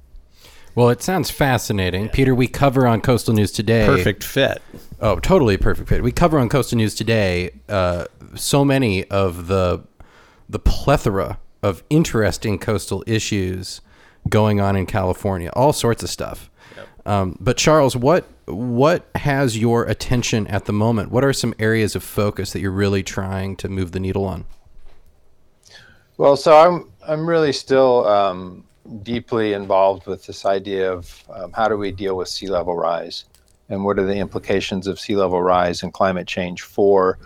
Well, 0.74 0.88
it 0.88 1.02
sounds 1.02 1.30
fascinating, 1.30 2.08
Peter. 2.08 2.34
We 2.34 2.48
cover 2.48 2.86
on 2.86 3.00
Coastal 3.00 3.32
News 3.32 3.52
today. 3.52 3.86
Perfect 3.86 4.24
fit. 4.24 4.60
Oh, 5.00 5.20
totally 5.20 5.56
perfect 5.56 5.88
fit. 5.88 6.02
We 6.02 6.10
cover 6.10 6.38
on 6.38 6.48
Coastal 6.48 6.76
News 6.76 6.96
today 6.96 7.52
uh, 7.68 8.06
so 8.34 8.64
many 8.64 9.04
of 9.04 9.46
the 9.46 9.84
the 10.48 10.58
plethora 10.58 11.38
of 11.62 11.82
interesting 11.90 12.58
coastal 12.58 13.02
issues 13.06 13.80
going 14.28 14.60
on 14.60 14.76
in 14.76 14.86
California. 14.86 15.50
All 15.54 15.72
sorts 15.72 16.02
of 16.02 16.10
stuff. 16.10 16.50
Um, 17.06 17.36
but 17.40 17.56
Charles, 17.56 17.96
what 17.96 18.26
what 18.46 19.06
has 19.14 19.58
your 19.58 19.84
attention 19.84 20.46
at 20.48 20.66
the 20.66 20.72
moment? 20.72 21.10
What 21.10 21.24
are 21.24 21.32
some 21.32 21.54
areas 21.58 21.94
of 21.94 22.02
focus 22.02 22.52
that 22.52 22.60
you're 22.60 22.70
really 22.70 23.02
trying 23.02 23.56
to 23.56 23.68
move 23.68 23.92
the 23.92 24.00
needle 24.00 24.24
on? 24.24 24.44
Well, 26.16 26.36
so 26.36 26.56
I'm 26.56 26.90
I'm 27.06 27.28
really 27.28 27.52
still 27.52 28.06
um, 28.06 28.64
deeply 29.02 29.52
involved 29.52 30.06
with 30.06 30.26
this 30.26 30.46
idea 30.46 30.92
of 30.92 31.24
um, 31.30 31.52
how 31.52 31.68
do 31.68 31.76
we 31.76 31.90
deal 31.90 32.16
with 32.16 32.28
sea 32.28 32.48
level 32.48 32.74
rise, 32.74 33.24
and 33.68 33.84
what 33.84 33.98
are 33.98 34.06
the 34.06 34.16
implications 34.16 34.86
of 34.86 34.98
sea 34.98 35.16
level 35.16 35.42
rise 35.42 35.82
and 35.82 35.92
climate 35.92 36.26
change 36.26 36.62
for 36.62 37.18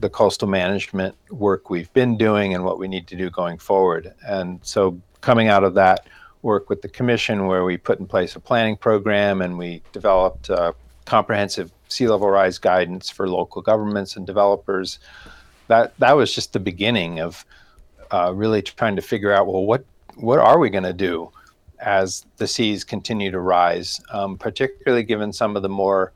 the 0.00 0.10
coastal 0.10 0.48
management 0.48 1.14
work 1.30 1.70
we've 1.70 1.92
been 1.92 2.16
doing 2.16 2.54
and 2.54 2.64
what 2.64 2.78
we 2.78 2.88
need 2.88 3.06
to 3.08 3.16
do 3.16 3.30
going 3.30 3.58
forward. 3.58 4.14
And 4.26 4.60
so, 4.62 5.00
coming 5.20 5.48
out 5.48 5.64
of 5.64 5.74
that 5.74 6.06
work 6.42 6.70
with 6.70 6.82
the 6.82 6.88
commission 6.88 7.46
where 7.46 7.64
we 7.64 7.76
put 7.76 7.98
in 7.98 8.06
place 8.06 8.36
a 8.36 8.40
planning 8.40 8.76
program 8.76 9.42
and 9.42 9.58
we 9.58 9.82
developed 9.92 10.48
uh, 10.50 10.72
comprehensive 11.04 11.72
sea 11.88 12.06
level 12.06 12.28
rise 12.28 12.58
guidance 12.58 13.10
for 13.10 13.28
local 13.28 13.62
governments 13.62 14.16
and 14.16 14.26
developers. 14.26 14.98
That 15.66 15.98
that 15.98 16.16
was 16.16 16.34
just 16.34 16.52
the 16.52 16.60
beginning 16.60 17.20
of 17.20 17.44
uh, 18.10 18.32
really 18.34 18.62
trying 18.62 18.96
to 18.96 19.02
figure 19.02 19.32
out 19.32 19.46
well 19.46 19.64
what 19.64 19.84
what 20.14 20.38
are 20.38 20.58
we 20.58 20.70
going 20.70 20.84
to 20.84 20.92
do 20.92 21.30
as 21.80 22.24
the 22.38 22.46
seas 22.46 22.82
continue 22.84 23.30
to 23.30 23.38
rise, 23.38 24.00
um, 24.10 24.36
particularly 24.36 25.02
given 25.02 25.32
some 25.32 25.56
of 25.56 25.62
the 25.62 25.68
more 25.68 26.12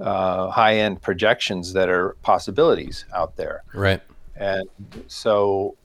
uh, 0.00 0.50
high 0.50 0.76
end 0.76 1.00
projections 1.02 1.72
that 1.72 1.88
are 1.88 2.16
possibilities 2.22 3.04
out 3.14 3.36
there. 3.36 3.62
Right. 3.74 4.02
And 4.36 4.68
so 5.06 5.76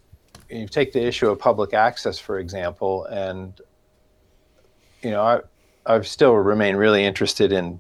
you 0.50 0.68
take 0.68 0.92
the 0.92 1.02
issue 1.02 1.30
of 1.30 1.40
public 1.40 1.74
access, 1.74 2.20
for 2.20 2.40
example, 2.40 3.06
and 3.06 3.60
you 5.02 5.12
know, 5.12 5.24
I, 5.24 5.40
I 5.86 6.02
still 6.02 6.34
remain 6.34 6.76
really 6.76 7.04
interested 7.04 7.52
in 7.52 7.80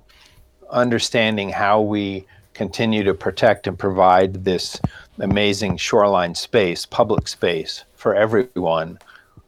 understanding 0.70 1.50
how 1.50 1.82
we 1.82 2.26
continue 2.54 3.04
to 3.04 3.14
protect 3.14 3.68
and 3.68 3.78
provide 3.78 4.44
this 4.44 4.80
amazing 5.20 5.78
shoreline 5.78 6.36
space, 6.36 6.86
public 6.86 7.28
space 7.28 7.84
for 7.96 8.16
everyone, 8.16 8.98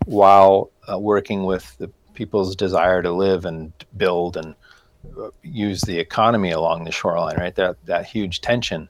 while 0.05 0.69
uh, 0.91 0.99
working 0.99 1.45
with 1.45 1.75
the 1.77 1.89
people's 2.13 2.55
desire 2.55 3.01
to 3.01 3.11
live 3.11 3.45
and 3.45 3.73
build 3.97 4.37
and 4.37 4.55
use 5.41 5.81
the 5.81 5.99
economy 5.99 6.51
along 6.51 6.83
the 6.83 6.91
shoreline, 6.91 7.37
right? 7.37 7.55
That 7.55 7.77
that 7.85 8.05
huge 8.05 8.41
tension. 8.41 8.89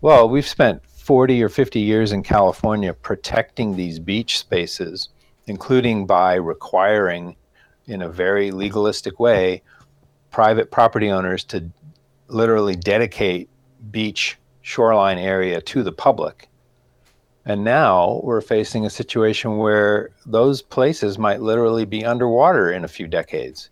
Well, 0.00 0.28
we've 0.28 0.46
spent 0.46 0.84
40 0.86 1.42
or 1.42 1.48
50 1.48 1.80
years 1.80 2.12
in 2.12 2.22
California 2.22 2.94
protecting 2.94 3.76
these 3.76 3.98
beach 3.98 4.38
spaces, 4.38 5.08
including 5.46 6.06
by 6.06 6.34
requiring 6.34 7.36
in 7.86 8.02
a 8.02 8.08
very 8.08 8.50
legalistic 8.50 9.18
way 9.18 9.62
private 10.30 10.70
property 10.70 11.10
owners 11.10 11.44
to 11.44 11.68
literally 12.28 12.76
dedicate 12.76 13.48
beach 13.90 14.38
shoreline 14.62 15.18
area 15.18 15.60
to 15.60 15.82
the 15.82 15.92
public. 15.92 16.48
And 17.44 17.64
now 17.64 18.20
we're 18.22 18.42
facing 18.42 18.86
a 18.86 18.90
situation 18.90 19.56
where 19.56 20.10
those 20.26 20.62
places 20.62 21.18
might 21.18 21.40
literally 21.40 21.84
be 21.84 22.04
underwater 22.04 22.70
in 22.70 22.84
a 22.84 22.88
few 22.88 23.08
decades 23.08 23.70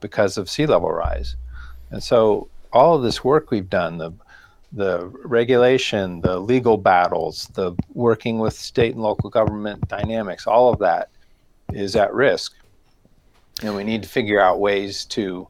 because 0.00 0.38
of 0.38 0.50
sea 0.50 0.66
level 0.66 0.90
rise. 0.90 1.36
And 1.90 2.02
so 2.02 2.48
all 2.72 2.96
of 2.96 3.02
this 3.02 3.24
work 3.24 3.50
we've 3.50 3.70
done, 3.70 3.98
the 3.98 4.12
the 4.72 5.08
regulation, 5.24 6.20
the 6.20 6.38
legal 6.38 6.76
battles, 6.76 7.48
the 7.54 7.74
working 7.92 8.38
with 8.38 8.54
state 8.54 8.94
and 8.94 9.02
local 9.02 9.28
government 9.28 9.88
dynamics, 9.88 10.46
all 10.46 10.72
of 10.72 10.78
that 10.78 11.10
is 11.72 11.96
at 11.96 12.14
risk 12.14 12.54
and 13.62 13.74
we 13.74 13.84
need 13.84 14.02
to 14.02 14.08
figure 14.08 14.40
out 14.40 14.60
ways 14.60 15.04
to 15.06 15.46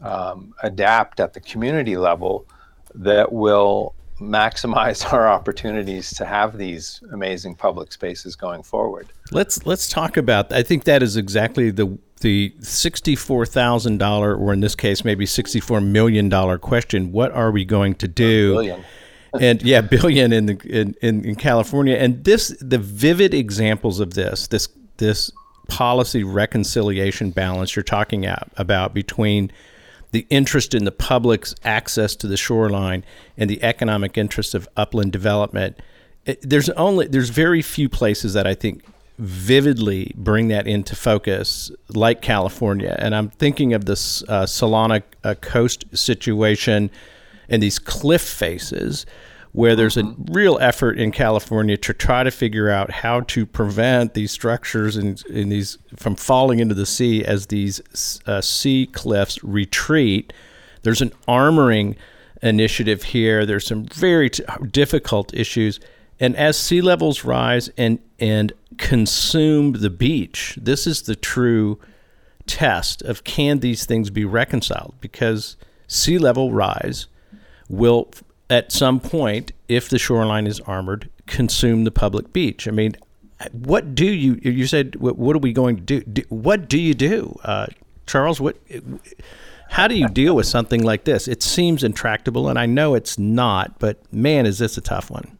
um, 0.00 0.54
adapt 0.62 1.20
at 1.20 1.34
the 1.34 1.40
community 1.40 1.96
level 1.96 2.46
that 2.94 3.32
will 3.32 3.94
maximize 4.18 5.04
our 5.12 5.28
opportunities 5.28 6.12
to 6.14 6.24
have 6.24 6.56
these 6.56 7.02
amazing 7.12 7.54
public 7.54 7.92
spaces 7.92 8.36
going 8.36 8.62
forward. 8.62 9.08
Let's 9.30 9.64
let's 9.66 9.88
talk 9.88 10.16
about. 10.16 10.52
I 10.52 10.62
think 10.62 10.84
that 10.84 11.02
is 11.02 11.16
exactly 11.16 11.70
the 11.70 11.98
the 12.20 12.54
sixty-four 12.60 13.46
thousand 13.46 13.98
dollar, 13.98 14.34
or 14.34 14.52
in 14.52 14.60
this 14.60 14.74
case, 14.74 15.04
maybe 15.04 15.26
sixty-four 15.26 15.80
million 15.80 16.28
dollar 16.28 16.58
question. 16.58 17.12
What 17.12 17.32
are 17.32 17.50
we 17.50 17.64
going 17.64 17.94
to 17.96 18.08
do? 18.08 18.82
and 19.40 19.62
yeah, 19.62 19.80
billion 19.80 20.32
in 20.32 20.46
the 20.46 20.60
in, 20.64 20.94
in, 21.02 21.24
in 21.24 21.34
California. 21.36 21.96
And 21.96 22.24
this 22.24 22.54
the 22.60 22.78
vivid 22.78 23.34
examples 23.34 24.00
of 24.00 24.14
this 24.14 24.46
this 24.48 24.68
this 24.96 25.30
policy 25.68 26.24
reconciliation 26.24 27.30
balance 27.30 27.76
you're 27.76 27.82
talking 27.84 28.26
about 28.56 28.92
between 28.92 29.52
the 30.12 30.26
interest 30.28 30.74
in 30.74 30.84
the 30.84 30.90
public's 30.90 31.54
access 31.64 32.16
to 32.16 32.26
the 32.26 32.36
shoreline 32.36 33.04
and 33.36 33.48
the 33.48 33.62
economic 33.62 34.18
interest 34.18 34.54
of 34.54 34.68
upland 34.76 35.12
development. 35.12 35.78
It, 36.26 36.40
there's 36.42 36.68
only 36.70 37.06
there's 37.06 37.30
very 37.30 37.62
few 37.62 37.88
places 37.88 38.34
that 38.34 38.46
I 38.46 38.54
think 38.54 38.84
vividly 39.20 40.12
bring 40.16 40.48
that 40.48 40.66
into 40.66 40.96
focus, 40.96 41.70
like 41.90 42.22
California. 42.22 42.96
And 42.98 43.14
I'm 43.14 43.28
thinking 43.28 43.74
of 43.74 43.84
this 43.84 44.22
uh, 44.24 44.44
Solana 44.44 45.02
uh, 45.22 45.34
coast 45.34 45.84
situation 45.96 46.90
and 47.48 47.62
these 47.62 47.78
cliff 47.78 48.22
faces 48.22 49.04
where 49.52 49.74
there's 49.74 49.96
a 49.96 50.14
real 50.30 50.58
effort 50.60 50.98
in 50.98 51.10
California 51.10 51.76
to 51.76 51.92
try 51.92 52.22
to 52.22 52.30
figure 52.30 52.70
out 52.70 52.90
how 52.90 53.20
to 53.20 53.44
prevent 53.44 54.14
these 54.14 54.30
structures 54.30 54.96
in, 54.96 55.16
in 55.28 55.48
these 55.48 55.76
from 55.96 56.14
falling 56.14 56.60
into 56.60 56.74
the 56.74 56.86
sea 56.86 57.24
as 57.24 57.48
these 57.48 58.20
uh, 58.26 58.40
sea 58.40 58.86
cliffs 58.86 59.42
retreat. 59.42 60.32
There's 60.82 61.02
an 61.02 61.10
armoring 61.26 61.96
initiative 62.42 63.02
here. 63.02 63.44
There's 63.44 63.66
some 63.66 63.84
very 63.86 64.30
t- 64.30 64.44
difficult 64.70 65.34
issues, 65.34 65.80
and 66.20 66.36
as 66.36 66.56
sea 66.56 66.80
levels 66.80 67.24
rise 67.24 67.68
and 67.76 67.98
and 68.20 68.52
consume 68.80 69.74
the 69.74 69.90
beach, 69.90 70.58
this 70.60 70.86
is 70.86 71.02
the 71.02 71.14
true 71.14 71.78
test 72.46 73.02
of 73.02 73.22
can 73.22 73.60
these 73.60 73.84
things 73.84 74.10
be 74.10 74.24
reconciled 74.24 74.94
because 75.00 75.56
sea 75.86 76.18
level 76.18 76.52
rise 76.52 77.06
will 77.68 78.10
at 78.48 78.72
some 78.72 78.98
point, 78.98 79.52
if 79.68 79.88
the 79.88 79.98
shoreline 79.98 80.48
is 80.48 80.58
armored, 80.60 81.08
consume 81.26 81.84
the 81.84 81.92
public 81.92 82.32
beach. 82.32 82.66
I 82.66 82.72
mean, 82.72 82.96
what 83.52 83.94
do 83.94 84.06
you? 84.06 84.40
You 84.42 84.66
said, 84.66 84.96
what, 84.96 85.16
what 85.16 85.36
are 85.36 85.40
we 85.40 85.52
going 85.52 85.76
to 85.76 85.82
do? 85.82 86.00
do 86.00 86.22
what 86.28 86.68
do 86.68 86.78
you 86.78 86.94
do, 86.94 87.38
uh, 87.44 87.66
Charles? 88.06 88.40
What? 88.40 88.56
How 89.68 89.86
do 89.86 89.96
you 89.96 90.08
deal 90.08 90.34
with 90.34 90.46
something 90.46 90.82
like 90.82 91.04
this? 91.04 91.28
It 91.28 91.44
seems 91.44 91.84
intractable, 91.84 92.48
and 92.48 92.58
I 92.58 92.66
know 92.66 92.94
it's 92.94 93.18
not, 93.18 93.78
but 93.78 93.98
man, 94.12 94.46
is 94.46 94.58
this 94.58 94.76
a 94.76 94.80
tough 94.80 95.10
one. 95.10 95.38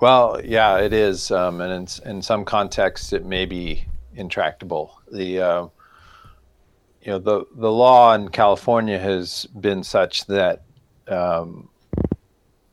Well, 0.00 0.40
yeah, 0.42 0.78
it 0.78 0.94
is, 0.94 1.30
um, 1.30 1.60
and 1.60 1.72
in, 2.04 2.10
in, 2.10 2.22
some 2.22 2.46
contexts, 2.46 3.12
it 3.12 3.26
may 3.26 3.44
be 3.44 3.84
intractable. 4.14 4.98
The 5.12 5.40
uh, 5.40 5.68
you 7.02 7.12
know 7.12 7.18
the 7.18 7.44
the 7.54 7.70
law 7.70 8.14
in 8.14 8.30
California 8.30 8.98
has 8.98 9.46
been 9.60 9.84
such 9.84 10.24
that 10.26 10.62
um, 11.06 11.68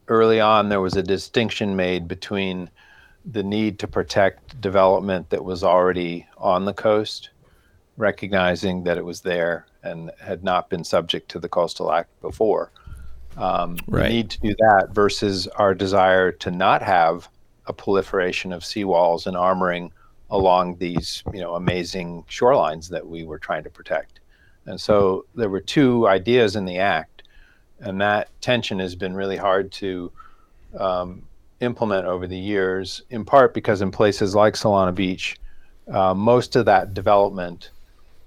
early 0.08 0.40
on 0.40 0.70
there 0.70 0.80
was 0.80 0.96
a 0.96 1.04
distinction 1.04 1.76
made 1.76 2.08
between 2.08 2.70
the 3.26 3.44
need 3.44 3.78
to 3.80 3.88
protect 3.88 4.62
development 4.62 5.30
that 5.30 5.44
was 5.44 5.66
already 5.66 6.26
on 6.38 6.64
the 6.64 6.74
coast, 6.74 7.32
recognizing 7.98 8.86
that 8.86 8.98
it 8.98 9.04
was 9.04 9.20
there 9.20 9.66
and 9.84 10.12
had 10.22 10.46
not 10.46 10.70
been 10.70 10.84
subject 10.86 11.30
to 11.32 11.40
the 11.40 11.50
Coastal 11.50 11.92
Act 11.92 12.10
before. 12.22 12.72
Um, 13.38 13.78
right. 13.88 14.10
Need 14.10 14.30
to 14.32 14.40
do 14.40 14.56
that 14.60 14.90
versus 14.92 15.48
our 15.48 15.74
desire 15.76 16.32
to 16.34 16.52
not 16.52 16.82
have 16.82 17.30
a 17.68 17.74
proliferation 17.74 18.52
of 18.52 18.64
seawalls 18.64 19.28
and 19.28 19.36
armoring 19.38 19.92
along 20.30 20.78
these, 20.78 21.24
you 21.34 21.40
know, 21.40 21.56
amazing 21.56 22.24
shorelines 22.30 22.90
that 22.90 23.08
we 23.08 23.24
were 23.24 23.40
trying 23.40 23.64
to 23.64 23.70
protect. 23.70 24.20
And 24.66 24.80
so 24.82 25.26
there 25.36 25.50
were 25.50 25.62
two 25.62 26.08
ideas 26.08 26.56
in 26.56 26.66
the 26.66 26.80
act 26.80 27.18
and 27.80 28.02
that 28.02 28.30
tension 28.42 28.80
has 28.80 28.96
been 28.96 29.16
really 29.16 29.38
hard 29.38 29.72
to 29.72 30.12
um, 30.80 31.24
implement 31.60 32.06
over 32.06 32.28
the 32.28 32.38
years, 32.38 33.04
in 33.10 33.26
part 33.26 33.54
because 33.54 33.82
in 33.82 33.92
places 33.92 34.36
like 34.36 34.56
Solana 34.56 34.94
Beach, 34.94 35.38
uh, 35.92 36.14
most 36.14 36.56
of 36.56 36.66
that 36.66 36.94
development 36.94 37.72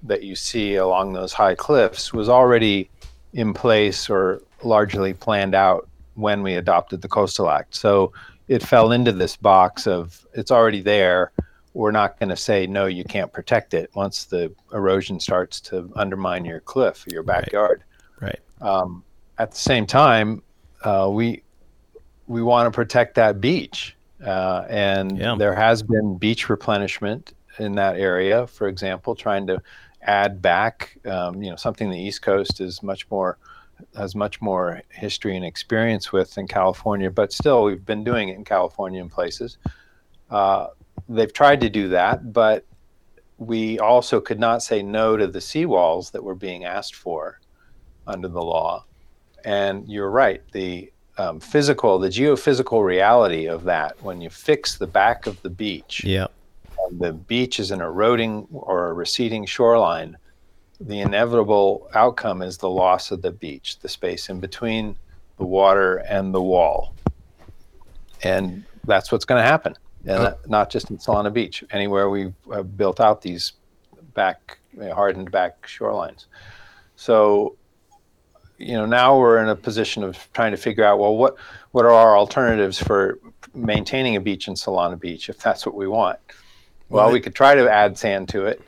that 0.02 0.22
you 0.22 0.34
see 0.34 0.76
along 0.76 1.12
those 1.12 1.32
high 1.32 1.54
cliffs 1.54 2.12
was 2.12 2.28
already 2.28 2.88
in 3.34 3.52
place 3.52 4.08
or 4.08 4.42
largely 4.62 5.14
planned 5.14 5.54
out 5.54 5.88
when 6.14 6.42
we 6.42 6.54
adopted 6.54 7.02
the 7.02 7.08
Coastal 7.08 7.50
Act. 7.50 7.74
So 7.74 8.12
it 8.48 8.62
fell 8.62 8.92
into 8.92 9.12
this 9.12 9.36
box 9.36 9.86
of 9.86 10.26
it's 10.34 10.50
already 10.50 10.80
there. 10.80 11.32
We're 11.72 11.92
not 11.92 12.18
going 12.18 12.30
to 12.30 12.36
say 12.36 12.66
no, 12.66 12.86
you 12.86 13.04
can't 13.04 13.32
protect 13.32 13.74
it 13.74 13.90
once 13.94 14.24
the 14.24 14.52
erosion 14.72 15.20
starts 15.20 15.60
to 15.62 15.90
undermine 15.94 16.44
your 16.44 16.60
cliff, 16.60 17.04
your 17.08 17.22
backyard. 17.22 17.84
Right. 18.20 18.40
right. 18.60 18.68
Um, 18.68 19.04
at 19.38 19.52
the 19.52 19.56
same 19.56 19.86
time, 19.86 20.42
uh, 20.82 21.08
we 21.10 21.42
we 22.26 22.42
want 22.42 22.66
to 22.66 22.70
protect 22.70 23.14
that 23.16 23.40
beach, 23.40 23.96
uh, 24.24 24.64
and 24.68 25.18
yeah. 25.18 25.34
there 25.36 25.54
has 25.54 25.82
been 25.82 26.16
beach 26.16 26.48
replenishment 26.48 27.32
in 27.58 27.74
that 27.76 27.96
area. 27.96 28.46
For 28.46 28.68
example, 28.68 29.14
trying 29.14 29.46
to 29.48 29.62
add 30.02 30.40
back, 30.40 30.98
um, 31.06 31.42
you 31.42 31.50
know, 31.50 31.56
something 31.56 31.90
the 31.90 31.98
East 31.98 32.22
Coast 32.22 32.60
is 32.60 32.82
much 32.82 33.10
more 33.10 33.38
has 33.96 34.14
much 34.14 34.40
more 34.40 34.82
history 34.90 35.36
and 35.36 35.44
experience 35.44 36.12
with 36.12 36.34
than 36.34 36.46
California, 36.46 37.10
but 37.10 37.32
still 37.32 37.64
we've 37.64 37.84
been 37.84 38.04
doing 38.04 38.28
it 38.28 38.36
in 38.36 38.44
California 38.44 39.00
in 39.00 39.08
places. 39.08 39.58
Uh, 40.30 40.68
they've 41.08 41.32
tried 41.32 41.60
to 41.60 41.68
do 41.68 41.88
that, 41.88 42.32
but 42.32 42.64
we 43.38 43.78
also 43.78 44.20
could 44.20 44.38
not 44.38 44.62
say 44.62 44.82
no 44.82 45.16
to 45.16 45.26
the 45.26 45.38
seawalls 45.38 46.12
that 46.12 46.22
were 46.22 46.34
being 46.34 46.64
asked 46.64 46.94
for 46.94 47.40
under 48.06 48.28
the 48.28 48.42
law. 48.42 48.84
And 49.44 49.88
you're 49.88 50.10
right. 50.10 50.42
The 50.52 50.92
um, 51.16 51.40
physical, 51.40 51.98
the 51.98 52.08
geophysical 52.08 52.84
reality 52.84 53.46
of 53.46 53.64
that, 53.64 54.00
when 54.02 54.20
you 54.20 54.30
fix 54.30 54.76
the 54.76 54.86
back 54.86 55.26
of 55.26 55.40
the 55.42 55.50
beach, 55.50 56.04
yeah, 56.04 56.26
the 56.92 57.12
beach 57.12 57.60
is 57.60 57.70
an 57.70 57.80
eroding 57.80 58.46
or 58.52 58.88
a 58.88 58.92
receding 58.92 59.46
shoreline, 59.46 60.16
the 60.80 61.00
inevitable 61.00 61.88
outcome 61.94 62.42
is 62.42 62.58
the 62.58 62.70
loss 62.70 63.10
of 63.10 63.22
the 63.22 63.30
beach, 63.30 63.78
the 63.80 63.88
space 63.88 64.28
in 64.28 64.40
between 64.40 64.96
the 65.38 65.44
water 65.44 65.98
and 65.98 66.34
the 66.34 66.42
wall. 66.42 66.94
And 68.22 68.64
that's 68.84 69.12
what's 69.12 69.24
going 69.24 69.42
to 69.42 69.46
happen. 69.46 69.74
And 70.06 70.22
oh. 70.22 70.38
not 70.46 70.70
just 70.70 70.90
in 70.90 70.98
Solana 70.98 71.32
Beach, 71.32 71.62
anywhere 71.70 72.08
we've 72.08 72.34
uh, 72.50 72.62
built 72.62 73.00
out 73.00 73.20
these 73.20 73.52
back, 74.14 74.58
hardened 74.78 75.30
back 75.30 75.66
shorelines. 75.66 76.26
So 76.96 77.56
you 78.60 78.74
know 78.74 78.84
now 78.84 79.18
we're 79.18 79.42
in 79.42 79.48
a 79.48 79.56
position 79.56 80.04
of 80.04 80.28
trying 80.34 80.50
to 80.50 80.56
figure 80.56 80.84
out 80.84 80.98
well 80.98 81.16
what 81.16 81.36
what 81.72 81.86
are 81.86 81.90
our 81.90 82.16
alternatives 82.16 82.78
for 82.78 83.18
maintaining 83.54 84.16
a 84.16 84.20
beach 84.20 84.48
in 84.48 84.54
Solana 84.54 85.00
Beach 85.00 85.28
if 85.28 85.38
that's 85.38 85.64
what 85.64 85.74
we 85.74 85.88
want. 85.88 86.18
Well, 86.90 87.06
right. 87.06 87.12
we 87.12 87.20
could 87.20 87.34
try 87.34 87.54
to 87.54 87.70
add 87.70 87.96
sand 87.96 88.28
to 88.30 88.44
it 88.44 88.60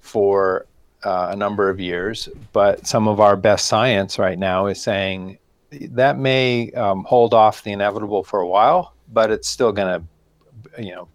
for 0.00 0.66
uh, 1.04 1.28
a 1.30 1.36
number 1.36 1.70
of 1.70 1.80
years, 1.80 2.28
but 2.52 2.86
some 2.86 3.08
of 3.08 3.20
our 3.20 3.36
best 3.36 3.66
science 3.66 4.18
right 4.18 4.38
now 4.38 4.66
is 4.66 4.80
saying 4.80 5.38
that 5.70 6.18
may 6.18 6.70
um, 6.72 7.04
hold 7.04 7.32
off 7.32 7.62
the 7.62 7.72
inevitable 7.72 8.24
for 8.24 8.40
a 8.40 8.46
while, 8.46 8.94
but 9.12 9.30
it's 9.30 9.48
still 9.48 9.72
going 9.72 10.00
to, 10.00 10.82
you 10.82 10.92
know, 10.92 11.08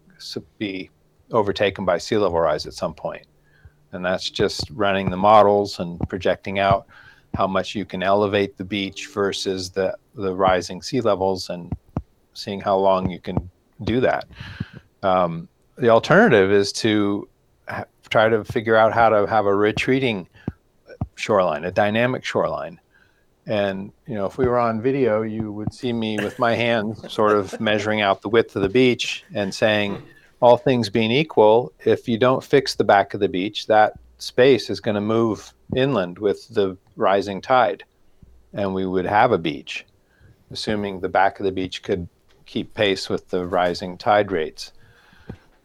be 0.58 0.90
overtaken 1.30 1.84
by 1.84 1.98
sea 1.98 2.16
level 2.16 2.40
rise 2.40 2.66
at 2.66 2.74
some 2.74 2.94
point. 2.94 3.26
And 3.92 4.04
that's 4.04 4.30
just 4.30 4.68
running 4.70 5.10
the 5.10 5.16
models 5.16 5.78
and 5.78 6.00
projecting 6.08 6.58
out 6.58 6.86
how 7.34 7.46
much 7.46 7.74
you 7.74 7.84
can 7.84 8.02
elevate 8.02 8.56
the 8.56 8.64
beach 8.64 9.08
versus 9.08 9.70
the 9.70 9.96
the 10.14 10.34
rising 10.34 10.80
sea 10.80 11.02
levels 11.02 11.50
and 11.50 11.70
seeing 12.32 12.60
how 12.60 12.76
long 12.76 13.10
you 13.10 13.20
can 13.20 13.50
do 13.84 14.00
that. 14.00 14.26
Um, 15.02 15.48
the 15.76 15.90
alternative 15.90 16.50
is 16.50 16.72
to 16.72 17.28
try 18.08 18.28
to 18.28 18.44
figure 18.44 18.76
out 18.76 18.92
how 18.92 19.08
to 19.08 19.26
have 19.26 19.46
a 19.46 19.54
retreating 19.54 20.28
shoreline, 21.16 21.64
a 21.64 21.72
dynamic 21.72 22.24
shoreline. 22.24 22.80
And 23.46 23.92
you 24.06 24.14
know, 24.14 24.26
if 24.26 24.38
we 24.38 24.46
were 24.46 24.58
on 24.58 24.82
video, 24.82 25.22
you 25.22 25.52
would 25.52 25.72
see 25.72 25.92
me 25.92 26.16
with 26.16 26.38
my 26.38 26.54
hand 26.54 26.96
sort 27.10 27.36
of 27.36 27.60
measuring 27.60 28.00
out 28.00 28.22
the 28.22 28.28
width 28.28 28.56
of 28.56 28.62
the 28.62 28.68
beach 28.68 29.24
and 29.34 29.54
saying, 29.54 30.02
all 30.40 30.56
things 30.56 30.90
being 30.90 31.10
equal, 31.10 31.72
if 31.84 32.08
you 32.08 32.18
don't 32.18 32.44
fix 32.44 32.74
the 32.74 32.84
back 32.84 33.14
of 33.14 33.20
the 33.20 33.28
beach, 33.28 33.66
that 33.66 33.94
space 34.18 34.70
is 34.70 34.80
going 34.80 34.94
to 34.94 35.00
move 35.00 35.52
inland 35.74 36.18
with 36.18 36.48
the 36.48 36.76
rising 36.96 37.40
tide, 37.40 37.84
and 38.52 38.74
we 38.74 38.86
would 38.86 39.06
have 39.06 39.32
a 39.32 39.38
beach, 39.38 39.86
assuming 40.50 41.00
the 41.00 41.08
back 41.08 41.40
of 41.40 41.44
the 41.44 41.52
beach 41.52 41.82
could 41.82 42.08
keep 42.44 42.74
pace 42.74 43.08
with 43.08 43.28
the 43.30 43.46
rising 43.46 43.96
tide 43.96 44.30
rates. 44.30 44.72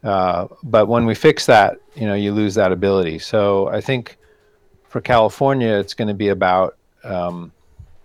Uh, 0.03 0.47
but 0.63 0.87
when 0.87 1.05
we 1.05 1.13
fix 1.13 1.45
that, 1.45 1.77
you 1.95 2.07
know, 2.07 2.15
you 2.15 2.31
lose 2.31 2.55
that 2.55 2.71
ability. 2.71 3.19
So 3.19 3.67
I 3.67 3.81
think 3.81 4.17
for 4.87 5.01
California, 5.01 5.73
it's 5.73 5.93
going 5.93 6.07
to 6.07 6.13
be 6.13 6.29
about, 6.29 6.77
um, 7.03 7.51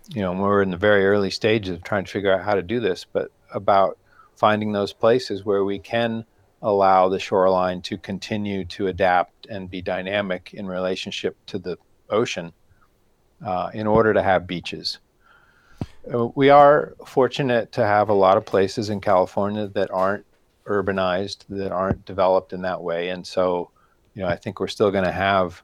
you 0.08 0.20
know, 0.20 0.32
we're 0.32 0.62
in 0.62 0.70
the 0.70 0.76
very 0.76 1.06
early 1.06 1.30
stages 1.30 1.74
of 1.74 1.82
trying 1.82 2.04
to 2.04 2.10
figure 2.10 2.32
out 2.32 2.44
how 2.44 2.54
to 2.54 2.62
do 2.62 2.80
this, 2.80 3.06
but 3.10 3.30
about 3.52 3.98
finding 4.36 4.72
those 4.72 4.92
places 4.92 5.44
where 5.44 5.64
we 5.64 5.78
can 5.78 6.24
allow 6.62 7.08
the 7.08 7.18
shoreline 7.18 7.80
to 7.82 7.96
continue 7.98 8.64
to 8.64 8.88
adapt 8.88 9.46
and 9.46 9.70
be 9.70 9.80
dynamic 9.80 10.52
in 10.54 10.66
relationship 10.66 11.36
to 11.46 11.58
the 11.58 11.76
ocean 12.10 12.52
uh, 13.44 13.70
in 13.74 13.86
order 13.86 14.12
to 14.12 14.22
have 14.22 14.46
beaches. 14.46 14.98
Uh, 16.12 16.28
we 16.34 16.50
are 16.50 16.94
fortunate 17.04 17.72
to 17.72 17.84
have 17.84 18.08
a 18.08 18.14
lot 18.14 18.36
of 18.36 18.44
places 18.44 18.90
in 18.90 19.00
California 19.00 19.66
that 19.68 19.90
aren't 19.90 20.24
urbanized, 20.66 21.38
that 21.48 21.72
aren't 21.72 22.04
developed 22.04 22.52
in 22.52 22.62
that 22.62 22.80
way, 22.80 23.10
and 23.10 23.26
so 23.26 23.70
you 24.14 24.22
know 24.22 24.28
I 24.28 24.36
think 24.36 24.60
we're 24.60 24.68
still 24.68 24.90
going 24.90 25.04
to 25.04 25.12
have 25.12 25.62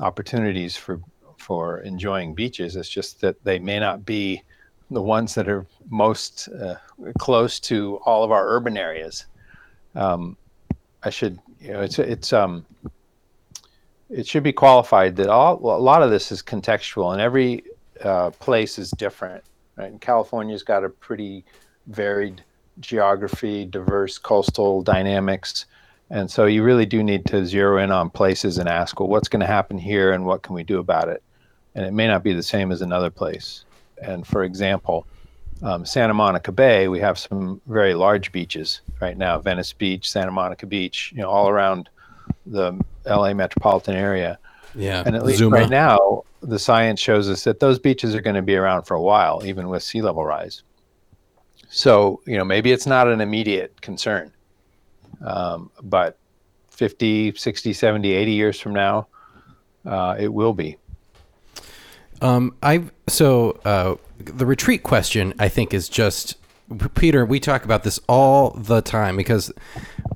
opportunities 0.00 0.76
for 0.76 1.00
for 1.38 1.80
enjoying 1.80 2.34
beaches. 2.34 2.76
It's 2.76 2.88
just 2.88 3.20
that 3.20 3.42
they 3.44 3.58
may 3.58 3.78
not 3.78 4.04
be 4.04 4.42
the 4.90 5.02
ones 5.02 5.34
that 5.34 5.48
are 5.48 5.66
most 5.90 6.48
uh, 6.48 6.76
close 7.18 7.58
to 7.60 7.96
all 8.04 8.24
of 8.24 8.30
our 8.30 8.48
urban 8.48 8.76
areas. 8.76 9.26
Um, 9.94 10.36
I 11.02 11.10
should, 11.10 11.38
you 11.60 11.72
know, 11.72 11.80
it's 11.80 11.98
it's 11.98 12.32
um, 12.32 12.64
it 14.08 14.26
should 14.26 14.42
be 14.42 14.52
qualified 14.52 15.16
that 15.16 15.28
all, 15.28 15.54
a 15.54 15.78
lot 15.78 16.02
of 16.02 16.10
this 16.10 16.30
is 16.30 16.42
contextual 16.42 17.12
and 17.12 17.20
every 17.20 17.64
uh, 18.02 18.30
place 18.30 18.78
is 18.78 18.90
different 18.92 19.42
Right, 19.76 19.90
and 19.90 20.00
California's 20.00 20.62
got 20.62 20.84
a 20.84 20.88
pretty 20.88 21.44
varied 21.86 22.42
geography, 22.80 23.64
diverse 23.64 24.18
coastal 24.18 24.82
dynamics, 24.82 25.66
and 26.10 26.30
so 26.30 26.46
you 26.46 26.62
really 26.62 26.86
do 26.86 27.02
need 27.02 27.24
to 27.26 27.44
zero 27.44 27.82
in 27.82 27.90
on 27.90 28.10
places 28.10 28.58
and 28.58 28.68
ask, 28.68 29.00
well, 29.00 29.08
what's 29.08 29.28
going 29.28 29.40
to 29.40 29.46
happen 29.46 29.78
here, 29.78 30.12
and 30.12 30.24
what 30.24 30.42
can 30.42 30.54
we 30.54 30.62
do 30.62 30.78
about 30.78 31.08
it? 31.08 31.22
And 31.74 31.84
it 31.84 31.92
may 31.92 32.06
not 32.06 32.22
be 32.22 32.32
the 32.32 32.42
same 32.42 32.70
as 32.70 32.80
another 32.80 33.10
place. 33.10 33.64
And 34.00 34.26
for 34.26 34.44
example, 34.44 35.06
um, 35.62 35.84
Santa 35.84 36.14
Monica 36.14 36.52
Bay, 36.52 36.88
we 36.88 37.00
have 37.00 37.18
some 37.18 37.60
very 37.66 37.94
large 37.94 38.30
beaches 38.30 38.82
right 39.00 39.16
now: 39.16 39.38
Venice 39.38 39.72
Beach, 39.72 40.10
Santa 40.10 40.30
Monica 40.30 40.66
Beach, 40.66 41.12
you 41.14 41.22
know, 41.22 41.30
all 41.30 41.48
around 41.48 41.88
the 42.44 42.78
LA 43.04 43.34
metropolitan 43.34 43.94
area. 43.94 44.38
Yeah, 44.74 45.02
And 45.06 45.16
at 45.16 45.24
least 45.24 45.38
Zuma. 45.38 45.56
right 45.56 45.70
now, 45.70 46.24
the 46.42 46.58
science 46.58 47.00
shows 47.00 47.30
us 47.30 47.44
that 47.44 47.60
those 47.60 47.78
beaches 47.78 48.14
are 48.14 48.20
going 48.20 48.36
to 48.36 48.42
be 48.42 48.56
around 48.56 48.82
for 48.82 48.94
a 48.94 49.00
while, 49.00 49.42
even 49.44 49.68
with 49.68 49.82
sea 49.82 50.02
level 50.02 50.24
rise. 50.24 50.62
So, 51.68 52.20
you 52.26 52.38
know, 52.38 52.44
maybe 52.44 52.72
it's 52.72 52.86
not 52.86 53.08
an 53.08 53.20
immediate 53.20 53.80
concern, 53.80 54.32
um, 55.24 55.70
but 55.82 56.16
50, 56.70 57.34
60, 57.34 57.72
70, 57.72 58.12
80 58.12 58.32
years 58.32 58.60
from 58.60 58.74
now, 58.74 59.08
uh, 59.84 60.16
it 60.18 60.32
will 60.32 60.52
be. 60.52 60.76
Um, 62.22 62.54
I 62.62 62.84
so 63.08 63.60
uh, 63.64 63.96
the 64.18 64.46
retreat 64.46 64.82
question 64.82 65.34
I 65.38 65.48
think 65.48 65.74
is 65.74 65.88
just 65.88 66.36
Peter. 66.94 67.24
We 67.24 67.40
talk 67.40 67.64
about 67.64 67.82
this 67.82 68.00
all 68.08 68.50
the 68.50 68.80
time 68.80 69.16
because 69.16 69.52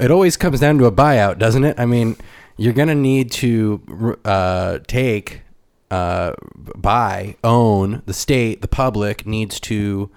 it 0.00 0.10
always 0.10 0.36
comes 0.36 0.60
down 0.60 0.78
to 0.78 0.86
a 0.86 0.92
buyout, 0.92 1.38
doesn't 1.38 1.64
it? 1.64 1.78
I 1.78 1.86
mean, 1.86 2.16
you're 2.56 2.72
gonna 2.72 2.94
need 2.94 3.30
to 3.32 4.18
uh, 4.24 4.78
take, 4.86 5.42
uh, 5.90 6.32
buy, 6.54 7.36
own 7.44 8.02
the 8.06 8.14
state. 8.14 8.62
The 8.62 8.68
public 8.68 9.26
needs 9.26 9.60
to 9.60 10.10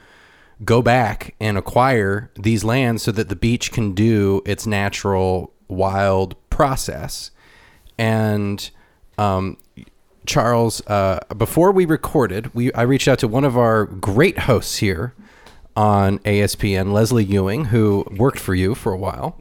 go 0.63 0.81
back 0.81 1.35
and 1.39 1.57
acquire 1.57 2.31
these 2.35 2.63
lands 2.63 3.03
so 3.03 3.11
that 3.11 3.29
the 3.29 3.35
beach 3.35 3.71
can 3.71 3.93
do 3.93 4.41
its 4.45 4.65
natural 4.65 5.53
wild 5.67 6.35
process. 6.49 7.31
And 7.97 8.69
um, 9.17 9.57
Charles, 10.25 10.85
uh, 10.87 11.19
before 11.37 11.71
we 11.71 11.85
recorded, 11.85 12.53
we 12.53 12.71
I 12.73 12.83
reached 12.83 13.07
out 13.07 13.19
to 13.19 13.27
one 13.27 13.43
of 13.43 13.57
our 13.57 13.85
great 13.85 14.39
hosts 14.39 14.77
here 14.77 15.13
on 15.75 16.19
ASPN, 16.19 16.93
Leslie 16.93 17.23
Ewing, 17.23 17.65
who 17.65 18.05
worked 18.15 18.39
for 18.39 18.55
you 18.55 18.75
for 18.75 18.93
a 18.93 18.97
while, 18.97 19.37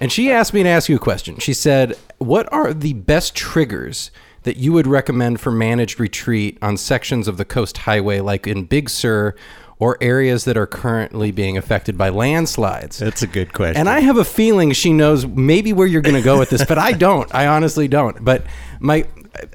and 0.00 0.10
she 0.10 0.30
asked 0.30 0.54
me 0.54 0.62
to 0.62 0.68
ask 0.68 0.88
you 0.88 0.96
a 0.96 1.00
question. 1.00 1.38
She 1.38 1.54
said, 1.54 1.96
"What 2.18 2.50
are 2.52 2.72
the 2.72 2.94
best 2.94 3.34
triggers 3.34 4.10
that 4.44 4.56
you 4.56 4.72
would 4.72 4.86
recommend 4.86 5.40
for 5.40 5.50
managed 5.50 5.98
retreat 5.98 6.58
on 6.62 6.76
sections 6.76 7.28
of 7.28 7.36
the 7.36 7.44
Coast 7.44 7.78
Highway, 7.78 8.20
like 8.20 8.46
in 8.46 8.64
Big 8.64 8.88
Sur?" 8.88 9.34
Or 9.78 9.98
areas 10.00 10.44
that 10.44 10.56
are 10.56 10.66
currently 10.66 11.32
being 11.32 11.58
affected 11.58 11.98
by 11.98 12.08
landslides. 12.08 12.98
That's 12.98 13.22
a 13.22 13.26
good 13.26 13.52
question. 13.52 13.76
And 13.76 13.88
I 13.88 14.00
have 14.00 14.16
a 14.16 14.24
feeling 14.24 14.72
she 14.72 14.92
knows 14.92 15.26
maybe 15.26 15.72
where 15.72 15.86
you're 15.86 16.00
going 16.00 16.14
to 16.14 16.22
go 16.22 16.38
with 16.38 16.50
this, 16.50 16.64
but 16.64 16.78
I 16.78 16.92
don't. 17.06 17.32
I 17.34 17.48
honestly 17.48 17.88
don't. 17.88 18.24
But 18.24 18.44
my, 18.78 19.06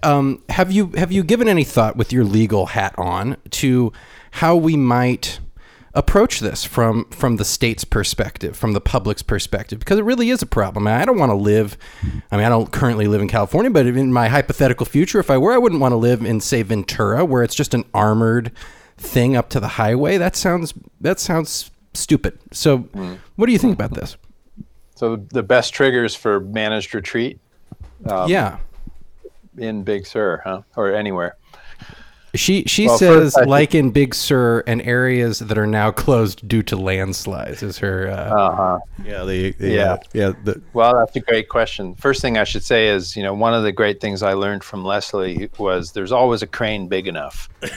um, 0.03 0.43
have 0.49 0.71
you 0.71 0.87
have 0.97 1.11
you 1.11 1.23
given 1.23 1.47
any 1.47 1.63
thought 1.63 1.95
with 1.95 2.11
your 2.11 2.25
legal 2.25 2.67
hat 2.67 2.93
on 2.97 3.37
to 3.51 3.93
how 4.31 4.55
we 4.55 4.75
might 4.75 5.39
approach 5.93 6.39
this 6.39 6.63
from 6.63 7.05
from 7.05 7.37
the 7.37 7.45
state's 7.45 7.83
perspective, 7.83 8.55
from 8.57 8.73
the 8.73 8.81
public's 8.81 9.21
perspective? 9.21 9.79
Because 9.79 9.99
it 9.99 10.03
really 10.03 10.29
is 10.29 10.41
a 10.41 10.45
problem. 10.45 10.87
I 10.87 11.05
don't 11.05 11.17
want 11.17 11.31
to 11.31 11.35
live. 11.35 11.77
I 12.31 12.37
mean, 12.37 12.45
I 12.45 12.49
don't 12.49 12.71
currently 12.71 13.07
live 13.07 13.21
in 13.21 13.27
California, 13.27 13.71
but 13.71 13.85
in 13.85 14.13
my 14.13 14.27
hypothetical 14.27 14.85
future, 14.85 15.19
if 15.19 15.31
I 15.31 15.37
were, 15.37 15.53
I 15.53 15.57
wouldn't 15.57 15.81
want 15.81 15.93
to 15.93 15.97
live 15.97 16.23
in 16.23 16.41
say 16.41 16.61
Ventura, 16.61 17.23
where 17.25 17.41
it's 17.41 17.55
just 17.55 17.73
an 17.73 17.85
armored 17.93 18.51
thing 18.99 19.35
up 19.35 19.49
to 19.49 19.59
the 19.59 19.67
highway. 19.67 20.17
That 20.17 20.35
sounds 20.35 20.73
that 21.01 21.19
sounds 21.19 21.71
stupid. 21.93 22.37
So, 22.51 22.79
mm. 22.79 23.17
what 23.35 23.45
do 23.47 23.51
you 23.51 23.59
think 23.59 23.73
about 23.73 23.93
this? 23.93 24.17
So, 24.95 25.15
the 25.15 25.43
best 25.43 25.73
triggers 25.73 26.15
for 26.15 26.39
managed 26.39 26.93
retreat 26.93 27.39
um, 28.05 28.29
yeah. 28.29 28.57
in 29.57 29.83
Big 29.83 30.05
Sur, 30.05 30.41
huh? 30.43 30.61
Or 30.75 30.93
anywhere. 30.93 31.37
She 32.35 32.63
she 32.65 32.85
Well, 32.87 32.97
says 32.97 33.09
first, 33.33 33.37
I 33.37 33.39
think- 33.41 33.49
like 33.49 33.75
in 33.75 33.89
Big 33.91 34.13
Sur 34.13 34.63
and 34.67 34.81
areas 34.83 35.39
that 35.39 35.57
are 35.57 35.65
now 35.67 35.89
closed 35.91 36.47
due 36.47 36.61
to 36.63 36.75
landslides 36.75 37.63
is 37.63 37.77
her 37.79 38.07
uh, 38.09 38.13
Uh 38.15 38.55
huh. 38.55 38.79
yeah, 39.03 39.23
the, 39.25 39.51
the 39.53 39.69
Yeah. 39.69 39.97
yeah, 40.13 40.27
yeah. 40.27 40.33
The, 40.43 40.61
Well, 40.73 40.93
that's 40.97 41.15
a 41.15 41.21
great 41.21 41.49
question. 41.49 41.95
First 41.95 42.21
thing 42.21 42.37
I 42.37 42.43
should 42.43 42.63
say 42.63 42.89
is, 42.89 43.15
you 43.17 43.23
know, 43.23 43.33
one 43.33 43.53
of 43.53 43.63
the 43.63 43.71
great 43.71 43.99
things 43.99 44.21
I 44.21 44.33
learned 44.33 44.63
from 44.63 44.85
Leslie 44.85 45.49
was 45.57 45.91
there's 45.93 46.11
always 46.11 46.41
a 46.43 46.47
crane 46.47 46.87
big 46.87 47.07
enough. 47.07 47.49
And 47.63 47.71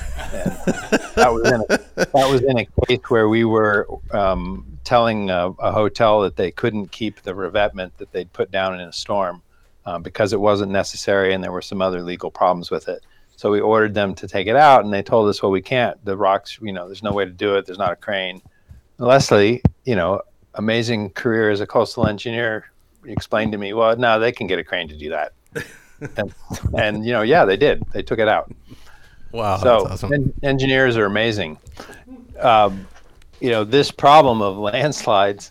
that 1.14 1.32
was 1.32 1.50
in 1.50 1.61
a, 1.68 1.78
that 2.05 2.30
was 2.30 2.42
in 2.42 2.59
a 2.59 2.66
case 2.86 3.00
where 3.09 3.28
we 3.28 3.44
were 3.44 3.86
um, 4.12 4.66
telling 4.84 5.30
a, 5.30 5.48
a 5.61 5.72
hotel 5.72 6.20
that 6.22 6.36
they 6.36 6.50
couldn't 6.50 6.90
keep 6.92 7.22
the 7.22 7.34
revetment 7.34 7.96
that 7.98 8.12
they'd 8.12 8.32
put 8.32 8.50
down 8.50 8.74
in 8.78 8.88
a 8.88 8.92
storm 8.92 9.40
um, 9.86 10.03
because 10.03 10.32
it 10.32 10.40
wasn't 10.40 10.70
necessary 10.70 11.32
and 11.32 11.42
there 11.42 11.53
were 11.53 11.62
some 11.62 11.80
other 11.80 12.03
legal 12.03 12.30
problems 12.30 12.70
with 12.70 12.88
it. 12.88 13.03
So 13.37 13.51
we 13.51 13.61
ordered 13.61 13.95
them 13.95 14.14
to 14.16 14.28
take 14.28 14.47
it 14.47 14.57
out, 14.57 14.85
and 14.85 14.93
they 14.93 15.03
told 15.03 15.28
us, 15.28 15.43
"Well, 15.43 15.51
we 15.51 15.62
can't. 15.62 16.03
The 16.05 16.16
rocks, 16.16 16.59
you 16.62 16.72
know, 16.72 16.87
there's 16.87 17.03
no 17.03 17.12
way 17.12 17.24
to 17.24 17.30
do 17.30 17.57
it. 17.57 17.66
There's 17.66 17.78
not 17.78 17.93
a 17.93 17.97
crane." 17.97 18.41
Leslie, 18.99 19.62
you 19.85 19.97
know, 19.97 20.22
amazing 20.55 21.11
career 21.11 21.51
as 21.51 21.61
a 21.61 21.66
coastal 21.66 22.07
engineer, 22.07 22.70
explained 23.05 23.53
to 23.53 23.59
me, 23.59 23.72
well, 23.72 23.97
no, 23.97 24.18
they 24.18 24.33
can 24.33 24.47
get 24.47 24.59
a 24.59 24.64
crane 24.64 24.89
to 24.89 24.97
do 24.97 25.11
that. 25.11 25.33
and, 26.16 26.35
and, 26.76 27.05
you 27.05 27.12
know, 27.12 27.22
yeah, 27.22 27.45
they 27.45 27.57
did. 27.57 27.83
They 27.93 28.03
took 28.03 28.18
it 28.18 28.28
out. 28.28 28.53
wow 29.33 29.57
so 29.57 29.85
that's 29.89 30.05
awesome. 30.05 30.12
en- 30.12 30.35
engineers 30.43 30.97
are 30.97 31.07
amazing. 31.07 31.59
Um, 32.39 32.87
you 33.41 33.51
know, 33.51 33.64
this 33.64 33.91
problem 33.91 34.41
of 34.41 34.57
landslides 34.57 35.51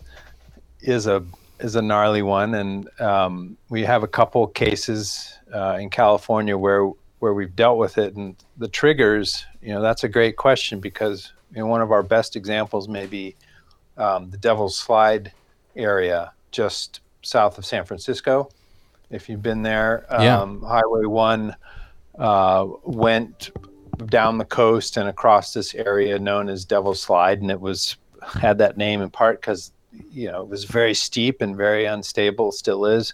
is 0.82 1.08
a 1.08 1.24
is 1.60 1.76
a 1.76 1.82
gnarly 1.82 2.24
one, 2.24 2.56
and 2.56 2.90
um, 3.00 3.56
we 3.70 3.84
have 3.84 4.02
a 4.02 4.08
couple 4.08 4.48
cases 4.48 5.38
uh, 5.54 5.78
in 5.80 5.92
California 5.92 6.58
where 6.58 6.90
where 7.22 7.36
we've 7.36 7.56
dealt 7.56 7.78
with 7.78 8.00
it, 8.00 8.16
and 8.16 8.36
the 8.58 8.68
triggers. 8.68 9.46
You 9.62 9.74
know, 9.76 9.82
that's 9.82 10.04
a 10.04 10.10
great 10.10 10.36
question 10.38 10.80
because 10.80 11.32
you 11.54 11.60
know 11.60 11.68
one 11.68 11.82
of 11.82 11.92
our 11.92 12.02
best 12.04 12.36
examples 12.36 12.88
may 12.88 13.06
be 13.06 13.36
um, 13.96 14.30
the 14.32 14.38
Devil's 14.38 14.76
Slide 14.78 15.32
area 15.76 16.34
just 16.52 17.00
south 17.22 17.58
of 17.60 17.66
San 17.66 17.86
Francisco. 17.86 18.50
If 19.12 19.30
you've 19.30 19.44
been 19.44 19.62
there, 19.62 20.06
Yeah. 20.10 20.40
um, 20.40 20.62
Highway 20.64 21.06
One 21.06 21.56
uh, 22.18 22.66
went 22.84 23.52
down 24.08 24.40
the 24.40 24.46
coast 24.46 24.98
and 24.98 25.08
across 25.08 25.54
this 25.54 25.76
area 25.76 26.18
known 26.18 26.50
as 26.50 26.66
Devil's 26.66 27.02
Slide, 27.02 27.40
and 27.42 27.52
it 27.52 27.62
was 27.62 27.98
had 28.34 28.58
that 28.58 28.78
name 28.78 29.02
in 29.02 29.12
part 29.12 29.40
because 29.42 29.72
you 30.12 30.32
know 30.32 30.42
it 30.42 30.48
was 30.48 30.64
very 30.64 30.96
steep 30.96 31.42
and 31.42 31.56
very 31.56 31.86
unstable, 31.86 32.52
still 32.52 32.86
is, 32.86 33.14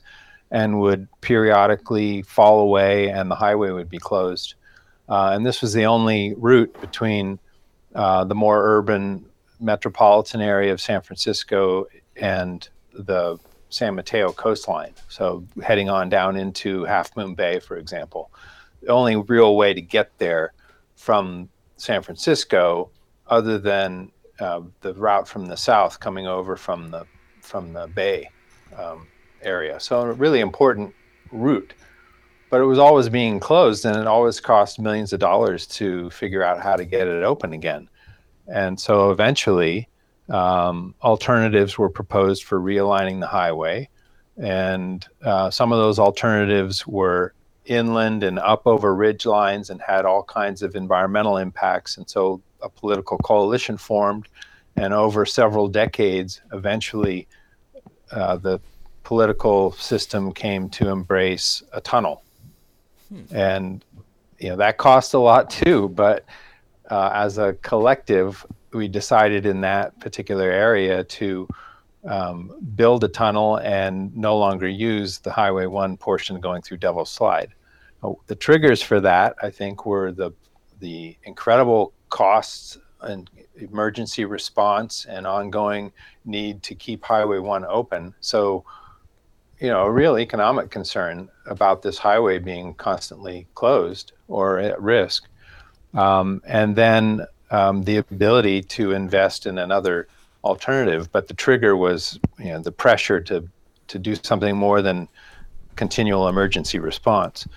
and 0.51 0.79
would 0.79 1.07
periodically 1.21 2.21
fall 2.21 2.59
away, 2.61 3.09
and 3.09 3.29
the 3.29 3.35
highway 3.35 3.71
would 3.71 3.89
be 3.89 3.99
closed. 3.99 4.55
Uh, 5.09 5.31
and 5.33 5.45
this 5.45 5.61
was 5.61 5.73
the 5.73 5.85
only 5.85 6.33
route 6.37 6.73
between 6.81 7.39
uh, 7.95 8.23
the 8.23 8.35
more 8.35 8.63
urban 8.77 9.25
metropolitan 9.59 10.41
area 10.41 10.71
of 10.71 10.79
San 10.79 11.01
Francisco 11.01 11.87
and 12.15 12.69
the 12.93 13.37
San 13.69 13.95
Mateo 13.95 14.31
coastline. 14.31 14.93
So 15.09 15.43
heading 15.63 15.89
on 15.89 16.09
down 16.09 16.37
into 16.37 16.83
Half 16.85 17.15
Moon 17.17 17.35
Bay, 17.35 17.59
for 17.59 17.77
example, 17.77 18.31
the 18.81 18.89
only 18.89 19.15
real 19.15 19.55
way 19.55 19.73
to 19.73 19.81
get 19.81 20.17
there 20.17 20.53
from 20.95 21.49
San 21.77 22.01
Francisco, 22.01 22.89
other 23.27 23.57
than 23.57 24.11
uh, 24.39 24.61
the 24.81 24.93
route 24.93 25.27
from 25.27 25.45
the 25.47 25.57
south 25.57 25.99
coming 25.99 26.27
over 26.27 26.55
from 26.55 26.91
the 26.91 27.05
from 27.41 27.73
the 27.73 27.87
bay 27.87 28.29
um, 28.77 29.07
area. 29.41 29.79
So 29.79 30.01
a 30.01 30.13
really 30.13 30.39
important 30.39 30.93
route, 31.31 31.73
but 32.49 32.61
it 32.61 32.65
was 32.65 32.79
always 32.79 33.09
being 33.09 33.39
closed, 33.39 33.85
and 33.85 33.95
it 33.95 34.07
always 34.07 34.39
cost 34.39 34.79
millions 34.79 35.13
of 35.13 35.19
dollars 35.19 35.67
to 35.67 36.09
figure 36.09 36.43
out 36.43 36.61
how 36.61 36.75
to 36.75 36.85
get 36.85 37.07
it 37.07 37.23
open 37.23 37.53
again. 37.53 37.89
And 38.47 38.79
so 38.79 39.11
eventually, 39.11 39.89
um, 40.29 40.95
alternatives 41.01 41.77
were 41.77 41.89
proposed 41.89 42.43
for 42.43 42.59
realigning 42.59 43.19
the 43.19 43.27
highway, 43.27 43.89
and 44.38 45.05
uh, 45.23 45.49
some 45.49 45.71
of 45.71 45.79
those 45.79 45.99
alternatives 45.99 46.85
were 46.85 47.33
inland 47.65 48.23
and 48.23 48.39
up 48.39 48.65
over 48.65 48.95
ridge 48.95 49.25
lines 49.25 49.69
and 49.69 49.81
had 49.81 50.05
all 50.05 50.23
kinds 50.23 50.61
of 50.61 50.75
environmental 50.75 51.38
impacts. 51.38 51.97
And 51.97 52.09
so 52.09 52.41
a 52.61 52.69
political 52.69 53.17
coalition 53.17 53.77
formed, 53.77 54.27
and 54.77 54.93
over 54.93 55.25
several 55.25 55.67
decades, 55.67 56.41
eventually, 56.53 57.27
uh, 58.11 58.38
the 58.38 58.59
political 59.07 59.71
system 59.71 60.33
came 60.33 60.67
to 60.67 60.89
embrace 60.89 61.63
a 61.71 61.79
tunnel, 61.79 62.23
and 63.31 63.85
you 64.37 64.49
know 64.49 64.57
that 64.57 64.77
cost 64.77 65.13
a 65.13 65.17
lot 65.17 65.49
too. 65.49 65.87
But 65.87 66.25
uh, 66.91 67.11
as 67.13 67.37
a 67.37 67.53
collective, 67.61 68.45
we 68.73 68.89
decided 68.89 69.45
in 69.45 69.61
that 69.61 69.97
particular 70.01 70.51
area 70.51 71.05
to 71.05 71.47
um, 72.03 72.51
build 72.75 73.05
a 73.05 73.07
tunnel 73.07 73.55
and 73.59 74.13
no 74.13 74.37
longer 74.37 74.67
use 74.67 75.19
the 75.19 75.31
Highway 75.31 75.67
1 75.67 75.95
portion 75.95 76.41
going 76.41 76.61
through 76.61 76.77
Devil's 76.77 77.09
Slide. 77.09 77.53
Uh, 78.03 78.11
the 78.25 78.35
triggers 78.35 78.81
for 78.81 78.99
that, 78.99 79.37
I 79.41 79.49
think, 79.49 79.85
were 79.85 80.11
the 80.11 80.31
the 80.81 81.15
incredible 81.23 81.93
costs 82.09 82.77
and 82.99 83.29
emergency 83.55 84.25
response 84.25 85.05
and 85.05 85.25
ongoing 85.25 85.93
need 86.25 86.61
to 86.63 86.75
keep 86.75 87.05
Highway 87.05 87.39
1 87.39 87.63
open. 87.63 88.13
So, 88.19 88.65
you 89.59 89.69
know, 89.69 89.83
a 89.83 89.91
real 89.91 90.19
economic 90.19 90.69
concern 90.69 91.29
about 91.45 91.81
this 91.81 91.97
highway 91.97 92.37
being 92.39 92.73
constantly 92.75 93.47
closed 93.55 94.13
or 94.27 94.59
at 94.59 94.79
risk. 94.81 95.27
Um, 95.93 96.41
and 96.45 96.75
then 96.75 97.25
um, 97.49 97.83
the 97.83 97.97
ability 97.97 98.61
to 98.61 98.91
invest 98.91 99.45
in 99.45 99.57
another 99.57 100.07
alternative. 100.43 101.11
But 101.11 101.27
the 101.27 101.33
trigger 101.33 101.75
was, 101.75 102.19
you 102.37 102.51
know, 102.51 102.59
the 102.59 102.71
pressure 102.71 103.19
to 103.21 103.47
to 103.87 103.97
do 103.97 104.15
something 104.15 104.55
more 104.55 104.81
than 104.81 105.07
continual 105.77 106.27
emergency 106.27 106.77
response. 106.77 107.47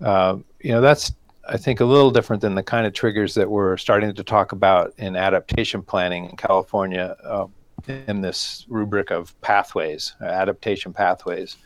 Uh, 0.00 0.38
you 0.60 0.72
know, 0.72 0.80
that's 0.80 1.12
I 1.48 1.56
think 1.56 1.80
a 1.80 1.84
little 1.84 2.10
different 2.10 2.42
than 2.42 2.54
the 2.54 2.62
kind 2.62 2.86
of 2.86 2.92
triggers 2.92 3.34
that 3.34 3.50
we're 3.50 3.76
starting 3.76 4.14
to 4.14 4.24
talk 4.24 4.52
about 4.52 4.94
in 4.98 5.16
adaptation 5.16 5.82
planning 5.82 6.28
in 6.28 6.36
California 6.36 7.16
uh, 7.24 7.46
in 7.88 8.20
this 8.20 8.66
rubric 8.68 9.10
of 9.10 9.38
pathways, 9.40 10.14
adaptation 10.20 10.92
pathways. 10.92 11.56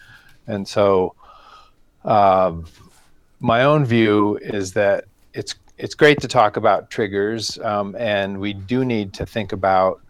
And 0.46 0.66
so, 0.66 1.14
um, 2.04 2.66
my 3.40 3.64
own 3.64 3.84
view 3.84 4.38
is 4.42 4.72
that 4.74 5.04
it's 5.32 5.54
it's 5.76 5.94
great 5.94 6.20
to 6.20 6.28
talk 6.28 6.56
about 6.56 6.90
triggers, 6.90 7.58
um, 7.58 7.96
and 7.96 8.38
we 8.38 8.52
do 8.52 8.84
need 8.84 9.12
to 9.14 9.26
think 9.26 9.52
about 9.52 10.00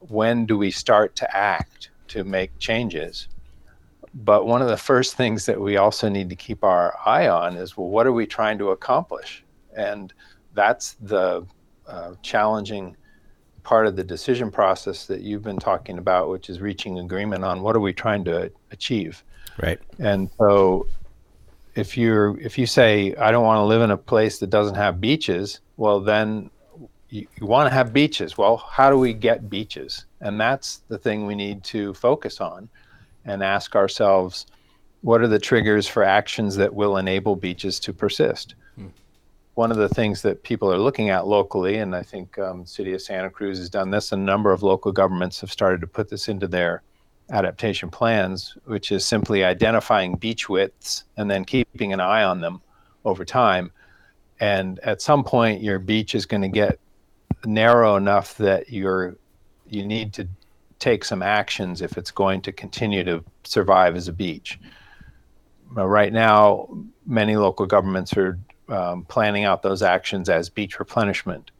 when 0.00 0.46
do 0.46 0.58
we 0.58 0.70
start 0.70 1.14
to 1.16 1.36
act 1.36 1.90
to 2.08 2.24
make 2.24 2.58
changes. 2.58 3.28
But 4.14 4.46
one 4.46 4.60
of 4.60 4.68
the 4.68 4.76
first 4.76 5.14
things 5.14 5.46
that 5.46 5.60
we 5.60 5.76
also 5.76 6.08
need 6.08 6.28
to 6.30 6.36
keep 6.36 6.64
our 6.64 6.96
eye 7.06 7.28
on 7.28 7.56
is 7.56 7.76
well, 7.76 7.88
what 7.88 8.06
are 8.06 8.12
we 8.12 8.26
trying 8.26 8.58
to 8.58 8.70
accomplish? 8.70 9.44
And 9.74 10.12
that's 10.54 10.96
the 11.00 11.46
uh, 11.86 12.14
challenging 12.22 12.96
part 13.62 13.86
of 13.86 13.96
the 13.96 14.04
decision 14.04 14.50
process 14.50 15.06
that 15.06 15.20
you've 15.20 15.42
been 15.42 15.58
talking 15.58 15.98
about, 15.98 16.28
which 16.28 16.50
is 16.50 16.60
reaching 16.60 16.98
agreement 16.98 17.44
on 17.44 17.62
what 17.62 17.76
are 17.76 17.80
we 17.80 17.92
trying 17.92 18.24
to 18.24 18.50
achieve. 18.70 19.22
Right. 19.62 19.78
And 19.98 20.30
so 20.38 20.86
if 21.74 21.96
you're 21.96 22.38
if 22.40 22.58
you 22.58 22.66
say 22.66 23.14
I 23.16 23.30
don't 23.30 23.44
want 23.44 23.58
to 23.58 23.64
live 23.64 23.82
in 23.82 23.90
a 23.90 23.96
place 23.96 24.38
that 24.40 24.50
doesn't 24.50 24.74
have 24.74 25.00
beaches, 25.00 25.60
well 25.76 26.00
then 26.00 26.50
you, 27.08 27.26
you 27.40 27.46
want 27.46 27.68
to 27.68 27.74
have 27.74 27.92
beaches. 27.92 28.36
Well, 28.38 28.56
how 28.56 28.90
do 28.90 28.98
we 28.98 29.12
get 29.12 29.50
beaches? 29.50 30.06
And 30.20 30.40
that's 30.40 30.78
the 30.88 30.98
thing 30.98 31.26
we 31.26 31.34
need 31.34 31.62
to 31.64 31.94
focus 31.94 32.40
on 32.40 32.68
and 33.24 33.42
ask 33.42 33.76
ourselves 33.76 34.46
what 35.02 35.20
are 35.20 35.28
the 35.28 35.38
triggers 35.38 35.86
for 35.86 36.02
actions 36.02 36.56
that 36.56 36.74
will 36.74 36.96
enable 36.96 37.36
beaches 37.36 37.80
to 37.80 37.92
persist? 37.92 38.54
One 39.54 39.70
of 39.70 39.76
the 39.76 39.88
things 39.88 40.22
that 40.22 40.42
people 40.42 40.72
are 40.72 40.78
looking 40.78 41.10
at 41.10 41.26
locally, 41.26 41.76
and 41.78 41.94
I 41.94 42.02
think 42.02 42.38
um, 42.38 42.64
City 42.64 42.94
of 42.94 43.02
Santa 43.02 43.28
Cruz 43.28 43.58
has 43.58 43.68
done 43.68 43.90
this, 43.90 44.12
a 44.12 44.16
number 44.16 44.50
of 44.50 44.62
local 44.62 44.92
governments 44.92 45.40
have 45.40 45.52
started 45.52 45.80
to 45.82 45.86
put 45.86 46.08
this 46.08 46.28
into 46.28 46.48
their 46.48 46.82
adaptation 47.30 47.90
plans, 47.90 48.56
which 48.64 48.92
is 48.92 49.04
simply 49.04 49.44
identifying 49.44 50.16
beach 50.16 50.48
widths 50.48 51.04
and 51.16 51.30
then 51.30 51.44
keeping 51.44 51.92
an 51.92 52.00
eye 52.00 52.22
on 52.22 52.40
them 52.40 52.60
over 53.04 53.24
time. 53.24 53.70
And 54.40 54.78
at 54.80 55.02
some 55.02 55.22
point, 55.22 55.62
your 55.62 55.78
beach 55.78 56.14
is 56.14 56.26
going 56.26 56.42
to 56.42 56.48
get 56.48 56.78
narrow 57.44 57.96
enough 57.96 58.36
that 58.38 58.70
you're 58.70 59.16
you 59.68 59.86
need 59.86 60.12
to 60.12 60.28
take 60.78 61.04
some 61.04 61.22
actions 61.22 61.80
if 61.80 61.96
it's 61.96 62.10
going 62.10 62.42
to 62.42 62.52
continue 62.52 63.04
to 63.04 63.24
survive 63.44 63.96
as 63.96 64.08
a 64.08 64.12
beach. 64.12 64.58
right 65.70 66.12
now, 66.12 66.68
many 67.06 67.36
local 67.36 67.66
governments 67.66 68.16
are 68.16 68.38
um, 68.68 69.04
planning 69.04 69.44
out 69.44 69.62
those 69.62 69.82
actions 69.82 70.28
as 70.28 70.48
beach 70.48 70.78
replenishment. 70.78 71.50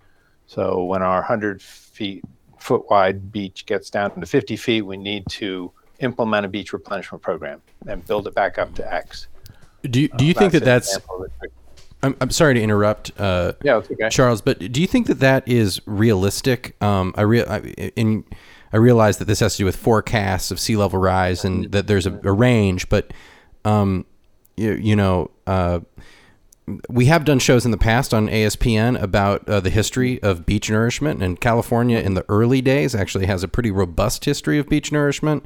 So 0.46 0.84
when 0.84 1.02
our 1.02 1.20
100 1.20 1.62
feet 1.62 2.24
foot 2.58 2.88
wide 2.90 3.32
beach 3.32 3.66
gets 3.66 3.90
down 3.90 4.18
to 4.18 4.26
50 4.26 4.56
feet, 4.56 4.82
we 4.82 4.96
need 4.96 5.24
to 5.30 5.72
implement 6.00 6.46
a 6.46 6.48
beach 6.48 6.72
replenishment 6.72 7.22
program 7.22 7.62
and 7.86 8.04
build 8.06 8.26
it 8.26 8.34
back 8.34 8.58
up 8.58 8.74
to 8.74 8.94
X. 8.94 9.28
Do 9.82 10.00
you, 10.00 10.08
do 10.08 10.24
you 10.24 10.34
uh, 10.36 10.38
think 10.38 10.52
that 10.52 10.64
that's? 10.64 10.98
I'm, 12.04 12.16
I'm 12.20 12.30
sorry 12.30 12.54
to 12.54 12.60
interrupt, 12.60 13.12
uh, 13.18 13.52
yeah, 13.62 13.74
okay. 13.74 14.08
Charles, 14.10 14.42
but 14.42 14.58
do 14.58 14.80
you 14.80 14.88
think 14.88 15.06
that 15.06 15.20
that 15.20 15.46
is 15.46 15.80
realistic? 15.86 16.80
Um, 16.82 17.14
I, 17.16 17.22
real 17.22 17.46
I, 17.48 17.58
in 17.94 18.24
I 18.72 18.78
realize 18.78 19.18
that 19.18 19.26
this 19.26 19.40
has 19.40 19.54
to 19.54 19.58
do 19.58 19.64
with 19.64 19.76
forecasts 19.76 20.50
of 20.50 20.58
sea 20.58 20.76
level 20.76 20.98
rise 20.98 21.44
and 21.44 21.70
that 21.72 21.86
there's 21.86 22.06
a, 22.06 22.18
a 22.24 22.32
range, 22.32 22.88
but 22.88 23.12
um, 23.64 24.04
you, 24.56 24.72
you 24.72 24.96
know, 24.96 25.30
uh, 25.46 25.80
we 26.88 27.06
have 27.06 27.24
done 27.24 27.38
shows 27.38 27.64
in 27.64 27.70
the 27.70 27.78
past 27.78 28.14
on 28.14 28.28
ASPN 28.28 29.00
about 29.00 29.48
uh, 29.48 29.60
the 29.60 29.70
history 29.70 30.22
of 30.22 30.46
beach 30.46 30.70
nourishment, 30.70 31.22
and 31.22 31.40
California 31.40 31.98
in 31.98 32.14
the 32.14 32.24
early 32.28 32.60
days 32.60 32.94
actually 32.94 33.26
has 33.26 33.42
a 33.42 33.48
pretty 33.48 33.70
robust 33.70 34.24
history 34.24 34.58
of 34.58 34.68
beach 34.68 34.92
nourishment. 34.92 35.44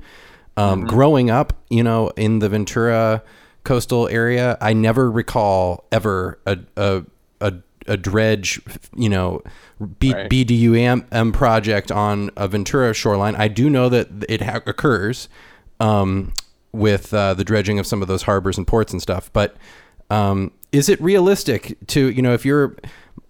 Um, 0.57 0.81
mm-hmm. 0.81 0.89
Growing 0.89 1.31
up, 1.31 1.55
you 1.71 1.83
know, 1.83 2.11
in 2.17 2.41
the 2.41 2.49
Ventura 2.49 3.23
coastal 3.65 4.09
area, 4.09 4.57
I 4.61 4.73
never 4.73 5.11
recall 5.11 5.87
ever 5.91 6.39
a, 6.47 6.59
a, 6.77 7.03
a 7.41 7.55
a 7.89 7.97
dredge, 7.97 8.61
you 8.95 9.09
know, 9.09 9.43
B, 9.99 10.13
right. 10.13 10.29
BDUM 10.29 11.33
project 11.33 11.93
on 11.93 12.31
a 12.37 12.49
Ventura 12.49 12.93
shoreline. 12.93 13.37
I 13.37 13.49
do 13.49 13.71
know 13.71 13.89
that 13.89 14.09
it 14.29 14.43
ha- 14.43 14.61
occurs 14.67 15.29
um, 15.81 16.33
with 16.73 17.13
uh, 17.15 17.35
the 17.35 17.45
dredging 17.45 17.79
of 17.79 17.87
some 17.87 18.03
of 18.03 18.09
those 18.09 18.23
harbors 18.23 18.59
and 18.59 18.67
ports 18.67 18.93
and 18.93 19.01
stuff. 19.01 19.33
But 19.33 19.57
um, 20.11 20.53
is 20.73 20.89
it 20.89 21.01
realistic 21.01 21.77
to, 21.89 22.11
you 22.11 22.23
know, 22.23 22.35
if 22.35 22.45
you're 22.45 22.77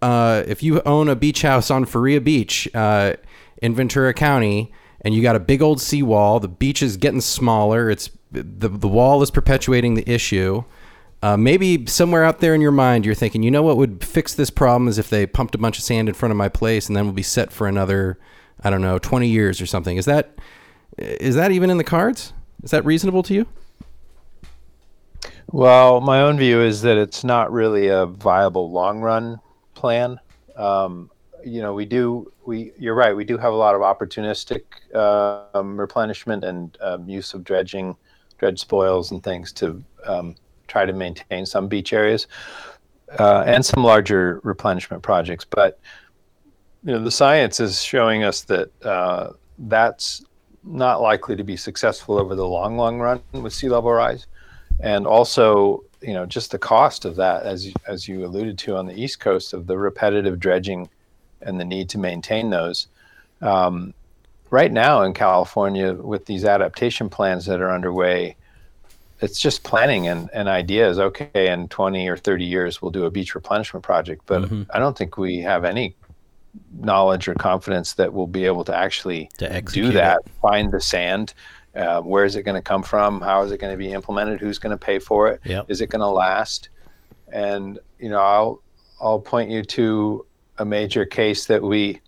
uh, 0.02 0.42
if 0.46 0.62
you 0.62 0.82
own 0.82 1.08
a 1.08 1.16
beach 1.16 1.42
house 1.42 1.70
on 1.70 1.84
Faria 1.84 2.20
Beach 2.20 2.68
uh, 2.74 3.14
in 3.62 3.74
Ventura 3.74 4.12
County 4.12 4.72
and 5.00 5.14
you 5.14 5.22
got 5.22 5.36
a 5.36 5.40
big 5.40 5.62
old 5.62 5.80
seawall, 5.80 6.40
the 6.40 6.48
beach 6.48 6.82
is 6.82 6.96
getting 6.96 7.20
smaller. 7.20 7.88
It's 7.90 8.10
the 8.30 8.68
the 8.68 8.88
wall 8.88 9.22
is 9.22 9.30
perpetuating 9.30 9.94
the 9.94 10.08
issue. 10.10 10.64
Uh, 11.22 11.36
maybe 11.36 11.86
somewhere 11.86 12.24
out 12.24 12.40
there 12.40 12.54
in 12.54 12.60
your 12.60 12.70
mind, 12.72 13.06
you're 13.06 13.14
thinking, 13.14 13.42
you 13.42 13.50
know 13.50 13.62
what 13.62 13.76
would 13.76 14.04
fix 14.04 14.34
this 14.34 14.50
problem 14.50 14.86
is 14.86 14.98
if 14.98 15.08
they 15.08 15.26
pumped 15.26 15.54
a 15.54 15.58
bunch 15.58 15.78
of 15.78 15.84
sand 15.84 16.08
in 16.08 16.14
front 16.14 16.30
of 16.30 16.36
my 16.36 16.48
place, 16.48 16.88
and 16.88 16.96
then 16.96 17.04
we'll 17.04 17.14
be 17.14 17.22
set 17.22 17.50
for 17.50 17.66
another, 17.66 18.18
I 18.62 18.70
don't 18.70 18.82
know, 18.82 18.98
20 18.98 19.26
years 19.26 19.60
or 19.60 19.66
something. 19.66 19.96
Is 19.96 20.04
that 20.04 20.36
is 20.98 21.34
that 21.34 21.52
even 21.52 21.70
in 21.70 21.78
the 21.78 21.84
cards? 21.84 22.32
Is 22.62 22.70
that 22.70 22.84
reasonable 22.84 23.22
to 23.24 23.34
you? 23.34 23.46
Well, 25.52 26.00
my 26.00 26.22
own 26.22 26.38
view 26.38 26.60
is 26.60 26.82
that 26.82 26.96
it's 26.98 27.22
not 27.22 27.52
really 27.52 27.88
a 27.88 28.06
viable 28.06 28.70
long 28.70 29.00
run 29.00 29.40
plan. 29.74 30.18
Um, 30.56 31.10
you 31.44 31.62
know, 31.62 31.72
we 31.72 31.84
do 31.84 32.32
we 32.44 32.72
you're 32.78 32.94
right. 32.94 33.14
We 33.14 33.24
do 33.24 33.38
have 33.38 33.52
a 33.52 33.56
lot 33.56 33.74
of 33.74 33.80
opportunistic 33.80 34.62
um, 34.94 35.78
replenishment 35.78 36.44
and 36.44 36.76
um, 36.80 37.08
use 37.08 37.34
of 37.34 37.44
dredging, 37.44 37.96
dredge 38.38 38.58
spoils 38.58 39.12
and 39.12 39.22
things 39.22 39.52
to 39.54 39.82
um, 40.04 40.34
try 40.66 40.84
to 40.84 40.92
maintain 40.92 41.46
some 41.46 41.68
beach 41.68 41.92
areas 41.92 42.26
uh, 43.18 43.44
and 43.46 43.64
some 43.64 43.84
larger 43.84 44.40
replenishment 44.42 45.02
projects. 45.02 45.44
But 45.44 45.78
you 46.84 46.92
know, 46.92 47.02
the 47.02 47.10
science 47.10 47.60
is 47.60 47.82
showing 47.82 48.24
us 48.24 48.42
that 48.42 48.70
uh, 48.84 49.32
that's 49.58 50.24
not 50.64 51.00
likely 51.00 51.36
to 51.36 51.44
be 51.44 51.56
successful 51.56 52.18
over 52.18 52.34
the 52.34 52.46
long, 52.46 52.76
long 52.76 52.98
run 52.98 53.22
with 53.32 53.52
sea 53.52 53.68
level 53.68 53.92
rise, 53.92 54.26
and 54.80 55.06
also 55.06 55.82
you 56.00 56.12
know 56.12 56.26
just 56.26 56.50
the 56.50 56.58
cost 56.58 57.04
of 57.04 57.16
that, 57.16 57.44
as 57.44 57.66
you, 57.66 57.72
as 57.86 58.08
you 58.08 58.24
alluded 58.24 58.58
to 58.58 58.76
on 58.76 58.86
the 58.86 58.94
east 58.94 59.20
coast, 59.20 59.52
of 59.52 59.66
the 59.66 59.76
repetitive 59.76 60.38
dredging 60.38 60.88
and 61.42 61.60
the 61.60 61.64
need 61.64 61.88
to 61.90 61.98
maintain 61.98 62.50
those. 62.50 62.88
Um, 63.42 63.94
right 64.50 64.72
now 64.72 65.02
in 65.02 65.12
California, 65.12 65.92
with 65.92 66.26
these 66.26 66.44
adaptation 66.44 67.08
plans 67.08 67.46
that 67.46 67.60
are 67.60 67.70
underway, 67.70 68.36
it's 69.20 69.38
just 69.38 69.62
planning 69.62 70.08
and, 70.08 70.30
and 70.32 70.48
ideas. 70.48 70.98
Okay, 70.98 71.50
in 71.50 71.68
20 71.68 72.08
or 72.08 72.16
30 72.16 72.44
years, 72.44 72.82
we'll 72.82 72.90
do 72.90 73.04
a 73.04 73.10
beach 73.10 73.34
replenishment 73.34 73.84
project. 73.84 74.22
But 74.26 74.42
mm-hmm. 74.42 74.62
I 74.70 74.78
don't 74.78 74.96
think 74.96 75.16
we 75.16 75.38
have 75.40 75.64
any 75.64 75.94
knowledge 76.78 77.28
or 77.28 77.34
confidence 77.34 77.94
that 77.94 78.12
we'll 78.12 78.26
be 78.26 78.44
able 78.44 78.64
to 78.64 78.74
actually 78.74 79.30
to 79.38 79.60
do 79.62 79.92
that. 79.92 80.20
It. 80.24 80.32
Find 80.40 80.70
the 80.70 80.80
sand. 80.80 81.34
Uh, 81.76 82.00
where 82.00 82.24
is 82.24 82.36
it 82.36 82.42
going 82.42 82.54
to 82.54 82.62
come 82.62 82.82
from? 82.82 83.20
How 83.20 83.42
is 83.42 83.52
it 83.52 83.60
going 83.60 83.72
to 83.72 83.76
be 83.76 83.92
implemented? 83.92 84.40
Who's 84.40 84.58
going 84.58 84.70
to 84.70 84.82
pay 84.82 84.98
for 84.98 85.28
it? 85.28 85.40
Yep. 85.44 85.66
Is 85.68 85.80
it 85.80 85.90
going 85.90 86.00
to 86.00 86.08
last? 86.08 86.70
And 87.32 87.78
you 87.98 88.08
know, 88.08 88.20
I'll 88.20 88.62
I'll 89.00 89.20
point 89.20 89.50
you 89.50 89.62
to 89.62 90.24
a 90.58 90.64
major 90.64 91.04
case 91.04 91.46
that 91.46 91.62
we 91.62 92.00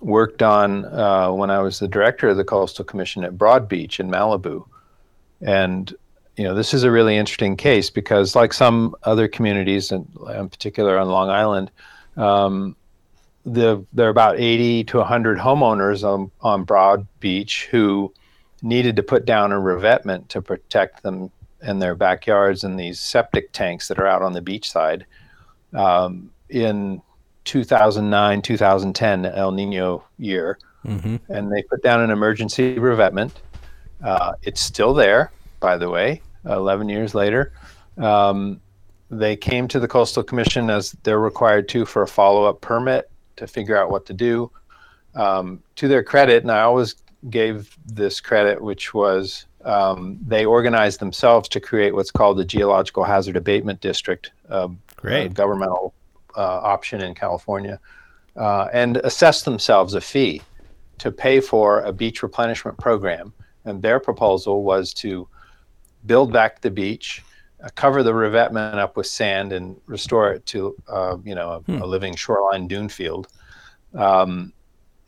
worked 0.00 0.42
on 0.42 0.84
uh, 0.84 1.32
when 1.32 1.50
I 1.50 1.60
was 1.60 1.78
the 1.78 1.88
director 1.88 2.28
of 2.28 2.36
the 2.36 2.44
Coastal 2.44 2.84
Commission 2.84 3.24
at 3.24 3.36
Broad 3.36 3.68
Beach 3.68 3.98
in 3.98 4.08
Malibu, 4.08 4.64
and 5.40 5.92
you 6.36 6.44
know, 6.44 6.54
this 6.54 6.72
is 6.72 6.82
a 6.82 6.90
really 6.90 7.16
interesting 7.16 7.56
case 7.56 7.90
because, 7.90 8.34
like 8.34 8.52
some 8.52 8.94
other 9.02 9.28
communities, 9.28 9.92
and 9.92 10.08
in 10.34 10.48
particular 10.48 10.98
on 10.98 11.08
Long 11.08 11.28
Island, 11.28 11.70
um, 12.16 12.74
the, 13.44 13.84
there 13.92 14.06
are 14.06 14.10
about 14.10 14.38
80 14.38 14.84
to 14.84 14.98
100 14.98 15.38
homeowners 15.38 16.04
on, 16.04 16.30
on 16.40 16.64
Broad 16.64 17.06
Beach 17.20 17.68
who 17.70 18.12
needed 18.62 18.96
to 18.96 19.02
put 19.02 19.24
down 19.26 19.52
a 19.52 19.58
revetment 19.60 20.28
to 20.30 20.40
protect 20.40 21.02
them 21.02 21.30
and 21.60 21.80
their 21.82 21.94
backyards 21.94 22.64
and 22.64 22.78
these 22.78 22.98
septic 23.00 23.52
tanks 23.52 23.88
that 23.88 23.98
are 23.98 24.06
out 24.06 24.22
on 24.22 24.32
the 24.32 24.40
beachside. 24.40 25.02
Um, 25.74 26.30
in 26.48 27.00
2009 27.44 28.42
2010 28.42 29.26
El 29.26 29.52
Nino 29.52 30.04
year, 30.18 30.58
Mm-hmm. 30.86 31.16
and 31.32 31.52
they 31.52 31.62
put 31.62 31.80
down 31.82 32.00
an 32.00 32.10
emergency 32.10 32.76
revetment. 32.76 33.40
Uh, 34.02 34.32
it's 34.42 34.60
still 34.60 34.92
there, 34.94 35.30
by 35.60 35.76
the 35.76 35.88
way, 35.88 36.20
11 36.44 36.88
years 36.88 37.14
later. 37.14 37.52
Um, 37.98 38.60
they 39.08 39.36
came 39.36 39.68
to 39.68 39.78
the 39.78 39.86
Coastal 39.86 40.24
Commission 40.24 40.70
as 40.70 40.90
they're 41.04 41.20
required 41.20 41.68
to 41.68 41.84
for 41.86 42.02
a 42.02 42.08
follow 42.08 42.46
up 42.46 42.60
permit 42.62 43.08
to 43.36 43.46
figure 43.46 43.76
out 43.76 43.90
what 43.90 44.06
to 44.06 44.12
do. 44.12 44.50
Um, 45.14 45.62
to 45.76 45.86
their 45.86 46.02
credit, 46.02 46.42
and 46.42 46.50
I 46.50 46.62
always 46.62 46.96
gave 47.30 47.76
this 47.86 48.20
credit, 48.20 48.60
which 48.60 48.94
was 48.94 49.46
um, 49.64 50.18
they 50.26 50.44
organized 50.44 51.00
themselves 51.00 51.48
to 51.50 51.60
create 51.60 51.94
what's 51.94 52.10
called 52.10 52.36
the 52.36 52.44
Geological 52.44 53.04
Hazard 53.04 53.36
Abatement 53.36 53.80
District, 53.80 54.32
uh, 54.48 54.68
Great. 54.96 55.26
a 55.26 55.28
governmental 55.28 55.94
uh, 56.36 56.40
option 56.40 57.00
in 57.00 57.14
California, 57.14 57.78
uh, 58.36 58.68
and 58.72 58.96
assessed 58.98 59.44
themselves 59.44 59.94
a 59.94 60.00
fee 60.00 60.42
to 60.98 61.10
pay 61.10 61.40
for 61.40 61.80
a 61.80 61.92
beach 61.92 62.22
replenishment 62.22 62.78
program. 62.78 63.32
And 63.64 63.80
their 63.82 64.00
proposal 64.00 64.64
was 64.64 64.92
to 64.94 65.28
build 66.06 66.32
back 66.32 66.60
the 66.60 66.70
beach, 66.70 67.22
uh, 67.62 67.68
cover 67.76 68.02
the 68.02 68.14
revetment 68.14 68.80
up 68.80 68.96
with 68.96 69.06
sand, 69.06 69.52
and 69.52 69.80
restore 69.86 70.32
it 70.32 70.44
to, 70.46 70.74
uh, 70.88 71.16
you 71.22 71.34
know, 71.34 71.62
a, 71.68 71.72
a 71.72 71.86
living 71.86 72.16
shoreline 72.16 72.66
dune 72.66 72.88
field. 72.88 73.28
Um, 73.94 74.52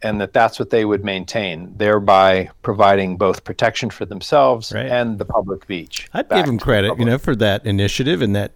and 0.05 0.21
that 0.21 0.35
that's 0.35 0.59
what 0.59 0.69
they 0.69 0.85
would 0.85 1.03
maintain, 1.03 1.73
thereby 1.79 2.51
providing 2.63 3.17
both 3.17 3.43
protection 3.43 3.89
for 3.89 4.05
themselves 4.05 4.71
Right. 4.71 4.87
and 4.87 5.19
the 5.19 5.25
public 5.25 5.67
beach. 5.67 6.09
I'd 6.13 6.29
give 6.29 6.45
them 6.45 6.59
to 6.59 6.63
the 6.63 6.65
credit, 6.65 6.99
you 6.99 7.07
know, 7.07 7.17
for 7.19 7.35
that 7.37 7.65
initiative 7.65 8.21
and 8.21 8.37
that 8.37 8.53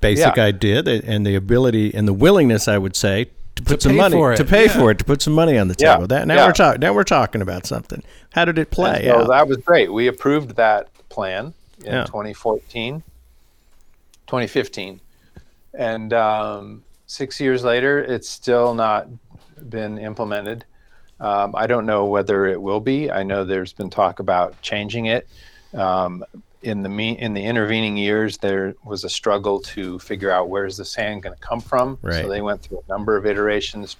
basic 0.00 0.36
Yeah. 0.36 0.42
idea 0.44 0.82
that, 0.82 1.04
and 1.04 1.24
the 1.24 1.36
ability 1.36 1.94
and 1.94 2.08
the 2.08 2.12
willingness, 2.12 2.66
I 2.66 2.78
would 2.78 2.96
say, 2.96 3.28
to 3.54 3.62
put 3.62 3.80
some 3.80 3.96
money 3.96 4.16
to 4.36 4.44
pay 4.44 4.66
yeah. 4.66 4.72
for 4.76 4.90
it, 4.90 4.98
to 4.98 5.04
put 5.04 5.22
some 5.22 5.32
money 5.34 5.56
on 5.56 5.68
the 5.68 5.76
Yeah, 5.78 5.94
table. 5.94 6.08
That 6.08 6.26
now 6.26 6.34
yeah. 6.34 6.46
we're 6.46 6.52
talking. 6.52 6.80
Now 6.80 6.92
we're 6.92 7.04
talking 7.04 7.42
about 7.42 7.64
something. 7.64 8.02
How 8.32 8.44
did 8.44 8.58
it 8.58 8.70
play? 8.70 9.04
So 9.06 9.20
out? 9.20 9.28
that 9.28 9.46
was 9.48 9.58
great. 9.58 9.92
We 9.92 10.08
approved 10.08 10.56
that 10.56 10.88
plan 11.08 11.54
in 11.84 11.92
Yeah. 11.92 12.04
2014, 12.04 13.02
2015. 14.26 15.00
And 15.74 16.12
um, 16.12 16.82
six 17.06 17.40
years 17.40 17.62
later, 17.62 18.00
it's 18.00 18.28
still 18.28 18.74
not 18.74 19.06
been 19.68 19.98
implemented. 19.98 20.64
Um, 21.20 21.54
I 21.56 21.66
don't 21.66 21.86
know 21.86 22.04
whether 22.06 22.46
it 22.46 22.60
will 22.60 22.80
be. 22.80 23.10
I 23.10 23.22
know 23.22 23.44
there's 23.44 23.72
been 23.72 23.90
talk 23.90 24.20
about 24.20 24.60
changing 24.62 25.06
it. 25.06 25.28
Um, 25.74 26.24
in 26.62 26.82
the 26.82 26.88
me- 26.88 27.18
in 27.18 27.34
the 27.34 27.44
intervening 27.44 27.96
years, 27.96 28.38
there 28.38 28.74
was 28.84 29.04
a 29.04 29.08
struggle 29.08 29.60
to 29.60 29.98
figure 30.00 30.30
out 30.30 30.48
where's 30.48 30.76
the 30.76 30.84
sand 30.84 31.22
going 31.22 31.34
to 31.34 31.40
come 31.40 31.60
from. 31.60 31.98
Right. 32.02 32.22
So 32.22 32.28
they 32.28 32.40
went 32.42 32.62
through 32.62 32.82
a 32.86 32.92
number 32.92 33.16
of 33.16 33.26
iterations, 33.26 33.96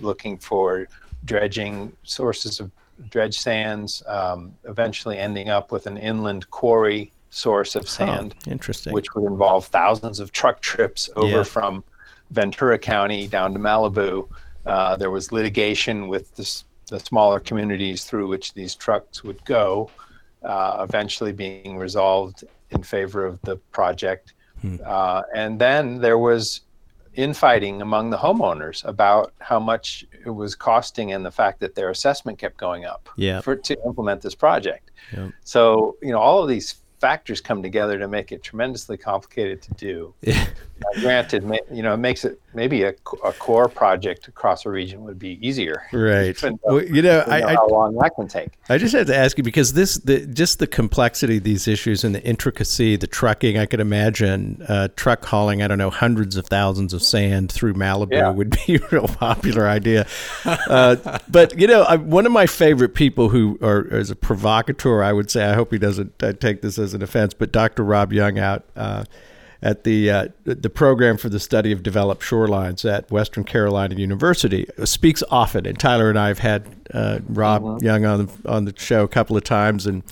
looking 0.00 0.36
for 0.38 0.88
dredging 1.24 1.92
sources 2.02 2.60
of 2.60 2.70
dredge 3.10 3.38
sands, 3.38 4.02
um, 4.06 4.54
eventually 4.64 5.18
ending 5.18 5.48
up 5.48 5.70
with 5.70 5.86
an 5.86 5.96
inland 5.96 6.48
quarry 6.50 7.12
source 7.30 7.74
of 7.76 7.88
sand, 7.88 8.34
Oh, 8.46 8.50
interesting. 8.50 8.92
which 8.92 9.14
would 9.14 9.30
involve 9.30 9.66
thousands 9.66 10.18
of 10.20 10.32
truck 10.32 10.60
trips 10.60 11.10
over 11.16 11.28
Yeah. 11.38 11.42
from 11.42 11.84
Ventura 12.30 12.78
County 12.78 13.26
down 13.28 13.52
to 13.52 13.58
Malibu. 13.58 14.28
Uh, 14.66 14.96
there 14.96 15.10
was 15.10 15.32
litigation 15.32 16.08
with 16.08 16.34
this, 16.36 16.64
the 16.88 16.98
smaller 17.00 17.40
communities 17.40 18.04
through 18.04 18.26
which 18.28 18.52
these 18.54 18.74
trucks 18.74 19.22
would 19.24 19.42
go, 19.44 19.90
uh, 20.42 20.84
eventually 20.88 21.32
being 21.32 21.76
resolved 21.76 22.44
in 22.70 22.82
favor 22.82 23.24
of 23.24 23.40
the 23.42 23.56
project. 23.72 24.34
Hmm. 24.60 24.76
Uh, 24.84 25.22
and 25.34 25.58
then 25.58 25.98
there 26.00 26.18
was 26.18 26.62
infighting 27.14 27.80
among 27.80 28.10
the 28.10 28.16
homeowners 28.16 28.84
about 28.84 29.32
how 29.40 29.58
much 29.58 30.04
it 30.24 30.30
was 30.30 30.54
costing 30.54 31.12
and 31.12 31.24
the 31.24 31.30
fact 31.30 31.60
that 31.60 31.74
their 31.74 31.90
assessment 31.90 32.38
kept 32.38 32.58
going 32.58 32.84
up 32.84 33.08
Yeah. 33.16 33.40
for 33.40 33.56
to 33.56 33.76
implement 33.86 34.20
this 34.20 34.34
project. 34.34 34.90
Yep. 35.16 35.30
So, 35.44 35.96
you 36.02 36.10
know, 36.12 36.18
all 36.18 36.42
of 36.42 36.48
these 36.48 36.74
factors 37.00 37.40
come 37.40 37.62
together 37.62 37.98
to 37.98 38.08
make 38.08 38.32
it 38.32 38.42
tremendously 38.42 38.96
complicated 38.98 39.62
to 39.62 39.74
do. 39.74 40.14
Now, 40.78 41.00
granted, 41.00 41.42
you 41.72 41.82
know, 41.82 41.94
it 41.94 41.98
makes 41.98 42.24
it 42.24 42.40
maybe 42.52 42.82
a, 42.82 42.90
a 43.24 43.32
core 43.32 43.68
project 43.68 44.28
across 44.28 44.66
a 44.66 44.70
region 44.70 45.04
would 45.04 45.18
be 45.18 45.38
easier. 45.46 45.82
right. 45.92 46.36
Though- 46.40 46.58
Well, 46.62 46.82
you 46.84 47.00
know, 47.02 47.24
We 47.26 47.32
know 47.40 47.46
I, 47.46 47.50
I 47.50 47.54
how 47.54 47.68
long 47.68 47.94
that 47.96 48.14
can 48.14 48.28
take. 48.28 48.50
I 48.68 48.76
just 48.78 48.94
have 48.94 49.06
to 49.06 49.16
ask 49.16 49.38
you 49.38 49.44
because 49.44 49.72
this, 49.72 49.94
the 49.96 50.26
just 50.26 50.58
the 50.58 50.66
complexity 50.66 51.38
of 51.38 51.44
these 51.44 51.66
issues 51.68 52.04
and 52.04 52.14
the 52.14 52.22
intricacy, 52.22 52.96
the 52.96 53.06
trucking. 53.06 53.56
I 53.58 53.64
could 53.66 53.80
imagine 53.80 54.62
uh, 54.68 54.88
truck 54.96 55.24
hauling. 55.24 55.62
I 55.62 55.68
don't 55.68 55.78
know, 55.78 55.90
hundreds 55.90 56.36
of 56.36 56.46
thousands 56.46 56.92
of 56.92 57.02
sand 57.02 57.50
through 57.52 57.74
Malibu 57.74 58.12
Yeah. 58.12 58.30
would 58.30 58.50
be 58.66 58.76
a 58.82 58.88
real 58.90 59.08
popular 59.08 59.68
idea. 59.68 60.06
Uh, 60.44 61.18
but 61.28 61.58
you 61.58 61.66
know, 61.66 61.82
I, 61.82 61.96
one 61.96 62.26
of 62.26 62.32
my 62.32 62.46
favorite 62.46 62.94
people 62.94 63.30
who 63.30 63.58
are 63.62 63.86
as 63.92 64.10
a 64.10 64.16
provocateur, 64.16 65.02
I 65.02 65.12
would 65.12 65.30
say. 65.30 65.44
I 65.44 65.54
hope 65.54 65.72
he 65.72 65.78
doesn't 65.78 66.22
uh, 66.22 66.32
take 66.34 66.60
this 66.62 66.78
as 66.78 66.92
an 66.94 67.02
offense, 67.02 67.32
but 67.34 67.50
Dr. 67.52 67.82
Rob 67.84 68.12
Young 68.12 68.38
out. 68.38 68.64
Uh, 68.76 69.04
at 69.66 69.82
the 69.82 70.08
uh, 70.08 70.28
the 70.44 70.70
program 70.70 71.16
for 71.16 71.28
the 71.28 71.40
study 71.40 71.72
of 71.72 71.82
developed 71.82 72.22
shorelines 72.22 72.88
at 72.88 73.10
Western 73.10 73.42
Carolina 73.42 73.96
University. 73.96 74.64
Speaks 74.84 75.24
often, 75.28 75.66
and 75.66 75.76
Tyler 75.76 76.08
and 76.08 76.16
I 76.16 76.28
have 76.28 76.38
had 76.38 76.68
uh, 76.94 77.18
Rob 77.28 77.82
Young 77.82 78.04
on 78.04 78.26
the, 78.26 78.48
on 78.48 78.64
the 78.64 78.74
show 78.78 79.02
a 79.02 79.08
couple 79.08 79.36
of 79.36 79.42
times, 79.42 79.84
and 79.84 80.04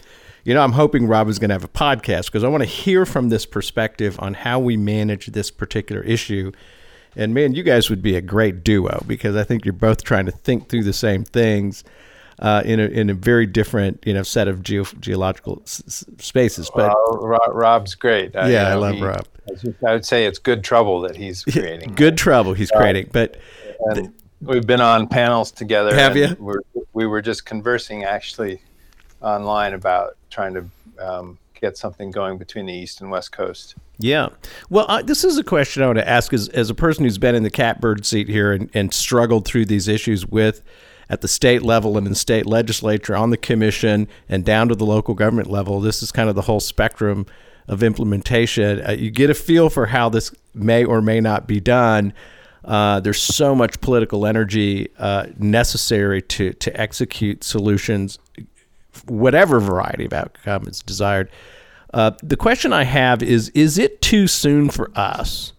you 0.42 0.54
know 0.54 0.60
I'm 0.60 0.72
hoping 0.72 1.06
Rob 1.06 1.28
is 1.28 1.38
going 1.38 1.50
to 1.50 1.54
have 1.54 1.62
a 1.62 1.68
podcast 1.68 2.26
because 2.26 2.42
I 2.42 2.48
want 2.48 2.64
to 2.64 2.68
hear 2.68 3.06
from 3.06 3.28
this 3.28 3.46
perspective 3.46 4.18
on 4.18 4.34
how 4.34 4.58
we 4.58 4.76
manage 4.76 5.26
this 5.26 5.52
particular 5.52 6.02
issue. 6.02 6.50
And 7.14 7.32
man, 7.32 7.54
you 7.54 7.62
guys 7.62 7.88
would 7.90 8.02
be 8.02 8.16
a 8.16 8.20
great 8.20 8.64
duo 8.64 9.04
because 9.06 9.36
I 9.36 9.44
think 9.44 9.64
you're 9.64 9.72
both 9.72 10.02
trying 10.02 10.26
to 10.26 10.32
think 10.32 10.68
through 10.68 10.82
the 10.82 10.92
same 10.92 11.22
things 11.22 11.84
uh, 12.38 12.62
in 12.64 12.80
a 12.80 12.84
in 12.84 13.10
a 13.10 13.14
very 13.14 13.46
different 13.46 14.02
you 14.06 14.12
know 14.14 14.22
set 14.22 14.48
of 14.48 14.62
geo- 14.62 14.84
geological 15.00 15.62
s- 15.64 16.04
spaces. 16.18 16.70
But 16.74 16.90
Uh, 16.90 17.16
Ro- 17.18 17.38
Rob's 17.52 17.94
great. 17.94 18.34
Uh, 18.34 18.46
Yeah, 18.46 18.68
you 18.68 18.72
I 18.72 18.74
love 18.74 18.94
he- 18.96 19.02
Rob. 19.04 19.26
I 19.86 19.92
would 19.92 20.06
say 20.06 20.24
it's 20.24 20.38
good 20.38 20.64
trouble 20.64 21.00
that 21.02 21.16
he's 21.16 21.44
creating. 21.44 21.94
good 21.94 22.16
trouble 22.16 22.54
he's 22.54 22.70
creating. 22.70 23.10
But 23.12 23.36
we've 24.40 24.66
been 24.66 24.80
on 24.80 25.06
panels 25.06 25.50
together. 25.52 25.94
Have 25.94 26.16
you? 26.16 26.34
We're, 26.38 26.60
we 26.94 27.06
were 27.06 27.20
just 27.20 27.44
conversing 27.44 28.04
actually 28.04 28.62
online 29.20 29.74
about 29.74 30.16
trying 30.30 30.54
to 30.54 30.64
um, 30.98 31.38
get 31.60 31.76
something 31.76 32.10
going 32.10 32.38
between 32.38 32.64
the 32.66 32.72
east 32.72 33.00
and 33.02 33.10
west 33.10 33.32
coast. 33.32 33.74
Yeah. 33.98 34.28
Well, 34.70 34.86
uh, 34.88 35.02
this 35.02 35.24
is 35.24 35.36
a 35.38 35.44
question 35.44 35.82
I 35.82 35.86
want 35.86 35.98
to 35.98 36.08
ask 36.08 36.32
as, 36.32 36.48
as 36.48 36.68
a 36.70 36.74
person 36.74 37.04
who's 37.04 37.18
been 37.18 37.34
in 37.34 37.42
the 37.42 37.50
catbird 37.50 38.04
seat 38.06 38.28
here 38.28 38.52
and, 38.52 38.70
and 38.74 38.92
struggled 38.94 39.44
through 39.44 39.66
these 39.66 39.88
issues 39.88 40.26
with 40.26 40.62
at 41.08 41.20
the 41.20 41.28
state 41.28 41.62
level 41.62 41.96
and 41.98 42.06
in 42.06 42.14
state 42.14 42.46
legislature, 42.46 43.16
on 43.16 43.30
the 43.30 43.36
commission, 43.36 44.08
and 44.28 44.44
down 44.44 44.68
to 44.68 44.74
the 44.74 44.86
local 44.86 45.14
government 45.14 45.50
level. 45.50 45.80
This 45.80 46.02
is 46.02 46.12
kind 46.12 46.28
of 46.28 46.34
the 46.34 46.42
whole 46.42 46.60
spectrum 46.60 47.26
of 47.68 47.82
implementation. 47.82 48.84
Uh, 48.86 48.92
you 48.92 49.10
get 49.10 49.30
a 49.30 49.34
feel 49.34 49.70
for 49.70 49.86
how 49.86 50.08
this 50.08 50.34
may 50.54 50.84
or 50.84 51.00
may 51.00 51.20
not 51.20 51.46
be 51.46 51.60
done. 51.60 52.12
Uh, 52.64 53.00
there's 53.00 53.22
so 53.22 53.54
much 53.54 53.80
political 53.80 54.26
energy 54.26 54.88
uh, 54.98 55.26
necessary 55.38 56.22
to, 56.22 56.52
to 56.54 56.80
execute 56.80 57.44
solutions 57.44 58.18
whatever 59.06 59.60
variety 59.60 60.04
of 60.04 60.12
outcome 60.12 60.66
is 60.68 60.80
desired. 60.80 61.30
Uh, 61.92 62.12
the 62.22 62.36
question 62.36 62.72
I 62.72 62.84
have 62.84 63.22
is 63.22 63.50
Is 63.50 63.78
it 63.78 64.00
too 64.00 64.26
soon 64.26 64.68
for 64.70 64.90
us? 64.94 65.52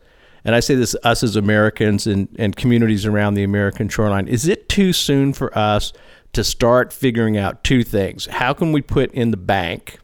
And 0.45 0.55
I 0.55 0.59
say 0.59 0.75
this 0.75 0.95
us 1.03 1.23
as 1.23 1.35
Americans 1.35 2.05
and, 2.05 2.29
and 2.37 2.55
communities 2.55 3.05
around 3.05 3.33
the 3.33 3.43
American 3.43 3.89
shoreline. 3.89 4.27
Is 4.27 4.47
it 4.47 4.69
too 4.69 4.93
soon 4.93 5.33
for 5.33 5.55
us 5.57 5.91
to 6.33 6.43
start 6.43 6.93
figuring 6.93 7.35
out 7.35 7.63
two 7.63 7.83
things? 7.83 8.27
How 8.27 8.53
can 8.53 8.71
we 8.71 8.81
put 8.81 9.11
in 9.11 9.31
the 9.31 9.37
bank, 9.37 9.97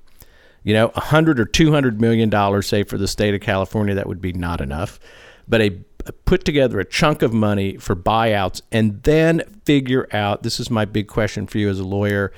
you 0.64 0.74
know, 0.74 0.92
a 0.96 1.00
hundred 1.00 1.40
or 1.40 1.46
two 1.46 1.72
hundred 1.72 2.02
million 2.02 2.30
dollars, 2.30 2.68
say 2.68 2.84
for 2.84 2.98
the 2.98 3.08
state 3.08 3.36
of 3.36 3.42
California, 3.42 3.94
that 3.94 4.08
would 4.08 4.22
be 4.22 4.34
not 4.34 4.60
enough, 4.60 5.00
but 5.48 5.62
a 5.62 5.80
put 6.26 6.44
together 6.44 6.80
a 6.80 6.86
chunk 6.86 7.22
of 7.22 7.32
money 7.32 7.78
for 7.78 7.96
buyouts 7.96 8.62
and 8.72 9.04
then 9.04 9.44
figure 9.66 10.08
out 10.12 10.42
this 10.44 10.60
is 10.60 10.72
my 10.72 10.84
big 10.84 11.08
question 11.08 11.46
for 11.46 11.60
you 11.60 11.70
as 11.70 11.80
a 11.80 11.84
lawyer 11.84 12.32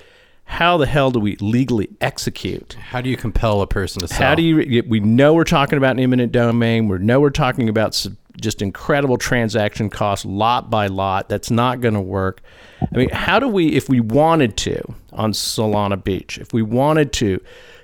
how 0.45 0.77
the 0.77 0.85
hell 0.85 1.09
do 1.11 1.19
we 1.19 1.35
legally 1.37 1.89
execute? 2.01 2.73
How 2.73 3.01
do 3.01 3.09
you 3.09 3.17
compel 3.17 3.61
a 3.61 3.67
person 3.67 4.01
to 4.01 4.07
sell? 4.07 4.29
how 4.29 4.35
do 4.35 4.43
you 4.43 4.83
we 4.87 4.99
know 4.99 5.33
we're 5.33 5.43
talking 5.43 5.77
about 5.77 5.91
an 5.91 5.99
eminent 5.99 6.31
domain. 6.31 6.87
We 6.87 6.99
know 6.99 7.19
we're 7.19 7.29
talking 7.29 7.69
about 7.69 8.05
just 8.39 8.61
incredible 8.61 9.17
transaction 9.17 9.89
costs 9.89 10.25
lot 10.25 10.69
by 10.69 10.87
lot. 10.87 11.29
That's 11.29 11.49
not 11.49 11.81
going 11.81 11.93
to 11.93 12.01
work. 12.01 12.41
I 12.81 12.97
mean 12.97 13.09
how 13.09 13.39
do 13.39 13.47
we 13.47 13.73
if 13.73 13.89
we 13.89 13.99
wanted 13.99 14.57
to 14.57 14.81
on 15.13 15.31
solana 15.31 16.01
beach 16.03 16.37
if 16.37 16.53
we 16.53 16.61
wanted 16.61 17.13
to 17.13 17.39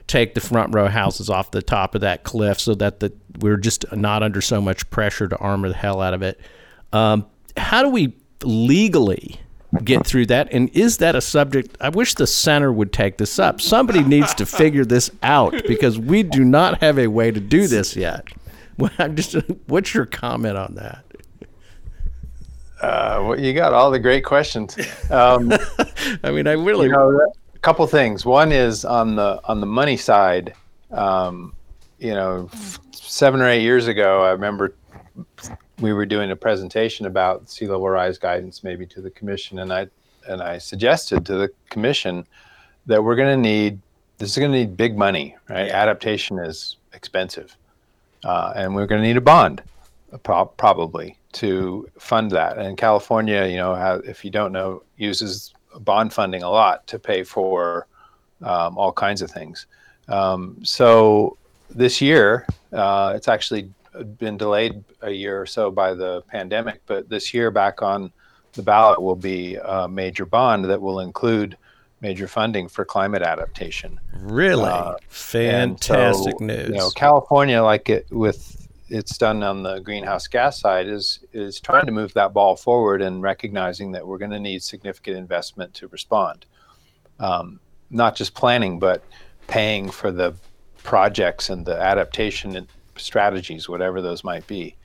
take 0.08 0.34
the 0.34 0.42
front 0.42 0.74
row 0.74 0.88
houses 0.88 1.30
off 1.30 1.52
the 1.52 1.62
top 1.62 1.96
of 1.96 2.02
that 2.02 2.24
cliff 2.24 2.60
so 2.60 2.74
that 2.76 3.00
the, 3.00 3.14
we're 3.40 3.58
just 3.58 3.86
not 3.96 4.24
under 4.24 4.42
so 4.42 4.60
much 4.60 4.90
pressure 4.90 5.28
to 5.28 5.38
armor 5.38 5.70
the 5.70 5.76
hell 5.76 6.02
out 6.02 6.14
of 6.14 6.24
it 6.24 6.40
um, 6.92 7.26
how 7.56 7.84
do 7.84 7.90
we 7.90 8.14
legally 8.44 9.40
get 9.84 10.06
through 10.06 10.26
that 10.26 10.52
and 10.52 10.70
is 10.70 10.98
that 10.98 11.16
a 11.16 11.22
subject 11.22 11.78
i 11.80 11.90
wish 11.90 12.16
the 12.16 12.26
center 12.26 12.72
would 12.74 12.92
take 12.92 13.18
this 13.18 13.38
up 13.38 13.62
somebody 13.62 14.04
needs 14.04 14.34
to 14.34 14.46
figure 14.46 14.84
this 14.84 15.12
out 15.22 15.54
because 15.68 16.00
we 16.00 16.24
do 16.24 16.44
not 16.44 16.82
have 16.82 16.98
a 16.98 17.06
way 17.06 17.30
to 17.30 17.40
do 17.40 17.68
this 17.68 17.96
yet 17.96 18.28
I'm 18.98 19.16
just 19.16 19.36
what's 19.68 19.94
your 19.94 20.06
comment 20.06 20.58
on 20.58 20.76
that 20.76 21.06
well, 23.30 23.40
you 23.40 23.54
got 23.54 23.74
all 23.74 23.92
the 23.92 24.00
great 24.00 24.24
questions. 24.24 24.78
Um, 25.10 25.52
I 26.24 26.32
mean, 26.32 26.48
I 26.48 26.54
really. 26.54 26.88
You 26.88 26.94
know, 26.94 27.20
a 27.54 27.60
couple 27.60 27.86
things. 27.88 28.26
One 28.26 28.52
is 28.52 28.86
on 28.86 29.16
the 29.16 29.42
on 29.46 29.60
the 29.60 29.66
money 29.66 29.98
side. 29.98 30.54
Um, 30.92 31.54
you 32.00 32.14
know, 32.14 32.50
seven 32.94 33.42
or 33.42 33.50
eight 33.50 33.62
years 33.62 33.88
ago, 33.88 34.24
I 34.24 34.32
remember 34.32 34.76
we 35.80 35.94
were 35.94 36.06
doing 36.06 36.32
a 36.32 36.36
presentation 36.36 37.06
about 37.06 37.50
sea 37.50 37.68
level 37.68 37.90
rise 37.90 38.18
guidance, 38.18 38.64
maybe 38.64 38.86
to 38.88 39.02
the 39.02 39.10
commission, 39.10 39.60
and 39.60 39.72
I 39.72 39.88
and 40.28 40.42
I 40.42 40.58
suggested 40.58 41.26
to 41.26 41.36
the 41.36 41.50
commission 41.70 42.26
that 42.86 43.04
we're 43.04 43.16
going 43.16 43.36
to 43.36 43.42
need 43.42 43.80
this 44.18 44.32
is 44.32 44.38
going 44.38 44.52
to 44.52 44.58
need 44.58 44.76
big 44.76 44.98
money, 44.98 45.36
right? 45.50 45.70
Adaptation 45.70 46.40
is 46.40 46.76
expensive, 46.94 47.56
uh, 48.24 48.54
and 48.56 48.76
we're 48.76 48.86
going 48.86 49.02
to 49.02 49.08
need 49.08 49.18
a 49.18 49.22
bond, 49.22 49.64
pro- 50.24 50.46
probably 50.46 51.18
to 51.34 51.90
fund 51.98 52.32
that. 52.32 52.58
And 52.58 52.78
California, 52.78 53.46
you 53.46 53.58
know, 53.58 54.02
if 54.06 54.26
you 54.26 54.32
don't 54.32 54.52
know, 54.52 54.84
uses 54.98 55.54
bond 55.80 56.12
funding 56.12 56.44
a 56.44 56.50
lot 56.50 56.86
to 56.88 57.00
pay 57.00 57.24
for 57.24 57.88
um, 58.42 58.78
all 58.78 58.92
kinds 58.92 59.22
of 59.22 59.32
things. 59.32 59.68
Um, 60.08 60.58
so 60.64 61.38
this 61.70 62.02
year, 62.02 62.46
uh, 62.74 63.14
it's 63.16 63.28
actually 63.28 63.72
been 64.18 64.38
delayed 64.38 64.84
a 65.02 65.12
year 65.12 65.42
or 65.42 65.46
so 65.46 65.72
by 65.72 65.94
the 65.94 66.22
pandemic, 66.24 66.82
but 66.86 67.10
this 67.10 67.34
year 67.34 67.52
back 67.52 67.82
on 67.82 68.12
the 68.54 68.62
ballot 68.62 69.02
will 69.02 69.16
be 69.16 69.56
a 69.56 69.88
major 69.88 70.26
bond 70.26 70.66
that 70.66 70.82
will 70.82 71.00
include 71.00 71.58
major 72.02 72.28
funding 72.28 72.68
for 72.68 72.86
climate 72.86 73.22
adaptation. 73.22 74.00
Really, 74.14 74.70
uh, 74.70 74.96
fantastic 75.10 76.36
so, 76.40 76.46
news. 76.46 76.70
You 76.70 76.76
know, 76.76 76.90
California, 76.92 77.62
like 77.62 77.90
it 77.90 78.08
with 78.10 78.68
it's 78.90 79.18
done 79.18 79.44
on 79.44 79.64
the 79.64 79.80
greenhouse 79.80 80.28
gas 80.28 80.60
side, 80.60 80.88
is 80.88 81.20
is 81.34 81.60
trying 81.60 81.86
to 81.86 81.92
move 81.92 82.14
that 82.14 82.34
ball 82.34 82.56
forward 82.56 83.02
and 83.02 83.22
recognizing 83.22 83.92
that 83.92 84.08
we're 84.08 84.18
going 84.18 84.32
to 84.32 84.40
need 84.40 84.64
significant 84.64 85.18
investment 85.18 85.74
to 85.76 85.88
respond. 85.88 86.46
Um, 87.20 87.60
not 87.90 88.16
just 88.16 88.34
planning, 88.34 88.80
but 88.80 89.04
paying 89.48 89.90
for 89.90 90.12
the 90.12 90.36
projects 90.84 91.50
and 91.50 91.66
the 91.66 91.80
adaptation 91.80 92.56
strategies, 93.00 93.70
whatever 93.70 94.02
those 94.02 94.24
might 94.24 94.46
be. 94.48 94.76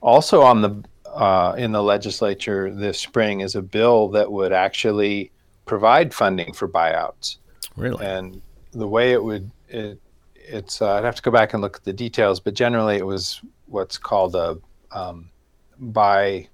Also, 0.00 0.42
on 0.42 0.62
the 0.62 0.84
uh, 1.06 1.54
in 1.58 1.72
the 1.72 1.82
legislature 1.82 2.72
this 2.72 2.98
spring 2.98 3.40
is 3.40 3.54
a 3.54 3.62
bill 3.62 4.08
that 4.08 4.30
would 4.30 4.52
actually 4.52 5.30
provide 5.66 6.14
funding 6.14 6.52
for 6.52 6.68
buyouts. 6.68 7.36
Really? 7.76 8.04
And 8.04 8.40
the 8.72 8.86
way 8.86 9.12
it 9.12 9.22
would 9.22 9.50
it 9.68 10.00
it's 10.34 10.82
uh, 10.82 10.94
I'd 10.94 11.04
have 11.04 11.16
to 11.16 11.22
go 11.22 11.30
back 11.30 11.52
and 11.52 11.62
look 11.62 11.76
at 11.76 11.84
the 11.84 11.92
details, 11.92 12.40
but 12.40 12.54
generally 12.54 12.96
it 12.96 13.06
was 13.06 13.40
what's 13.66 13.98
called 13.98 14.34
a 14.34 14.58
um, 14.92 15.30
buy 15.78 16.48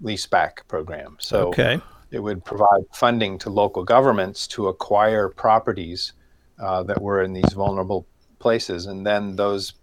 lease 0.00 0.26
back 0.26 0.66
program. 0.68 1.16
So 1.20 1.48
okay. 1.48 1.80
it 2.10 2.20
would 2.20 2.44
provide 2.44 2.84
funding 2.92 3.38
to 3.38 3.50
local 3.50 3.84
governments 3.84 4.46
to 4.48 4.68
acquire 4.68 5.28
properties 5.28 6.12
uh, 6.58 6.82
that 6.84 7.00
were 7.00 7.22
in 7.22 7.32
these 7.32 7.52
vulnerable 7.52 8.06
places, 8.38 8.86
and 8.86 9.06
then 9.06 9.36
those 9.36 9.74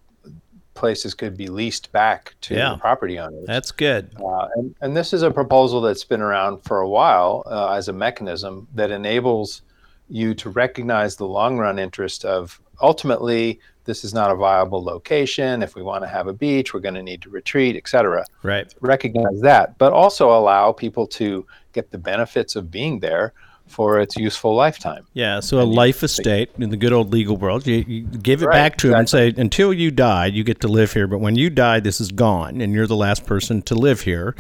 places 0.80 1.14
could 1.14 1.36
be 1.36 1.48
leased 1.48 1.92
back 1.92 2.34
to 2.42 2.56
yeah, 2.56 2.78
property 2.80 3.20
owners. 3.20 3.46
That's 3.46 3.70
good. 3.70 4.16
Uh, 4.18 4.48
and, 4.56 4.74
and, 4.80 4.96
this 4.96 5.12
is 5.12 5.22
a 5.22 5.30
proposal 5.30 5.82
that's 5.82 6.06
been 6.06 6.22
around 6.22 6.64
for 6.64 6.80
a 6.80 6.88
while 6.88 7.44
uh, 7.46 7.74
as 7.74 7.90
a 7.90 7.94
mechanism 7.94 8.66
that 8.74 8.90
enables 8.90 9.62
you 10.08 10.34
to 10.34 10.50
recognize 10.50 11.18
the 11.18 11.28
long 11.28 11.58
run 11.58 11.78
interest 11.78 12.24
of 12.24 12.62
ultimately 12.82 13.60
this 13.84 14.06
is 14.06 14.14
not 14.14 14.32
a 14.32 14.36
viable 14.36 14.82
location. 14.82 15.62
If 15.62 15.76
we 15.76 15.84
want 15.84 16.04
to 16.04 16.08
have 16.08 16.28
a 16.28 16.34
beach, 16.34 16.74
we're 16.74 16.80
going 16.80 16.96
to 16.96 17.04
need 17.04 17.22
to 17.24 17.30
retreat, 17.30 17.76
etc. 17.76 18.24
Right. 18.42 18.74
Recognize 18.80 19.42
that, 19.42 19.78
but 19.80 19.92
also 19.92 20.30
allow 20.30 20.72
people 20.72 21.08
to 21.08 21.46
get 21.74 21.92
the 21.92 21.98
benefits 21.98 22.56
of 22.56 22.72
being 22.72 23.00
there 23.00 23.34
for 23.70 24.00
its 24.00 24.18
useful 24.18 24.56
lifetime. 24.56 25.06
Yeah, 25.14 25.40
so 25.40 25.62
a 25.62 25.64
life 25.64 26.04
estate 26.04 26.52
in 26.58 26.70
the 26.70 26.78
good 26.78 26.92
old 26.92 27.12
legal 27.12 27.38
world, 27.38 27.66
you, 27.68 27.86
you 27.88 28.02
give 28.02 28.42
it 28.42 28.48
right, 28.48 28.54
back 28.54 28.78
to 28.78 28.88
exactly. 28.88 28.90
them 28.90 29.00
and 29.00 29.10
say, 29.10 29.42
until 29.42 29.74
you 29.74 29.92
die, 29.92 30.26
you 30.26 30.44
get 30.44 30.60
to 30.62 30.68
live 30.68 30.94
here, 30.94 31.08
but 31.08 31.20
when 31.20 31.36
you 31.36 31.50
die, 31.50 31.80
this 31.80 32.02
is 32.02 32.12
gone, 32.12 32.62
and 32.62 32.74
you're 32.74 32.88
the 32.88 32.96
last 32.96 33.26
person 33.26 33.62
to 33.64 33.76
live 33.76 34.02
here. 34.02 34.36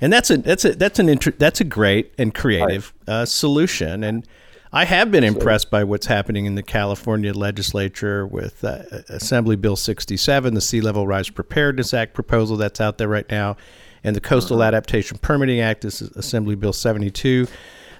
And 0.00 0.12
that's 0.12 0.30
a 0.30 0.36
that's 0.36 0.64
a 0.64 0.74
that's 0.74 0.98
an 0.98 1.08
inter- 1.08 1.34
that's 1.38 1.60
a 1.60 1.64
great 1.64 2.12
and 2.18 2.34
creative 2.34 2.92
right. 3.08 3.14
uh, 3.14 3.24
solution. 3.24 4.04
And 4.04 4.26
I 4.72 4.84
have 4.84 5.10
been 5.10 5.24
impressed 5.24 5.70
by 5.70 5.84
what's 5.84 6.06
happening 6.06 6.44
in 6.44 6.54
the 6.54 6.62
California 6.62 7.32
legislature 7.32 8.26
with 8.26 8.62
uh, 8.62 8.82
Assembly 9.08 9.56
Bill 9.56 9.76
67, 9.76 10.52
the 10.52 10.60
Sea 10.60 10.82
Level 10.82 11.06
Rise 11.06 11.30
Preparedness 11.30 11.94
Act 11.94 12.12
proposal 12.12 12.58
that's 12.58 12.78
out 12.78 12.98
there 12.98 13.08
right 13.08 13.28
now, 13.30 13.56
and 14.04 14.14
the 14.14 14.20
Coastal 14.20 14.58
uh-huh. 14.58 14.68
Adaptation 14.68 15.16
Permitting 15.16 15.60
Act. 15.60 15.80
This 15.80 16.02
is 16.02 16.10
Assembly 16.10 16.56
Bill 16.56 16.74
72. 16.74 17.46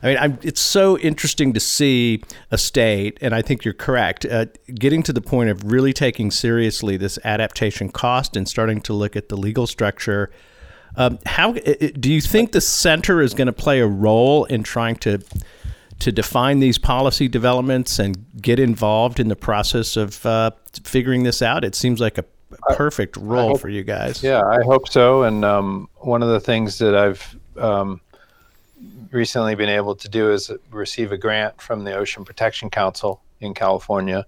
I 0.03 0.07
mean, 0.07 0.19
I'm, 0.19 0.39
it's 0.43 0.61
so 0.61 0.99
interesting 0.99 1.53
to 1.55 1.61
see 1.61 2.23
a 2.51 2.59
state, 2.59 3.19
and 3.21 3.35
I 3.35 3.43
think 3.43 3.65
you're 3.65 3.75
correct, 3.75 4.25
uh, 4.25 4.47
getting 4.75 5.03
to 5.05 5.13
the 5.13 5.21
point 5.21 5.51
of 5.51 5.71
really 5.71 5.93
taking 5.93 6.31
seriously 6.31 6.97
this 6.97 7.19
adaptation 7.25 7.89
cost 7.89 8.37
and 8.37 8.49
starting 8.49 8.81
to 8.83 8.93
look 8.93 9.17
at 9.17 9.29
the 9.29 9.37
legal 9.37 9.67
structure. 9.67 10.31
Um, 10.97 11.19
how 11.27 11.53
do 11.53 12.13
you 12.13 12.21
think 12.21 12.53
the 12.53 12.61
center 12.61 13.21
is 13.21 13.35
going 13.35 13.47
to 13.47 13.53
play 13.53 13.81
a 13.81 13.87
role 13.87 14.45
in 14.45 14.63
trying 14.63 14.97
to 14.97 15.19
to 15.99 16.13
define 16.13 16.61
these 16.61 16.79
policy 16.79 17.27
developments 17.27 17.99
and 17.99 18.27
get 18.41 18.59
involved 18.59 19.19
in 19.19 19.29
the 19.29 19.37
process 19.37 19.97
of 19.97 20.25
uh, 20.27 20.51
figuring 20.85 21.23
this 21.23 21.43
out? 21.43 21.65
It 21.65 21.75
seems 21.75 22.01
like 22.01 22.19
a 22.19 22.25
perfect 22.75 23.17
role 23.17 23.51
hope, 23.51 23.61
for 23.61 23.69
you 23.69 23.83
guys. 23.83 24.23
Yeah, 24.23 24.43
I 24.43 24.63
hope 24.63 24.89
so. 24.89 25.23
And 25.23 25.45
um, 25.45 25.89
one 25.97 26.23
of 26.23 26.29
the 26.29 26.41
things 26.41 26.79
that 26.79 26.95
I've 26.95 27.37
um, 27.59 28.01
recently 29.11 29.55
been 29.55 29.69
able 29.69 29.95
to 29.97 30.09
do 30.09 30.31
is 30.31 30.51
receive 30.71 31.13
a 31.13 31.19
grant 31.19 31.61
from 31.61 31.85
the 31.85 31.95
Ocean 31.95 32.25
Protection 32.25 32.71
Council 32.71 33.23
in 33.41 33.55
California 33.55 34.27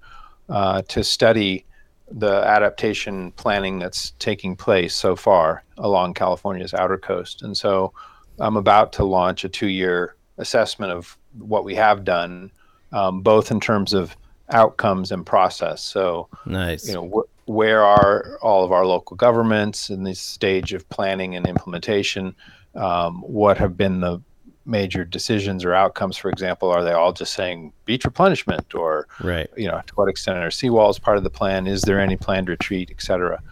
uh, 0.49 0.83
to 0.89 1.05
study 1.05 1.65
the 2.11 2.43
adaptation 2.45 3.33
planning 3.33 3.79
that's 3.79 4.13
taking 4.19 4.57
place 4.57 4.95
so 4.95 5.15
far 5.15 5.63
along 5.77 6.15
California's 6.15 6.73
outer 6.73 6.97
coast. 6.99 7.43
And 7.43 7.57
so 7.57 7.93
I'm 8.39 8.57
about 8.57 8.93
to 8.95 9.05
launch 9.05 9.45
a 9.45 9.49
two 9.49 9.69
year 9.69 10.17
assessment 10.39 10.93
of 10.93 11.19
what 11.39 11.65
we 11.65 11.75
have 11.75 12.05
done, 12.05 12.51
um, 12.93 13.21
both 13.21 13.51
in 13.51 13.61
terms 13.61 13.93
of 13.93 14.17
outcomes 14.51 15.13
and 15.13 15.27
process. 15.27 15.83
So, 15.83 16.29
nice. 16.47 16.89
You 16.89 16.95
know, 16.95 17.09
wh- 17.09 17.49
where 17.49 17.83
are 17.83 18.39
all 18.41 18.65
of 18.65 18.73
our 18.73 18.87
local 18.87 19.17
governments 19.17 19.91
in 19.91 20.05
this 20.05 20.21
stage 20.21 20.73
of 20.73 20.89
planning 20.89 21.37
and 21.37 21.47
implementation? 21.47 22.35
Um, 22.75 23.23
what 23.23 23.59
have 23.59 23.77
been 23.77 24.01
the 24.01 24.21
major 24.69 25.05
decisions 25.05 25.65
or 25.65 25.75
outcomes, 25.75 26.17
for 26.17 26.31
example, 26.31 26.71
are 26.71 26.85
they 26.85 26.93
all 26.93 27.13
just 27.13 27.33
saying 27.33 27.73
beach 27.87 28.05
replenishment 28.05 28.75
or, 28.75 29.09
right. 29.21 29.49
you 29.57 29.67
know, 29.67 29.81
to 29.87 29.95
what 29.95 30.09
extent 30.09 30.39
are 30.39 30.51
seawalls 30.51 31.01
part 31.01 31.17
of 31.17 31.25
the 31.25 31.31
plan? 31.31 31.67
Is 31.67 31.81
there 31.83 31.99
any 31.99 32.17
planned 32.17 32.49
retreat, 32.49 32.91
et 32.91 33.01
cetera? 33.03 33.43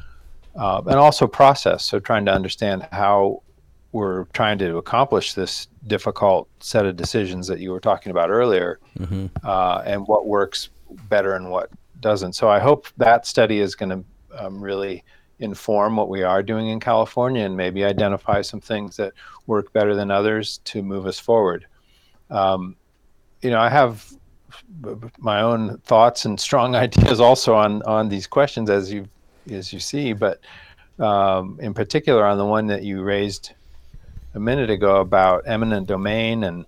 Uh, 0.54 0.82
and 0.86 0.96
also 0.96 1.26
process. 1.26 1.84
So 1.84 1.98
trying 1.98 2.26
to 2.26 2.32
understand 2.32 2.86
how 2.92 3.42
we're 3.92 4.24
trying 4.26 4.58
to 4.58 4.76
accomplish 4.76 5.32
this 5.32 5.68
difficult 5.86 6.48
set 6.60 6.84
of 6.84 6.96
decisions 6.96 7.46
that 7.46 7.60
you 7.60 7.70
were 7.72 7.80
talking 7.80 8.10
about 8.10 8.28
earlier 8.30 8.78
mm-hmm. 8.98 9.26
uh, 9.42 9.82
and 9.86 10.06
what 10.06 10.26
works 10.26 10.68
better 11.08 11.34
and 11.34 11.50
what 11.50 11.70
doesn't. 12.00 12.34
So 12.34 12.50
I 12.50 12.58
hope 12.58 12.88
that 12.98 13.26
study 13.26 13.60
is 13.60 13.74
going 13.74 13.90
to 13.90 14.04
um, 14.38 14.60
really 14.60 15.02
inform 15.38 15.96
what 15.96 16.08
we 16.08 16.22
are 16.22 16.42
doing 16.42 16.68
in 16.68 16.80
California 16.80 17.44
and 17.44 17.56
maybe 17.56 17.84
identify 17.84 18.42
some 18.42 18.60
things 18.60 18.96
that 18.96 19.12
work 19.46 19.72
better 19.72 19.94
than 19.94 20.10
others 20.10 20.58
to 20.64 20.82
move 20.82 21.06
us 21.06 21.18
forward. 21.18 21.66
Um, 22.30 22.76
you 23.42 23.50
know, 23.50 23.60
I 23.60 23.68
have 23.68 24.10
my 25.18 25.42
own 25.42 25.78
thoughts 25.78 26.24
and 26.24 26.40
strong 26.40 26.74
ideas 26.86 27.20
also 27.20 27.54
on 27.54 27.82
on 27.82 28.08
these 28.08 28.26
questions 28.26 28.70
as 28.70 28.92
you 28.92 29.08
as 29.50 29.72
you 29.72 29.80
see, 29.80 30.12
but 30.12 30.40
um, 30.98 31.58
in 31.60 31.74
particular 31.74 32.24
on 32.24 32.38
the 32.38 32.46
one 32.46 32.66
that 32.66 32.82
you 32.82 33.02
raised 33.02 33.52
a 34.34 34.40
minute 34.40 34.70
ago 34.70 35.00
about 35.00 35.44
eminent 35.46 35.86
domain 35.86 36.44
and 36.44 36.66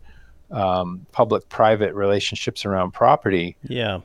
um, 0.51 1.07
public-private 1.13 1.95
relationships 1.95 2.65
around 2.65 2.93
property. 2.93 3.57
Yeah. 3.63 4.01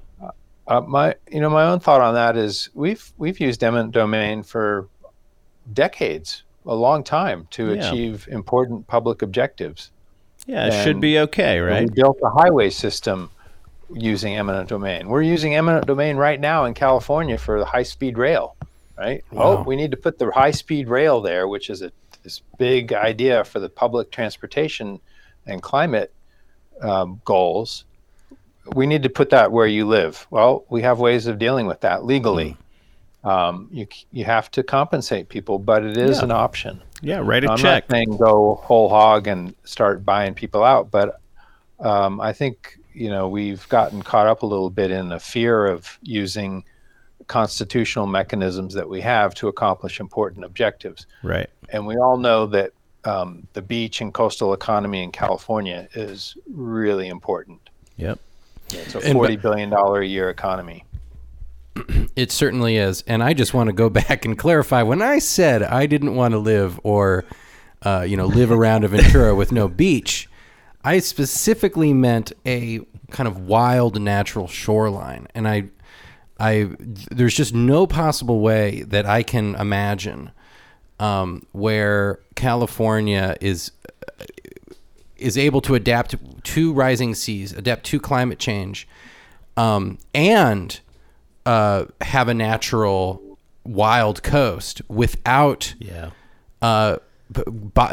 Uh, 0.68 0.82
my, 0.82 1.16
you 1.30 1.41
know, 1.41 1.49
my 1.49 1.64
own 1.64 1.80
thought 1.80 2.01
on 2.01 2.14
that 2.14 2.38
is 2.38 2.70
we've 2.74 3.11
we've 3.18 3.39
used 3.39 3.64
eminent 3.64 3.91
domain 3.91 4.43
for 4.43 4.88
decades, 5.74 6.43
a 6.66 6.76
long 6.76 7.03
time 7.03 7.47
to 7.51 7.74
yeah. 7.74 7.88
achieve 7.88 8.28
important 8.32 8.88
public 8.88 9.22
objectives. 9.22 9.91
Yeah, 10.45 10.68
it 10.68 10.74
and, 10.74 10.84
should 10.84 10.99
be 11.01 11.20
okay, 11.20 11.59
right? 11.59 11.89
We 11.89 11.93
built 11.93 12.18
a 12.24 12.30
highway 12.30 12.70
system 12.70 13.30
using 13.93 14.36
eminent 14.36 14.70
domain. 14.70 15.07
We're 15.09 15.22
using 15.22 15.55
eminent 15.55 15.86
domain 15.86 16.18
right 16.18 16.39
now 16.39 16.66
in 16.66 16.74
California 16.74 17.38
for 17.38 17.59
the 17.59 17.66
high-speed 17.66 18.18
rail, 18.18 18.55
right? 18.97 19.24
Wow. 19.32 19.43
Oh, 19.43 19.64
we 19.64 19.76
need 19.76 19.91
to 19.91 19.97
put 19.97 20.18
the 20.18 20.32
high-speed 20.32 20.88
rail 20.88 21.22
there, 21.22 21.47
which 21.47 21.70
is 21.70 21.82
a 21.82 21.91
this 22.24 22.41
big 22.57 22.93
idea 22.93 23.43
for 23.43 23.59
the 23.59 23.68
public 23.68 24.09
transportation 24.09 24.99
and 25.45 25.61
climate 25.61 26.14
um, 26.82 27.22
goals 27.26 27.84
we 28.76 28.88
need 28.88 29.03
to 29.03 29.09
put 29.09 29.30
that 29.32 29.51
where 29.51 29.68
you 29.68 29.86
live. 29.88 30.26
Well, 30.30 30.64
we 30.70 30.82
have 30.84 30.99
ways 30.99 31.28
of 31.28 31.38
dealing 31.39 31.66
with 31.68 31.82
that 31.82 32.05
legally. 32.05 32.57
um, 33.26 33.70
you 33.72 33.88
you 34.11 34.26
have 34.26 34.51
to 34.51 34.64
compensate 34.64 35.30
people, 35.30 35.57
but 35.57 35.84
it 35.86 35.95
is 35.97 36.18
Yeah. 36.18 36.26
an 36.26 36.32
option. 36.32 36.82
Yeah, 37.01 37.20
write 37.24 37.45
a 37.45 37.51
I'm 37.51 37.57
check. 37.57 37.89
not 37.89 37.95
saying 37.95 38.18
go 38.18 38.55
whole 38.64 38.89
hog 38.89 39.28
and 39.28 39.55
start 39.64 40.03
buying 40.03 40.34
people 40.34 40.61
out, 40.64 40.91
but 40.91 41.22
um, 41.80 42.20
I 42.20 42.34
think 42.34 42.78
you 42.93 43.09
know 43.09 43.30
we've 43.30 43.68
gotten 43.70 44.01
caught 44.01 44.28
up 44.28 44.41
a 44.41 44.45
little 44.45 44.70
bit 44.70 44.91
in 44.91 45.07
the 45.07 45.20
fear 45.20 45.66
of 45.68 45.97
using 46.01 46.66
constitutional 47.28 48.07
mechanisms 48.07 48.74
that 48.74 48.89
we 48.89 48.99
have 48.99 49.34
to 49.36 49.47
accomplish 49.47 50.01
important 50.01 50.43
objectives. 50.43 51.07
Right. 51.24 51.49
And 51.70 51.88
we 51.88 51.95
all 51.95 52.18
know 52.18 52.45
that 52.47 52.72
um, 53.05 53.47
the 53.53 53.61
beach 53.61 54.01
and 54.01 54.14
coastal 54.14 54.53
economy 54.53 55.01
in 55.01 55.11
California 55.14 55.88
is 55.93 56.36
really 56.53 57.07
important. 57.07 57.61
Yep. 57.95 58.20
It's 58.70 58.95
a 58.95 59.01
forty 59.14 59.36
billion 59.36 59.70
dollar 59.70 60.01
a 60.01 60.07
year 60.07 60.30
economy. 60.30 60.86
It 62.16 62.32
certainly 62.32 62.78
is. 62.78 63.03
And 63.07 63.24
I 63.24 63.34
just 63.34 63.55
want 63.55 63.70
to 63.70 63.74
go 63.74 63.89
back 64.01 64.26
and 64.26 64.38
clarify 64.38 64.84
when 64.84 65.01
I 65.01 65.18
said 65.18 65.64
I 65.64 65.88
didn't 65.88 66.16
want 66.16 66.34
to 66.34 66.38
live 66.38 66.80
or, 66.84 67.26
uh, 67.82 68.05
you 68.07 68.16
know, 68.16 68.28
live 68.28 68.51
around 68.51 68.84
a 68.84 68.88
Ventura 68.88 69.34
with 69.34 69.51
no 69.51 69.68
beach, 69.68 70.30
I 70.84 70.99
specifically 70.99 71.93
meant 71.93 72.32
a 72.45 72.82
kind 73.09 73.28
of 73.28 73.47
wild 73.47 73.99
natural 73.99 74.47
shoreline. 74.47 75.28
And 75.34 75.47
I, 75.47 75.70
I, 76.39 76.70
there's 76.80 77.34
just 77.34 77.53
no 77.53 77.88
possible 77.88 78.41
way 78.41 78.84
that 78.84 79.05
I 79.07 79.24
can 79.24 79.55
imagine 79.55 80.32
um, 80.99 81.45
where 81.51 82.20
California 82.36 83.36
is 83.41 83.72
is 85.18 85.38
able 85.38 85.61
to 85.61 85.76
adapt 85.76 86.16
to 86.43 86.74
rising 86.74 87.14
seas, 87.16 87.53
adapt 87.53 87.86
to 87.86 87.99
climate 87.99 88.39
change, 88.39 88.88
um, 89.57 89.97
and 90.14 90.80
uh, 91.45 91.86
have 92.01 92.28
a 92.28 92.34
natural 92.34 93.22
wild 93.66 94.24
coast 94.24 94.82
without 94.89 95.74
Yeah. 95.80 96.09
uh, 96.61 96.97
b- 97.32 97.41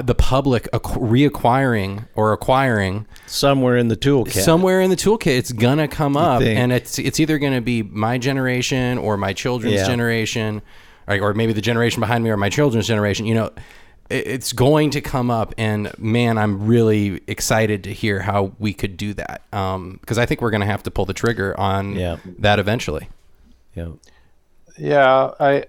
the 0.03 0.15
public 0.17 0.69
acqu- 0.73 1.01
reacquiring 1.01 2.07
or 2.15 2.33
acquiring 2.33 3.07
Somewhere 3.27 3.77
in 3.77 3.89
the 3.89 3.97
toolkit. 3.97 4.33
somewhere 4.33 4.81
in 4.81 4.91
the 4.91 4.97
toolkit. 4.97 5.37
It's 5.37 5.53
gonna 5.53 5.89
come 5.89 6.17
up, 6.17 6.43
and 6.43 6.73
it's 6.73 6.99
it's 6.99 7.21
either 7.21 7.39
gonna 7.39 7.61
be 7.61 7.83
my 7.83 8.19
generation 8.19 8.99
or 8.99 9.17
my 9.17 9.33
children's 9.33 9.77
Yeah. 9.77 9.87
generation, 9.87 10.63
or, 11.09 11.21
or 11.21 11.35
maybe 11.35 11.53
the 11.53 11.61
generation 11.63 12.01
behind 12.01 12.25
me 12.25 12.31
or 12.31 12.37
my 12.37 12.49
children's 12.49 12.87
generation. 12.87 13.27
You 13.27 13.35
know, 13.35 13.51
it's 14.11 14.53
going 14.53 14.91
to 14.91 15.01
come 15.01 15.31
up, 15.31 15.55
and 15.57 15.97
man, 15.99 16.37
I'm 16.39 16.67
really 16.67 17.23
excited 17.27 17.85
to 17.85 17.93
hear 17.93 18.21
how 18.21 18.53
we 18.59 18.73
could 18.75 18.97
do 18.97 19.15
that. 19.15 19.43
Because 19.51 20.19
I 20.19 20.27
think 20.27 20.41
we're 20.41 20.51
gonna 20.51 20.67
have 20.67 20.83
to 20.85 20.91
pull 20.91 21.05
the 21.07 21.15
trigger 21.15 21.59
on 21.59 21.95
Yeah. 21.95 22.17
that 22.39 22.59
eventually. 22.59 23.09
Yeah. 23.75 23.89
Yeah, 24.79 25.31
I 25.39 25.65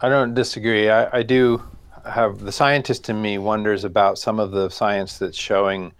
I 0.00 0.08
don't 0.08 0.34
disagree. 0.34 0.88
I, 0.90 1.18
I 1.18 1.22
do 1.22 1.62
have 2.04 2.40
the 2.40 2.52
scientist 2.52 3.08
in 3.08 3.20
me 3.20 3.38
wonders 3.38 3.84
about 3.84 4.18
some 4.18 4.38
of 4.38 4.52
the 4.52 4.68
science 4.68 5.18
that's 5.18 5.36
showing 5.36 5.92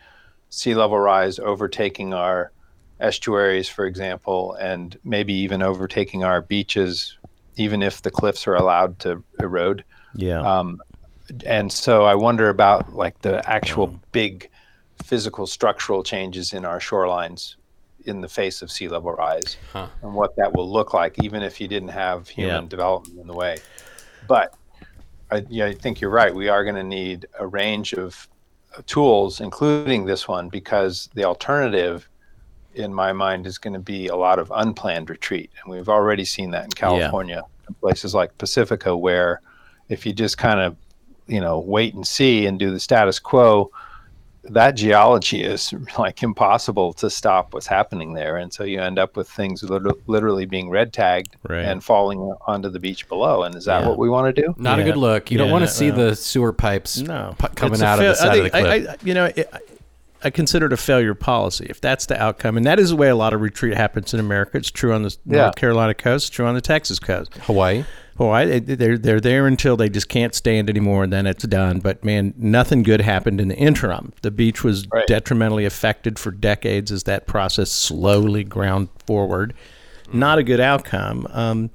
sea 0.50 0.74
level 0.74 0.98
rise 0.98 1.38
overtaking 1.38 2.14
our 2.14 2.52
estuaries, 3.00 3.68
for 3.68 3.84
example, 3.86 4.54
and 4.54 4.98
maybe 5.04 5.34
even 5.34 5.60
overtaking 5.62 6.24
our 6.24 6.40
beaches, 6.40 7.18
even 7.56 7.82
if 7.82 8.02
the 8.02 8.10
cliffs 8.10 8.46
are 8.46 8.54
allowed 8.54 8.98
to 9.00 9.22
erode. 9.40 9.84
Yeah. 10.14 10.40
Um, 10.40 10.80
and 11.44 11.72
so 11.72 12.04
I 12.04 12.14
wonder 12.14 12.48
about 12.48 12.94
like 12.94 13.20
the 13.22 13.48
actual 13.48 13.98
big 14.12 14.48
physical 15.04 15.46
structural 15.46 16.02
changes 16.02 16.52
in 16.52 16.64
our 16.64 16.78
shorelines 16.78 17.56
in 18.04 18.20
the 18.20 18.28
face 18.28 18.62
of 18.62 18.70
sea 18.70 18.88
level 18.88 19.12
rise 19.12 19.56
Huh. 19.72 19.88
and 20.02 20.14
what 20.14 20.34
that 20.36 20.52
will 20.52 20.70
look 20.70 20.94
like, 20.94 21.18
even 21.22 21.42
if 21.42 21.60
you 21.60 21.68
didn't 21.68 21.88
have 21.88 22.28
human 22.28 22.64
Yeah. 22.64 22.68
development 22.68 23.18
in 23.20 23.26
the 23.26 23.34
way. 23.34 23.56
But 24.26 24.54
I, 25.30 25.44
yeah, 25.48 25.66
I 25.66 25.74
think 25.74 26.00
you're 26.00 26.10
right. 26.10 26.34
We 26.34 26.48
are 26.48 26.62
going 26.62 26.76
to 26.76 26.84
need 26.84 27.26
a 27.38 27.46
range 27.46 27.92
of 27.94 28.28
uh, 28.76 28.82
tools, 28.86 29.40
including 29.40 30.04
this 30.06 30.28
one, 30.28 30.48
because 30.48 31.08
the 31.14 31.24
alternative, 31.24 32.08
in 32.74 32.94
my 32.94 33.12
mind, 33.12 33.46
is 33.46 33.58
going 33.58 33.74
to 33.74 33.80
be 33.80 34.06
a 34.06 34.16
lot 34.16 34.38
of 34.38 34.52
unplanned 34.54 35.10
retreat. 35.10 35.50
And 35.64 35.74
we've 35.74 35.88
already 35.88 36.24
seen 36.24 36.52
that 36.52 36.64
in 36.64 36.70
California, 36.70 37.42
in 37.68 37.74
places 37.74 38.14
like 38.14 38.38
Pacifica, 38.38 38.96
where 38.96 39.40
if 39.88 40.06
you 40.06 40.12
just 40.12 40.38
kind 40.38 40.60
of, 40.60 40.76
you 41.26 41.40
know, 41.40 41.58
wait 41.58 41.94
and 41.94 42.06
see 42.06 42.46
and 42.46 42.58
do 42.58 42.70
the 42.70 42.80
status 42.80 43.18
quo, 43.18 43.70
that 44.44 44.72
geology 44.76 45.42
is 45.42 45.72
like 45.98 46.22
impossible 46.22 46.92
to 46.94 47.10
stop 47.10 47.52
what's 47.52 47.66
happening 47.66 48.12
there. 48.14 48.36
And 48.36 48.52
so 48.52 48.62
you 48.64 48.80
end 48.80 48.98
up 48.98 49.16
with 49.16 49.28
things 49.28 49.62
literally 49.62 50.46
being 50.46 50.70
red 50.70 50.92
tagged 50.92 51.34
Right. 51.48 51.64
and 51.64 51.82
falling 51.82 52.20
onto 52.46 52.68
the 52.68 52.78
beach 52.78 53.08
below. 53.08 53.42
And 53.42 53.54
is 53.56 53.64
that 53.64 53.82
Yeah. 53.82 53.88
what 53.88 53.98
we 53.98 54.08
want 54.08 54.34
to 54.34 54.42
do? 54.42 54.54
Not 54.56 54.78
a 54.78 54.84
good 54.84 54.96
look. 54.96 55.30
You 55.32 55.38
don't 55.38 55.50
want 55.50 55.64
to 55.64 55.68
see 55.70 55.90
well. 55.90 56.10
the 56.10 56.16
sewer 56.16 56.52
pipes 56.52 56.98
No, 57.00 57.34
pu- 57.38 57.48
coming 57.48 57.72
It's 57.74 57.82
a 57.82 57.86
out 57.86 57.98
of 57.98 58.04
the 58.06 58.14
side 58.14 58.28
I 58.30 58.36
of 58.36 58.44
the 58.44 58.50
cliff. 58.50 58.64
I, 58.64 58.92
I, 58.92 58.96
you 59.02 59.14
know, 59.14 59.24
it, 59.34 59.50
I, 59.52 59.58
I 60.24 60.30
consider 60.30 60.66
it 60.66 60.72
a 60.72 60.76
failure 60.76 61.14
policy 61.14 61.66
if 61.68 61.80
that's 61.80 62.06
the 62.06 62.20
outcome, 62.20 62.56
and 62.56 62.64
that 62.66 62.78
is 62.80 62.90
the 62.90 62.96
way 62.96 63.08
a 63.08 63.16
lot 63.16 63.32
of 63.34 63.40
retreat 63.40 63.74
happens 63.76 64.14
in 64.14 64.20
America. 64.20 64.56
It's 64.58 64.70
true 64.70 64.92
on 64.92 65.02
the 65.02 65.16
Yeah. 65.26 65.42
North 65.42 65.56
Carolina 65.56 65.94
coast, 65.94 66.32
true 66.32 66.46
on 66.46 66.54
the 66.54 66.60
Texas 66.60 66.98
coast. 67.00 67.34
Hawaii. 67.42 67.84
Hawaii, 68.18 68.60
they- 68.60 68.74
they're 68.74 68.98
they're 68.98 69.20
there 69.20 69.46
until 69.46 69.76
they 69.76 69.88
just 69.88 70.08
can't 70.08 70.34
stand 70.34 70.70
anymore, 70.70 71.04
and 71.04 71.12
then 71.12 71.26
it's 71.26 71.44
done. 71.46 71.80
But 71.80 72.04
man, 72.04 72.34
nothing 72.36 72.82
good 72.82 73.00
happened 73.02 73.40
in 73.40 73.48
the 73.48 73.56
interim. 73.56 74.12
The 74.22 74.30
beach 74.30 74.64
was 74.64 74.86
Right. 74.92 75.06
detrimentally 75.06 75.64
affected 75.64 76.18
for 76.18 76.30
decades 76.30 76.90
as 76.90 77.02
that 77.04 77.26
process 77.26 77.70
slowly 77.70 78.44
ground 78.44 78.88
forward. 79.06 79.52
Not 80.12 80.38
a 80.38 80.42
good 80.42 80.60
outcome. 80.60 81.26
Um, 81.32 81.70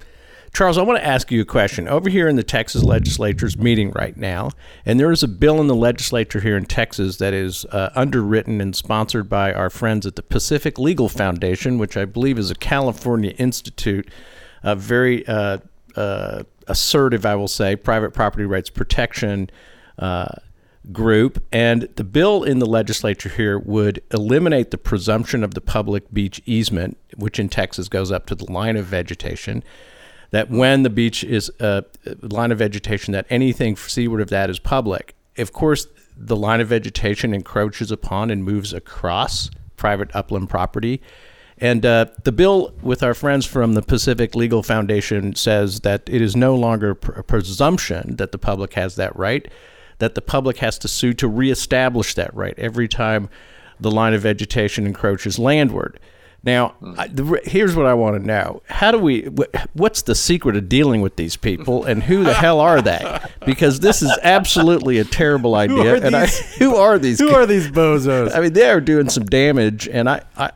Charles, 0.53 0.77
I 0.77 0.81
want 0.81 0.99
to 0.99 1.07
ask 1.07 1.31
you 1.31 1.39
a 1.41 1.45
question. 1.45 1.87
Over 1.87 2.09
here 2.09 2.27
in 2.27 2.35
the 2.35 2.43
Texas 2.43 2.83
legislature 2.83 3.45
is 3.45 3.57
meeting 3.57 3.91
right 3.91 4.17
now, 4.17 4.49
and 4.85 4.99
there 4.99 5.11
is 5.11 5.23
a 5.23 5.27
bill 5.29 5.61
in 5.61 5.67
the 5.67 5.75
legislature 5.75 6.41
here 6.41 6.57
in 6.57 6.65
Texas 6.65 7.17
that 7.17 7.33
is 7.33 7.65
uh, 7.71 7.89
underwritten 7.95 8.59
and 8.59 8.75
sponsored 8.75 9.29
by 9.29 9.53
our 9.53 9.69
friends 9.69 10.05
at 10.05 10.17
the 10.17 10.21
Pacific 10.21 10.77
Legal 10.77 11.07
Foundation, 11.07 11.77
which 11.77 11.95
I 11.95 12.03
believe 12.03 12.37
is 12.37 12.51
a 12.51 12.55
California 12.55 13.31
institute, 13.37 14.09
a 14.61 14.75
very 14.75 15.25
uh, 15.25 15.59
uh, 15.95 16.43
assertive, 16.67 17.25
I 17.25 17.35
will 17.35 17.47
say, 17.47 17.75
private 17.75 18.13
property 18.13 18.45
rights 18.45 18.69
protection 18.69 19.49
uh, 19.99 20.35
group. 20.91 21.43
And 21.51 21.83
the 21.95 22.03
bill 22.03 22.43
in 22.43 22.59
the 22.59 22.65
legislature 22.65 23.29
here 23.29 23.59
would 23.59 24.01
eliminate 24.11 24.71
the 24.71 24.77
presumption 24.77 25.43
of 25.43 25.53
the 25.53 25.61
public 25.61 26.11
beach 26.13 26.41
easement, 26.45 26.97
which 27.15 27.39
in 27.39 27.49
Texas 27.49 27.87
goes 27.87 28.11
up 28.11 28.25
to 28.27 28.35
the 28.35 28.51
line 28.51 28.77
of 28.77 28.85
vegetation. 28.85 29.63
That 30.31 30.49
when 30.49 30.83
the 30.83 30.89
beach 30.89 31.23
is 31.23 31.51
a 31.59 31.83
line 32.21 32.51
of 32.51 32.57
vegetation, 32.57 33.11
that 33.11 33.25
anything 33.29 33.75
seaward 33.75 34.21
of 34.21 34.29
that 34.29 34.49
is 34.49 34.59
public. 34.59 35.13
Of 35.37 35.51
course, 35.51 35.87
the 36.15 36.35
line 36.37 36.61
of 36.61 36.69
vegetation 36.69 37.33
encroaches 37.33 37.91
upon 37.91 38.29
and 38.29 38.43
moves 38.43 38.73
across 38.73 39.49
private 39.75 40.09
upland 40.15 40.49
property. 40.49 41.01
And 41.61 41.85
uh, 41.85 42.07
the 42.23 42.31
bill 42.31 42.73
with 42.81 43.03
our 43.03 43.13
friends 43.13 43.45
from 43.45 43.73
the 43.73 43.83
Pacific 43.83 44.35
Legal 44.35 44.63
Foundation 44.63 45.35
says 45.35 45.81
that 45.81 46.01
it 46.07 46.19
is 46.19 46.35
no 46.35 46.55
longer 46.55 46.91
a 46.91 47.23
presumption 47.23 48.15
that 48.15 48.31
the 48.31 48.39
public 48.39 48.73
has 48.73 48.95
that 48.95 49.15
right, 49.15 49.47
that 49.99 50.15
the 50.15 50.21
public 50.23 50.57
has 50.57 50.79
to 50.79 50.87
sue 50.87 51.13
to 51.13 51.27
reestablish 51.27 52.15
that 52.15 52.33
right 52.35 52.57
every 52.57 52.87
time 52.87 53.29
the 53.79 53.91
line 53.91 54.15
of 54.15 54.23
vegetation 54.23 54.87
encroaches 54.87 55.37
landward. 55.37 55.99
Now, 56.43 56.73
I, 56.97 57.07
the, 57.07 57.39
here's 57.43 57.75
what 57.75 57.85
I 57.85 57.93
want 57.93 58.19
to 58.19 58.25
know: 58.25 58.63
How 58.67 58.89
do 58.89 58.97
we? 58.97 59.25
Wh- 59.25 59.55
what's 59.73 60.01
the 60.01 60.15
secret 60.15 60.55
of 60.55 60.67
dealing 60.67 61.01
with 61.01 61.15
these 61.15 61.37
people, 61.37 61.85
and 61.85 62.01
who 62.01 62.23
the 62.23 62.33
hell 62.33 62.59
are 62.59 62.81
they? 62.81 63.19
Because 63.45 63.79
this 63.79 64.01
is 64.01 64.11
absolutely 64.23 64.97
a 64.97 65.03
terrible 65.03 65.53
idea. 65.53 65.93
are 65.93 66.03
and 66.03 66.15
I, 66.15 66.25
who 66.57 66.77
are 66.77 66.97
these? 66.97 67.19
Who 67.19 67.29
are 67.29 67.45
these 67.45 67.69
bozos? 67.69 68.35
I 68.35 68.39
mean, 68.39 68.53
they 68.53 68.67
are 68.67 68.81
doing 68.81 69.07
some 69.07 69.25
damage, 69.25 69.87
and 69.87 70.09
I, 70.09 70.23
I, 70.35 70.51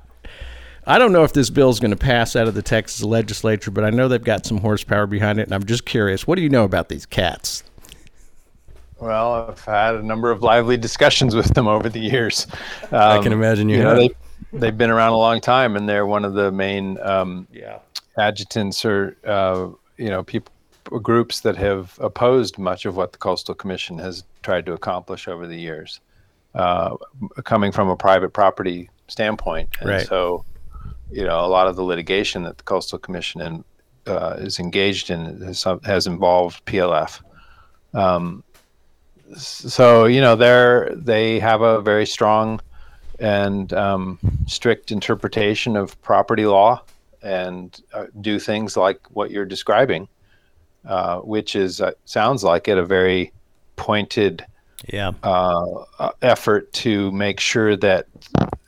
I 0.88 1.00
don't 1.00 1.12
know 1.12 1.24
if 1.24 1.34
this 1.34 1.50
bill 1.50 1.70
is 1.70 1.80
going 1.80 1.92
to 1.92 1.98
pass 1.98 2.36
out 2.36 2.48
of 2.48 2.54
the 2.54 2.62
Texas 2.62 3.04
legislature, 3.04 3.72
but 3.72 3.84
I 3.84 3.90
know 3.90 4.08
they've 4.08 4.24
got 4.24 4.46
some 4.46 4.60
horsepower 4.60 5.08
behind 5.08 5.40
it, 5.40 5.44
and 5.44 5.54
I'm 5.54 5.66
just 5.66 5.86
curious. 5.86 6.28
What 6.28 6.36
do 6.36 6.42
you 6.44 6.50
know 6.50 6.64
about 6.64 6.90
these 6.90 7.06
cats? 7.06 7.64
Well, 9.00 9.50
I've 9.50 9.64
had 9.66 9.96
a 9.96 10.04
number 10.04 10.32
of 10.32 10.42
lively 10.44 10.78
discussions 10.78 11.36
with 11.36 11.54
them 11.54 11.68
over 11.68 11.90
the 11.90 12.00
years. 12.00 12.48
I 12.92 13.18
Um, 13.18 13.24
can 13.24 13.34
imagine 13.34 13.68
you, 13.68 13.78
you 13.78 13.84
know, 13.84 13.96
they, 13.96 14.10
they've 14.54 14.78
been 14.78 14.90
around 14.92 15.14
a 15.14 15.18
long 15.18 15.42
time, 15.42 15.76
and 15.76 15.90
they're 15.90 16.06
one 16.06 16.24
of 16.24 16.34
the 16.34 16.52
main 16.52 17.00
um, 17.02 17.48
Yeah. 17.52 17.80
adjutants 18.18 18.86
or 18.86 19.18
uh, 19.26 19.68
you 19.98 20.10
know 20.10 20.24
people 20.24 20.52
groups 21.02 21.40
that 21.40 21.58
have 21.58 21.98
opposed 22.00 22.60
much 22.60 22.86
of 22.86 22.96
what 22.96 23.12
the 23.12 23.18
Coastal 23.18 23.56
Commission 23.56 23.98
has 23.98 24.24
tried 24.44 24.68
to 24.68 24.74
accomplish 24.74 25.28
over 25.28 25.48
the 25.48 25.58
years, 25.58 26.00
uh, 26.54 26.96
coming 27.44 27.72
from 27.72 27.90
a 27.90 27.98
private 27.98 28.34
property 28.34 28.88
standpoint. 29.08 29.68
And 29.82 29.90
Right. 29.90 30.08
so, 30.08 30.46
you 31.12 31.24
know, 31.24 31.46
a 31.46 31.48
lot 31.48 31.68
of 31.68 31.76
the 31.76 31.84
litigation 31.84 32.44
that 32.44 32.58
the 32.58 32.64
Coastal 32.64 33.00
Commission 33.00 33.42
in, 33.42 33.64
uh, 34.08 34.36
is 34.40 34.60
engaged 34.60 35.10
in 35.10 35.42
has, 35.42 35.66
has 35.84 36.08
involved 36.08 36.66
PLF. 36.66 37.22
Um, 37.94 38.44
so 39.36 40.06
you 40.06 40.22
know 40.22 40.36
they're 40.36 40.92
they 40.96 41.40
have 41.40 41.62
a 41.62 41.82
very 41.82 42.06
strong 42.06 42.60
and 43.20 43.74
um, 43.74 44.20
strict 44.48 44.92
interpretation 44.92 45.76
of 45.76 46.00
property 46.02 46.46
law 46.46 46.82
and 47.24 47.82
uh, 47.94 48.06
do 48.22 48.38
things 48.40 48.78
like 48.78 49.00
what 49.12 49.32
you're 49.32 49.46
describing. 49.46 50.08
uh, 50.86 51.20
which 51.22 51.56
is 51.56 51.82
uh, 51.82 51.92
sounds 52.06 52.44
like 52.44 52.68
it 52.68 52.78
a 52.78 52.86
very 52.86 53.32
pointed 53.76 54.46
Yeah. 54.94 55.14
uh, 55.24 55.84
uh, 55.98 56.12
effort 56.22 56.72
to 56.84 57.12
make 57.12 57.40
sure 57.40 57.76
that 57.78 58.06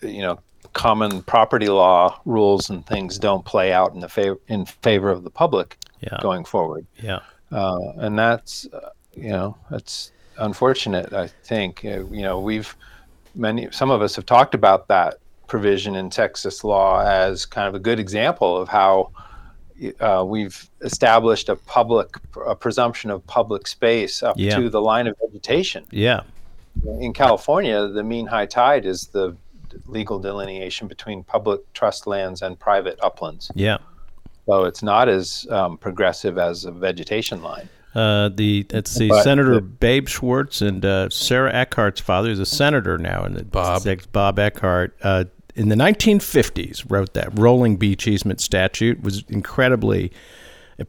you 0.02 0.22
know 0.22 0.40
common 0.78 1.24
property 1.24 1.68
law 1.68 2.20
rules 2.26 2.70
and 2.70 2.86
things 2.86 3.18
don't 3.18 3.44
play 3.44 3.74
out 3.74 3.94
in 3.96 4.00
the 4.00 4.08
favor 4.08 4.40
in 4.48 4.66
favor 4.66 5.10
of 5.10 5.24
the 5.24 5.30
public 5.32 5.76
Yeah. 6.02 6.20
going 6.22 6.46
forward. 6.46 6.86
Yeah. 7.02 7.20
Uh, 7.52 7.80
and 7.98 8.18
that's 8.18 8.68
uh, 8.72 8.92
you 9.16 9.32
know 9.32 9.58
that's 9.72 10.12
unfortunate. 10.38 11.12
I 11.14 11.28
think 11.28 11.84
uh, 11.84 12.06
you 12.18 12.22
know 12.22 12.40
we've 12.40 12.76
many 13.36 13.70
some 13.72 13.90
of 13.92 14.02
us 14.02 14.16
have 14.16 14.26
talked 14.26 14.54
about 14.54 14.88
that 14.88 15.16
provision 15.48 15.96
in 15.96 16.10
Texas 16.10 16.64
law 16.64 17.02
as 17.02 17.46
kind 17.46 17.68
of 17.68 17.74
a 17.74 17.80
good 17.80 18.00
example 18.00 18.56
of 18.58 18.68
how 18.70 19.12
uh, 20.00 20.24
we've 20.28 20.70
established 20.82 21.50
a 21.50 21.56
public 21.56 22.08
a 22.46 22.56
presumption 22.56 23.10
of 23.10 23.26
public 23.26 23.66
space 23.68 24.22
up 24.22 24.36
Yeah. 24.38 24.58
to 24.58 24.70
the 24.70 24.82
line 24.82 25.08
of 25.08 25.16
vegetation. 25.26 25.86
Yeah. 25.92 26.22
In 27.00 27.14
California, 27.14 27.88
the 27.88 28.04
mean 28.04 28.28
high 28.28 28.46
tide 28.46 28.86
is 28.86 29.08
the 29.08 29.36
legal 29.86 30.20
delineation 30.20 30.88
between 30.88 31.24
public 31.24 31.62
trust 31.74 32.08
lands 32.08 32.42
and 32.42 32.60
private 32.60 33.00
uplands. 33.02 33.52
Yeah. 33.56 33.78
So 34.46 34.64
it's 34.64 34.82
not 34.82 35.10
as 35.10 35.46
um, 35.50 35.78
progressive 35.78 36.38
as 36.38 36.66
a 36.66 36.72
vegetation 36.72 37.44
line. 37.44 37.70
Uh, 37.96 38.30
the 38.30 38.66
let's 38.72 38.92
see, 38.92 39.08
But 39.10 39.24
Senator 39.24 39.56
the- 39.56 39.62
Babe 39.62 40.08
Schwartz 40.08 40.62
and 40.62 40.86
uh, 40.86 41.10
Sarah 41.10 41.54
Eckhardt's 41.54 42.00
father 42.02 42.30
is 42.30 42.40
a 42.40 42.46
senator 42.46 42.98
now, 42.98 43.24
and 43.24 43.50
Bob. 43.52 43.84
Bob 44.12 44.40
Eckhardt. 44.40 44.96
Uh, 45.02 45.26
in 45.56 45.70
the 45.70 45.76
1950s, 45.76 46.86
wrote 46.88 47.14
that 47.16 47.38
rolling 47.38 47.78
beach 47.78 48.08
easement 48.08 48.40
statute 48.40 49.02
was 49.02 49.24
incredibly 49.30 50.12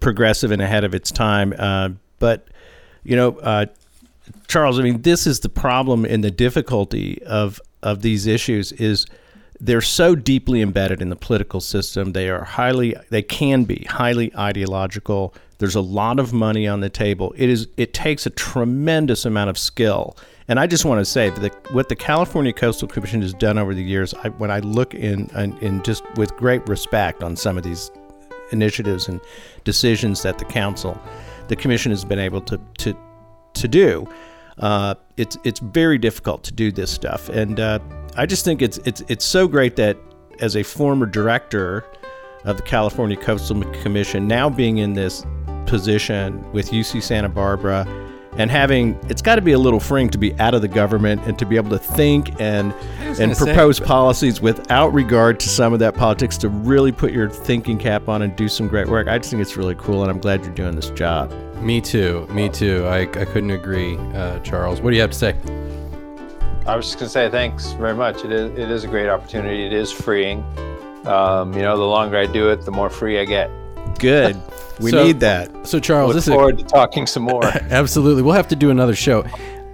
progressive 0.01 0.51
and 0.51 0.61
ahead 0.61 0.85
of 0.85 0.95
its 0.95 1.11
time. 1.11 1.55
Uh, 1.59 1.89
but 2.19 2.49
you 3.05 3.17
know, 3.17 3.39
uh, 3.39 3.65
Charles, 4.47 4.79
I 4.79 4.83
mean, 4.83 5.01
this 5.03 5.27
is 5.27 5.41
the 5.41 5.49
problem 5.49 6.05
and 6.05 6.23
the 6.23 6.31
difficulty 6.31 7.23
of 7.23 7.61
of 7.83 8.03
these 8.03 8.27
issues 8.27 8.73
is 8.73 9.07
they're 9.61 9.81
so 9.81 10.15
deeply 10.15 10.63
embedded 10.63 11.03
in 11.03 11.09
the 11.09 11.17
political 11.17 11.61
system. 11.61 12.13
They 12.13 12.29
are 12.29 12.45
highly, 12.45 12.95
they 13.11 13.23
can 13.23 13.65
be 13.65 13.85
highly 13.89 14.35
ideological. 14.37 15.35
There's 15.59 15.75
a 15.75 15.81
lot 15.81 16.21
of 16.21 16.33
money 16.33 16.69
on 16.69 16.81
the 16.81 16.89
table. 16.89 17.35
It 17.37 17.51
is, 17.51 17.67
it 17.77 17.93
takes 17.93 18.25
a 18.27 18.31
tremendous 18.31 19.25
amount 19.25 19.51
of 19.51 19.59
skill. 19.59 20.17
And 20.47 20.61
I 20.61 20.67
just 20.67 20.85
want 20.85 21.01
to 21.01 21.05
say 21.05 21.31
that 21.31 21.41
the, 21.41 21.73
what 21.73 21.89
the 21.89 21.97
California 21.97 22.53
Coastal 22.53 22.89
Commission 22.89 23.21
has 23.23 23.35
done 23.35 23.59
over 23.59 23.75
the 23.75 23.83
years, 23.83 24.15
I, 24.15 24.29
when 24.29 24.51
I 24.51 24.61
look 24.61 24.95
in, 24.95 25.29
in, 25.37 25.59
in 25.59 25.83
just 25.83 26.05
with 26.17 26.35
great 26.37 26.67
respect 26.69 27.23
on 27.23 27.37
some 27.37 27.59
of 27.59 27.65
these 27.65 27.91
initiatives 28.53 29.09
and 29.09 29.21
decisions 29.65 30.23
that 30.23 30.39
the 30.39 30.45
council, 30.45 31.01
the 31.49 31.57
commission 31.57 31.91
has 31.91 32.05
been 32.05 32.19
able 32.19 32.41
to 32.43 32.61
to 32.79 32.97
to 33.55 33.69
do. 33.69 34.07
Uh, 34.61 34.95
it's 35.17 35.39
it's 35.45 35.61
very 35.61 35.99
difficult 35.99 36.43
to 36.45 36.53
do 36.53 36.73
this 36.73 36.91
stuff, 36.91 37.29
and 37.29 37.61
uh, 37.61 37.79
I 38.17 38.27
just 38.27 38.45
think 38.45 38.63
it's 38.63 38.79
it's 38.79 39.03
it's 39.09 39.25
so 39.25 39.47
great 39.47 39.77
that 39.77 39.97
as 40.41 40.57
a 40.57 40.63
former 40.63 41.07
director 41.07 41.85
of 42.45 42.57
the 42.57 42.63
California 42.63 43.17
Coastal 43.17 43.63
Commission, 43.83 44.27
now 44.27 44.49
being 44.49 44.79
in 44.79 44.95
this 44.95 45.25
position 45.67 46.51
with 46.53 46.71
UC 46.71 47.03
Santa 47.03 47.29
Barbara, 47.29 47.87
and 48.37 48.51
having 48.51 48.99
it's 49.09 49.23
got 49.23 49.37
to 49.37 49.43
be 49.43 49.53
a 49.53 49.59
little 49.59 49.81
freeing 49.81 50.09
to 50.11 50.19
be 50.19 50.35
out 50.41 50.55
of 50.55 50.63
the 50.63 50.69
government 50.69 51.23
and 51.27 51.39
to 51.39 51.47
be 51.47 51.57
able 51.57 51.71
to 51.71 51.79
think 51.79 52.29
and 52.41 52.73
and 53.01 53.19
gonna 53.19 53.35
say, 53.35 53.45
propose 53.45 53.79
policies 53.81 54.41
without 54.41 54.93
regard 54.93 55.39
to 55.41 55.49
some 55.49 55.73
of 55.73 55.79
that 55.79 55.95
politics 55.95 56.37
to 56.39 56.49
really 56.49 56.93
put 56.93 57.13
your 57.13 57.29
thinking 57.29 57.79
cap 57.79 58.09
on 58.09 58.23
and 58.23 58.35
do 58.37 58.49
some 58.49 58.67
great 58.67 58.89
work. 58.89 59.09
I 59.09 59.19
just 59.19 59.31
think 59.31 59.43
it's 59.43 59.57
really 59.57 59.75
cool, 59.77 60.03
and 60.03 60.11
I'm 60.11 60.19
glad 60.19 60.45
you're 60.45 60.55
doing 60.55 60.75
this 60.75 60.91
job. 60.91 61.33
Me 61.61 61.81
too. 61.81 62.27
Me 62.31 62.49
too. 62.49 62.85
I, 62.87 63.01
I 63.01 63.25
couldn't 63.25 63.51
agree, 63.51 63.97
uh, 64.15 64.39
Charles. 64.41 64.81
What 64.81 64.91
do 64.91 64.97
you 64.97 65.03
have 65.03 65.11
to 65.11 65.19
say? 65.19 65.35
I 66.67 66.77
was 66.77 66.87
just 66.87 66.99
going 66.99 67.07
to 67.07 67.13
say 67.13 67.31
thanks 67.31 67.73
very 67.73 67.95
much. 67.95 68.25
It 68.25 68.31
is, 68.33 68.51
it 68.59 68.71
is 68.71 68.85
a 68.85 68.89
great 68.89 69.09
opportunity. 69.09 69.65
It 69.65 69.73
is 69.73 69.91
freeing. 69.91 70.45
Um, 71.07 71.53
you 71.55 71.63
know, 71.63 71.77
the 71.79 71.85
longer 71.85 72.19
I 72.19 72.27
do 72.27 72.51
it, 72.51 72.65
the 72.65 72.71
more 72.71 72.91
free 72.91 73.19
I 73.19 73.25
get. 73.25 73.51
Good. 73.99 74.41
We 74.81 74.93
So- 74.93 75.05
need 75.05 75.19
that. 75.19 75.67
So, 75.67 75.81
Charles, 75.81 76.11
Look 76.11 76.15
this 76.15 76.25
is 76.29 76.29
a, 76.29 76.35
forward 76.35 76.59
to 76.59 76.65
talking 76.65 77.05
some 77.09 77.25
more. 77.25 77.45
absolutely. 77.71 78.23
We'll 78.23 78.35
have 78.37 78.47
to 78.47 78.55
do 78.55 78.71
another 78.71 78.95
show. 78.95 79.25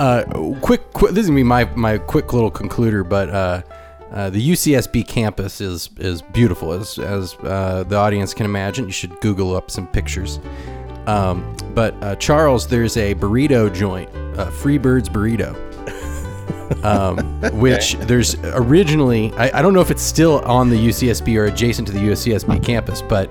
Uh, 0.00 0.24
quick, 0.62 0.94
quick. 0.94 1.12
This 1.12 1.24
is 1.24 1.26
gonna 1.28 1.36
be 1.36 1.42
my 1.42 1.66
my 1.76 1.98
quick 1.98 2.32
little 2.32 2.50
concluder, 2.50 3.06
but 3.06 3.28
uh, 3.28 3.62
uh, 4.10 4.30
the 4.30 4.40
UCSB 4.52 5.06
campus 5.06 5.60
is 5.60 5.90
is 5.98 6.22
beautiful, 6.22 6.72
as 6.72 6.98
as 6.98 7.34
uh, 7.42 7.84
the 7.86 7.96
audience 7.96 8.32
can 8.32 8.46
imagine. 8.46 8.86
You 8.86 8.92
should 8.92 9.20
Google 9.20 9.54
up 9.54 9.70
some 9.70 9.86
pictures. 9.88 10.40
Um, 11.06 11.56
but 11.74 11.94
uh, 12.02 12.16
Charles, 12.16 12.66
there's 12.66 12.96
a 12.96 13.14
burrito 13.14 13.72
joint, 13.74 14.08
uh, 14.38 14.50
Freebirds 14.50 15.08
Burrito. 15.08 15.54
um, 16.84 17.18
which 17.60 17.94
there's 17.94 18.36
originally 18.44 19.32
I, 19.34 19.58
I 19.58 19.62
don't 19.62 19.74
know 19.74 19.80
if 19.80 19.90
it's 19.90 20.02
still 20.02 20.40
on 20.40 20.70
the 20.70 20.76
UCSB 20.76 21.36
or 21.36 21.44
adjacent 21.46 21.86
to 21.88 21.92
the 21.94 22.00
UCSB 22.00 22.64
campus, 22.64 23.02
but 23.02 23.30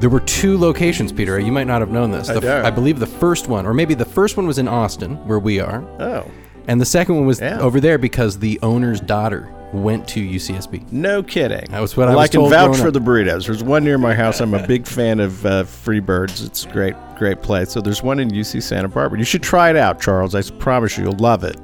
there 0.00 0.10
were 0.10 0.20
two 0.20 0.58
locations, 0.58 1.10
Peter. 1.12 1.38
You 1.40 1.50
might 1.50 1.66
not 1.66 1.80
have 1.80 1.90
known 1.90 2.10
this. 2.10 2.28
The 2.28 2.40
don't. 2.40 2.64
I 2.64 2.70
believe 2.70 2.98
the 2.98 3.06
first 3.06 3.48
one, 3.48 3.66
or 3.66 3.74
maybe 3.74 3.94
the 3.94 4.04
first 4.04 4.36
one 4.36 4.46
was 4.46 4.58
in 4.58 4.68
Austin, 4.68 5.16
where 5.26 5.38
we 5.38 5.60
are, 5.60 5.82
Oh, 6.00 6.30
and 6.68 6.80
the 6.80 6.84
second 6.86 7.16
one 7.16 7.26
was 7.26 7.40
Yeah. 7.40 7.58
over 7.58 7.80
there 7.80 7.98
because 7.98 8.38
the 8.38 8.58
owner's 8.62 9.00
daughter 9.00 9.52
went 9.72 10.08
to 10.08 10.20
UCSB. 10.20 10.90
no 10.92 11.22
kidding. 11.22 11.66
That 11.70 11.80
was 11.80 11.96
what 11.96 12.08
I 12.08 12.10
well, 12.10 12.18
was 12.18 12.28
I 12.28 12.32
can 12.32 12.40
told 12.40 12.52
vouch 12.52 12.76
for 12.76 12.88
up. 12.88 12.94
the 12.94 13.00
burritos. 13.00 13.46
There's 13.46 13.62
one 13.62 13.84
near 13.84 13.98
my 13.98 14.14
house. 14.14 14.40
I'm 14.40 14.54
a 14.54 14.66
big 14.66 14.86
fan 14.86 15.20
of 15.20 15.44
uh, 15.44 15.64
Freebirds. 15.64 16.44
It's 16.44 16.64
great, 16.66 16.94
great 17.16 17.42
place. 17.42 17.70
So 17.70 17.80
there's 17.80 18.02
one 18.02 18.18
in 18.20 18.30
UC 18.30 18.62
Santa 18.62 18.88
Barbara. 18.88 19.18
You 19.18 19.24
should 19.24 19.42
try 19.42 19.70
it 19.70 19.76
out, 19.76 20.00
Charles. 20.00 20.34
I 20.34 20.42
promise 20.58 20.96
you, 20.96 21.04
you'll 21.04 21.18
love 21.18 21.44
it. 21.44 21.56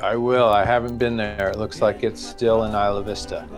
I 0.00 0.14
will. 0.14 0.46
I 0.46 0.64
haven't 0.64 0.98
been 0.98 1.16
there. 1.16 1.50
It 1.50 1.58
looks 1.58 1.82
like 1.82 2.04
it's 2.04 2.24
still 2.24 2.62
in 2.64 2.70
Isla 2.70 3.02
Vista. 3.02 3.48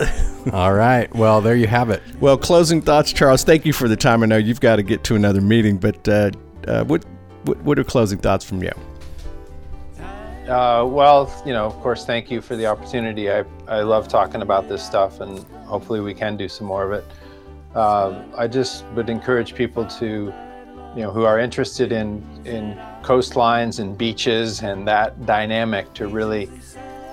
All 0.55 0.73
right. 0.73 1.15
Well, 1.15 1.43
there 1.43 1.55
you 1.55 1.67
have 1.67 1.91
it. 1.91 2.03
Well, 2.19 2.39
closing 2.39 2.81
thoughts, 2.81 3.13
Charles. 3.13 3.45
Thank 3.45 3.67
you 3.67 3.75
for 3.75 3.89
the 3.89 3.97
time. 3.97 4.23
I 4.23 4.27
know 4.27 4.39
you've 4.39 4.61
got 4.61 4.77
to 4.77 4.83
get 4.83 5.05
to 5.05 5.17
another 5.17 5.43
meeting, 5.43 5.77
but 5.77 6.09
uh, 6.09 6.31
uh, 6.67 6.85
what, 6.85 7.05
what 7.45 7.59
what 7.63 7.79
are 7.79 7.85
closing 7.85 8.19
thoughts 8.19 8.45
from 8.45 8.63
you? 8.63 8.73
Uh, 10.51 10.85
well, 10.85 11.33
you 11.47 11.53
know, 11.53 11.65
of 11.65 11.79
course, 11.81 12.05
thank 12.05 12.29
you 12.29 12.41
for 12.41 12.57
the 12.57 12.67
opportunity. 12.67 13.31
I, 13.31 13.45
I 13.69 13.83
love 13.83 14.09
talking 14.09 14.43
about 14.43 14.69
this 14.69 14.85
stuff, 14.85 15.21
and 15.21 15.45
hopefully 15.65 16.01
we 16.01 16.13
can 16.13 16.37
do 16.37 16.49
some 16.49 16.67
more 16.67 16.91
of 16.91 16.93
it. 16.93 17.77
Um, 17.77 18.25
I 18.37 18.49
just 18.49 18.85
would 18.97 19.09
encourage 19.09 19.55
people 19.55 19.87
to, 19.87 20.35
you 20.97 21.03
know, 21.03 21.13
who 21.13 21.23
are 21.23 21.39
interested 21.39 21.93
in 21.93 22.25
in 22.45 22.77
coastlines 23.03 23.79
and 23.79 23.97
beaches 23.97 24.63
and 24.63 24.89
that 24.89 25.25
dynamic 25.25 25.95
to 25.95 26.09
really 26.09 26.51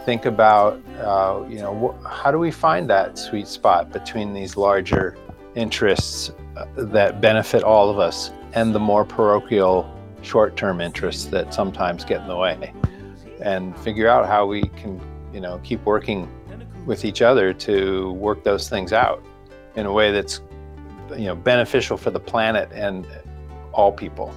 think 0.03 0.25
about, 0.25 0.81
uh, 0.99 1.45
you 1.47 1.59
know, 1.59 1.73
wh- 1.77 2.09
how 2.09 2.31
do 2.31 2.39
we 2.39 2.49
find 2.49 2.89
that 2.89 3.19
sweet 3.19 3.47
spot 3.47 3.93
between 3.93 4.33
these 4.33 4.57
larger 4.57 5.15
interests 5.53 6.31
uh, 6.55 6.65
that 6.75 7.21
benefit 7.21 7.61
all 7.61 7.91
of 7.91 7.99
us 7.99 8.31
and 8.53 8.73
the 8.73 8.79
more 8.79 9.05
parochial 9.05 9.85
short-term 10.23 10.81
interests 10.81 11.25
that 11.25 11.53
sometimes 11.53 12.03
get 12.03 12.19
in 12.21 12.27
the 12.27 12.35
way 12.35 12.73
and 13.41 13.77
figure 13.79 14.07
out 14.07 14.27
how 14.27 14.45
we 14.45 14.63
can, 14.69 14.99
you 15.33 15.39
know, 15.39 15.59
keep 15.63 15.83
working 15.85 16.29
with 16.85 17.03
each 17.05 17.21
other 17.21 17.53
to 17.53 18.13
work 18.13 18.43
those 18.43 18.69
things 18.69 18.93
out 18.93 19.23
in 19.75 19.85
a 19.85 19.91
way 19.91 20.11
that's, 20.11 20.41
you 21.11 21.25
know, 21.25 21.35
beneficial 21.35 21.97
for 21.97 22.09
the 22.09 22.19
planet 22.19 22.69
and 22.71 23.05
all 23.73 23.91
people. 23.91 24.33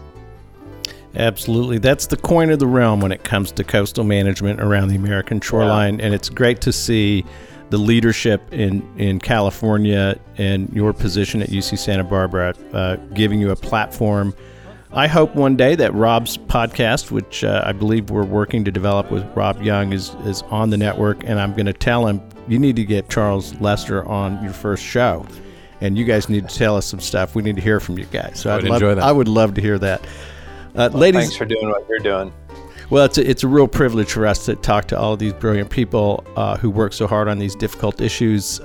Absolutely. 1.15 1.79
That's 1.79 2.07
the 2.07 2.17
coin 2.17 2.51
of 2.51 2.59
the 2.59 2.67
realm 2.67 3.01
when 3.01 3.13
it 3.13 3.25
comes 3.25 3.51
to 3.53 3.65
coastal 3.65 4.05
management 4.05 4.61
around 4.61 4.89
the 4.89 4.97
American 4.97 5.41
shoreline. 5.41 6.01
And 6.01 6.15
it's 6.15 6.29
great 6.29 6.61
to 6.63 6.73
see 6.73 7.25
the 7.71 7.79
leadership 7.79 8.53
in, 8.53 8.87
in 8.97 9.19
California 9.19 10.19
and 10.37 10.69
your 10.73 10.93
position 10.93 11.43
at 11.43 11.49
UC 11.49 11.79
Santa 11.79 12.05
Barbara 12.05 12.55
uh, 12.73 12.97
giving 13.15 13.41
you 13.41 13.51
a 13.51 13.57
platform. 13.57 14.35
I 14.93 15.07
hope 15.07 15.37
one 15.37 15.55
day 15.55 15.77
that 15.77 15.95
Rob's 15.95 16.37
podcast, 16.37 17.13
which 17.13 17.45
uh, 17.45 17.63
I 17.65 17.71
believe 17.73 18.11
we're 18.11 18.25
working 18.25 18.65
to 18.65 18.73
develop 18.73 19.11
with 19.13 19.25
Rob 19.37 19.63
Young, 19.63 19.93
is, 19.93 20.11
is 20.25 20.43
on 20.51 20.71
the 20.71 20.77
network. 20.77 21.23
And 21.25 21.39
I'm 21.39 21.53
going 21.53 21.67
to 21.67 21.73
tell 21.73 22.09
him, 22.09 22.21
you 22.49 22.59
need 22.59 22.75
to 22.75 22.85
get 22.85 23.09
Charles 23.09 23.55
Lester 23.61 24.05
on 24.07 24.43
your 24.43 24.53
first 24.53 24.83
show. 24.83 25.25
And 25.81 25.97
you 25.97 26.05
guys 26.05 26.29
need 26.29 26.49
to 26.49 26.55
tell 26.55 26.77
us 26.77 26.87
some 26.87 26.99
stuff. 26.99 27.37
We 27.37 27.43
need 27.43 27.55
to 27.55 27.63
hear 27.63 27.79
from 27.79 27.99
you 27.99 28.05
guys. 28.07 28.41
So 28.41 28.51
I 28.51 28.57
I'd 28.57 28.63
would 28.63 28.71
love, 28.71 28.83
enjoy 28.83 28.95
that. 28.97 29.05
I 29.05 29.13
would 29.13 29.29
love 29.29 29.55
to 29.55 29.61
hear 29.61 29.79
that. 29.79 30.05
Uh, 30.75 30.89
ladies, 30.89 31.23
Thanks 31.23 31.37
for 31.37 31.45
doing 31.45 31.69
what 31.69 31.89
you're 31.89 32.01
doing. 32.01 32.33
well, 32.91 33.05
it's 33.05 33.17
a, 33.17 33.31
it's 33.31 33.45
a 33.45 33.49
real 33.49 33.69
privilege 33.69 34.11
for 34.13 34.27
us 34.27 34.45
to 34.47 34.57
talk 34.57 34.87
to 34.89 34.99
all 34.99 35.13
of 35.13 35.21
these 35.21 35.33
brilliant 35.35 35.71
people 35.71 36.25
uh, 36.35 36.57
who 36.57 36.69
work 36.69 36.93
so 36.93 37.07
hard 37.07 37.29
on 37.29 37.39
these 37.39 37.55
difficult 37.55 38.01
issues. 38.01 38.61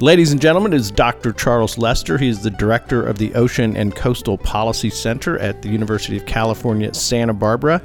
Ladies 0.00 0.30
and 0.30 0.42
gentlemen, 0.42 0.74
is 0.74 0.90
Dr. 0.90 1.32
Charles 1.32 1.78
Lester. 1.78 2.18
He 2.18 2.28
is 2.28 2.42
the 2.42 2.50
director 2.50 3.02
of 3.02 3.16
the 3.16 3.34
Ocean 3.34 3.74
and 3.78 3.96
Coastal 3.96 4.36
Policy 4.36 4.90
Center 4.90 5.38
at 5.38 5.62
the 5.62 5.70
University 5.70 6.18
of 6.18 6.26
California, 6.26 6.92
Santa 6.92 7.32
Barbara, 7.32 7.80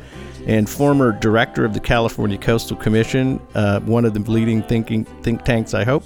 and 0.45 0.69
former 0.69 1.13
director 1.13 1.63
of 1.63 1.73
the 1.73 1.79
California 1.79 2.37
Coastal 2.37 2.75
Commission, 2.75 3.39
uh, 3.55 3.79
one 3.81 4.03
of 4.03 4.13
the 4.13 4.19
leading 4.29 4.61
thinking 4.61 5.05
think 5.23 5.45
tanks, 5.45 5.73
I 5.73 5.85
hope. 5.85 6.03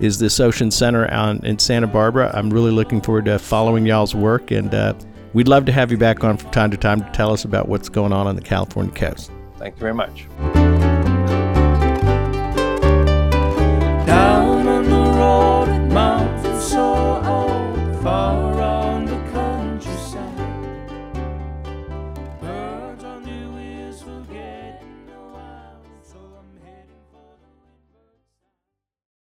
Is 0.00 0.18
this 0.18 0.40
Ocean 0.40 0.70
Center 0.70 1.12
on, 1.12 1.44
in 1.44 1.58
Santa 1.58 1.88
Barbara? 1.88 2.30
I'm 2.32 2.48
really 2.48 2.72
looking 2.72 3.02
forward 3.02 3.26
to 3.26 3.38
following 3.38 3.84
y'all's 3.84 4.14
work 4.14 4.50
and 4.50 4.74
uh, 4.74 4.94
we'd 5.34 5.46
love 5.46 5.66
to 5.66 5.72
have 5.72 5.90
you 5.90 5.98
back 5.98 6.24
on 6.24 6.38
from 6.38 6.50
time 6.52 6.70
to 6.70 6.78
time 6.78 7.04
to 7.04 7.10
tell 7.10 7.34
us 7.34 7.44
about 7.44 7.68
what's 7.68 7.90
going 7.90 8.14
on 8.14 8.26
on 8.26 8.34
the 8.34 8.42
California 8.42 8.94
coast. 8.94 9.30
Thank 9.58 9.74
you 9.74 9.80
very 9.80 9.94
much. 9.94 10.26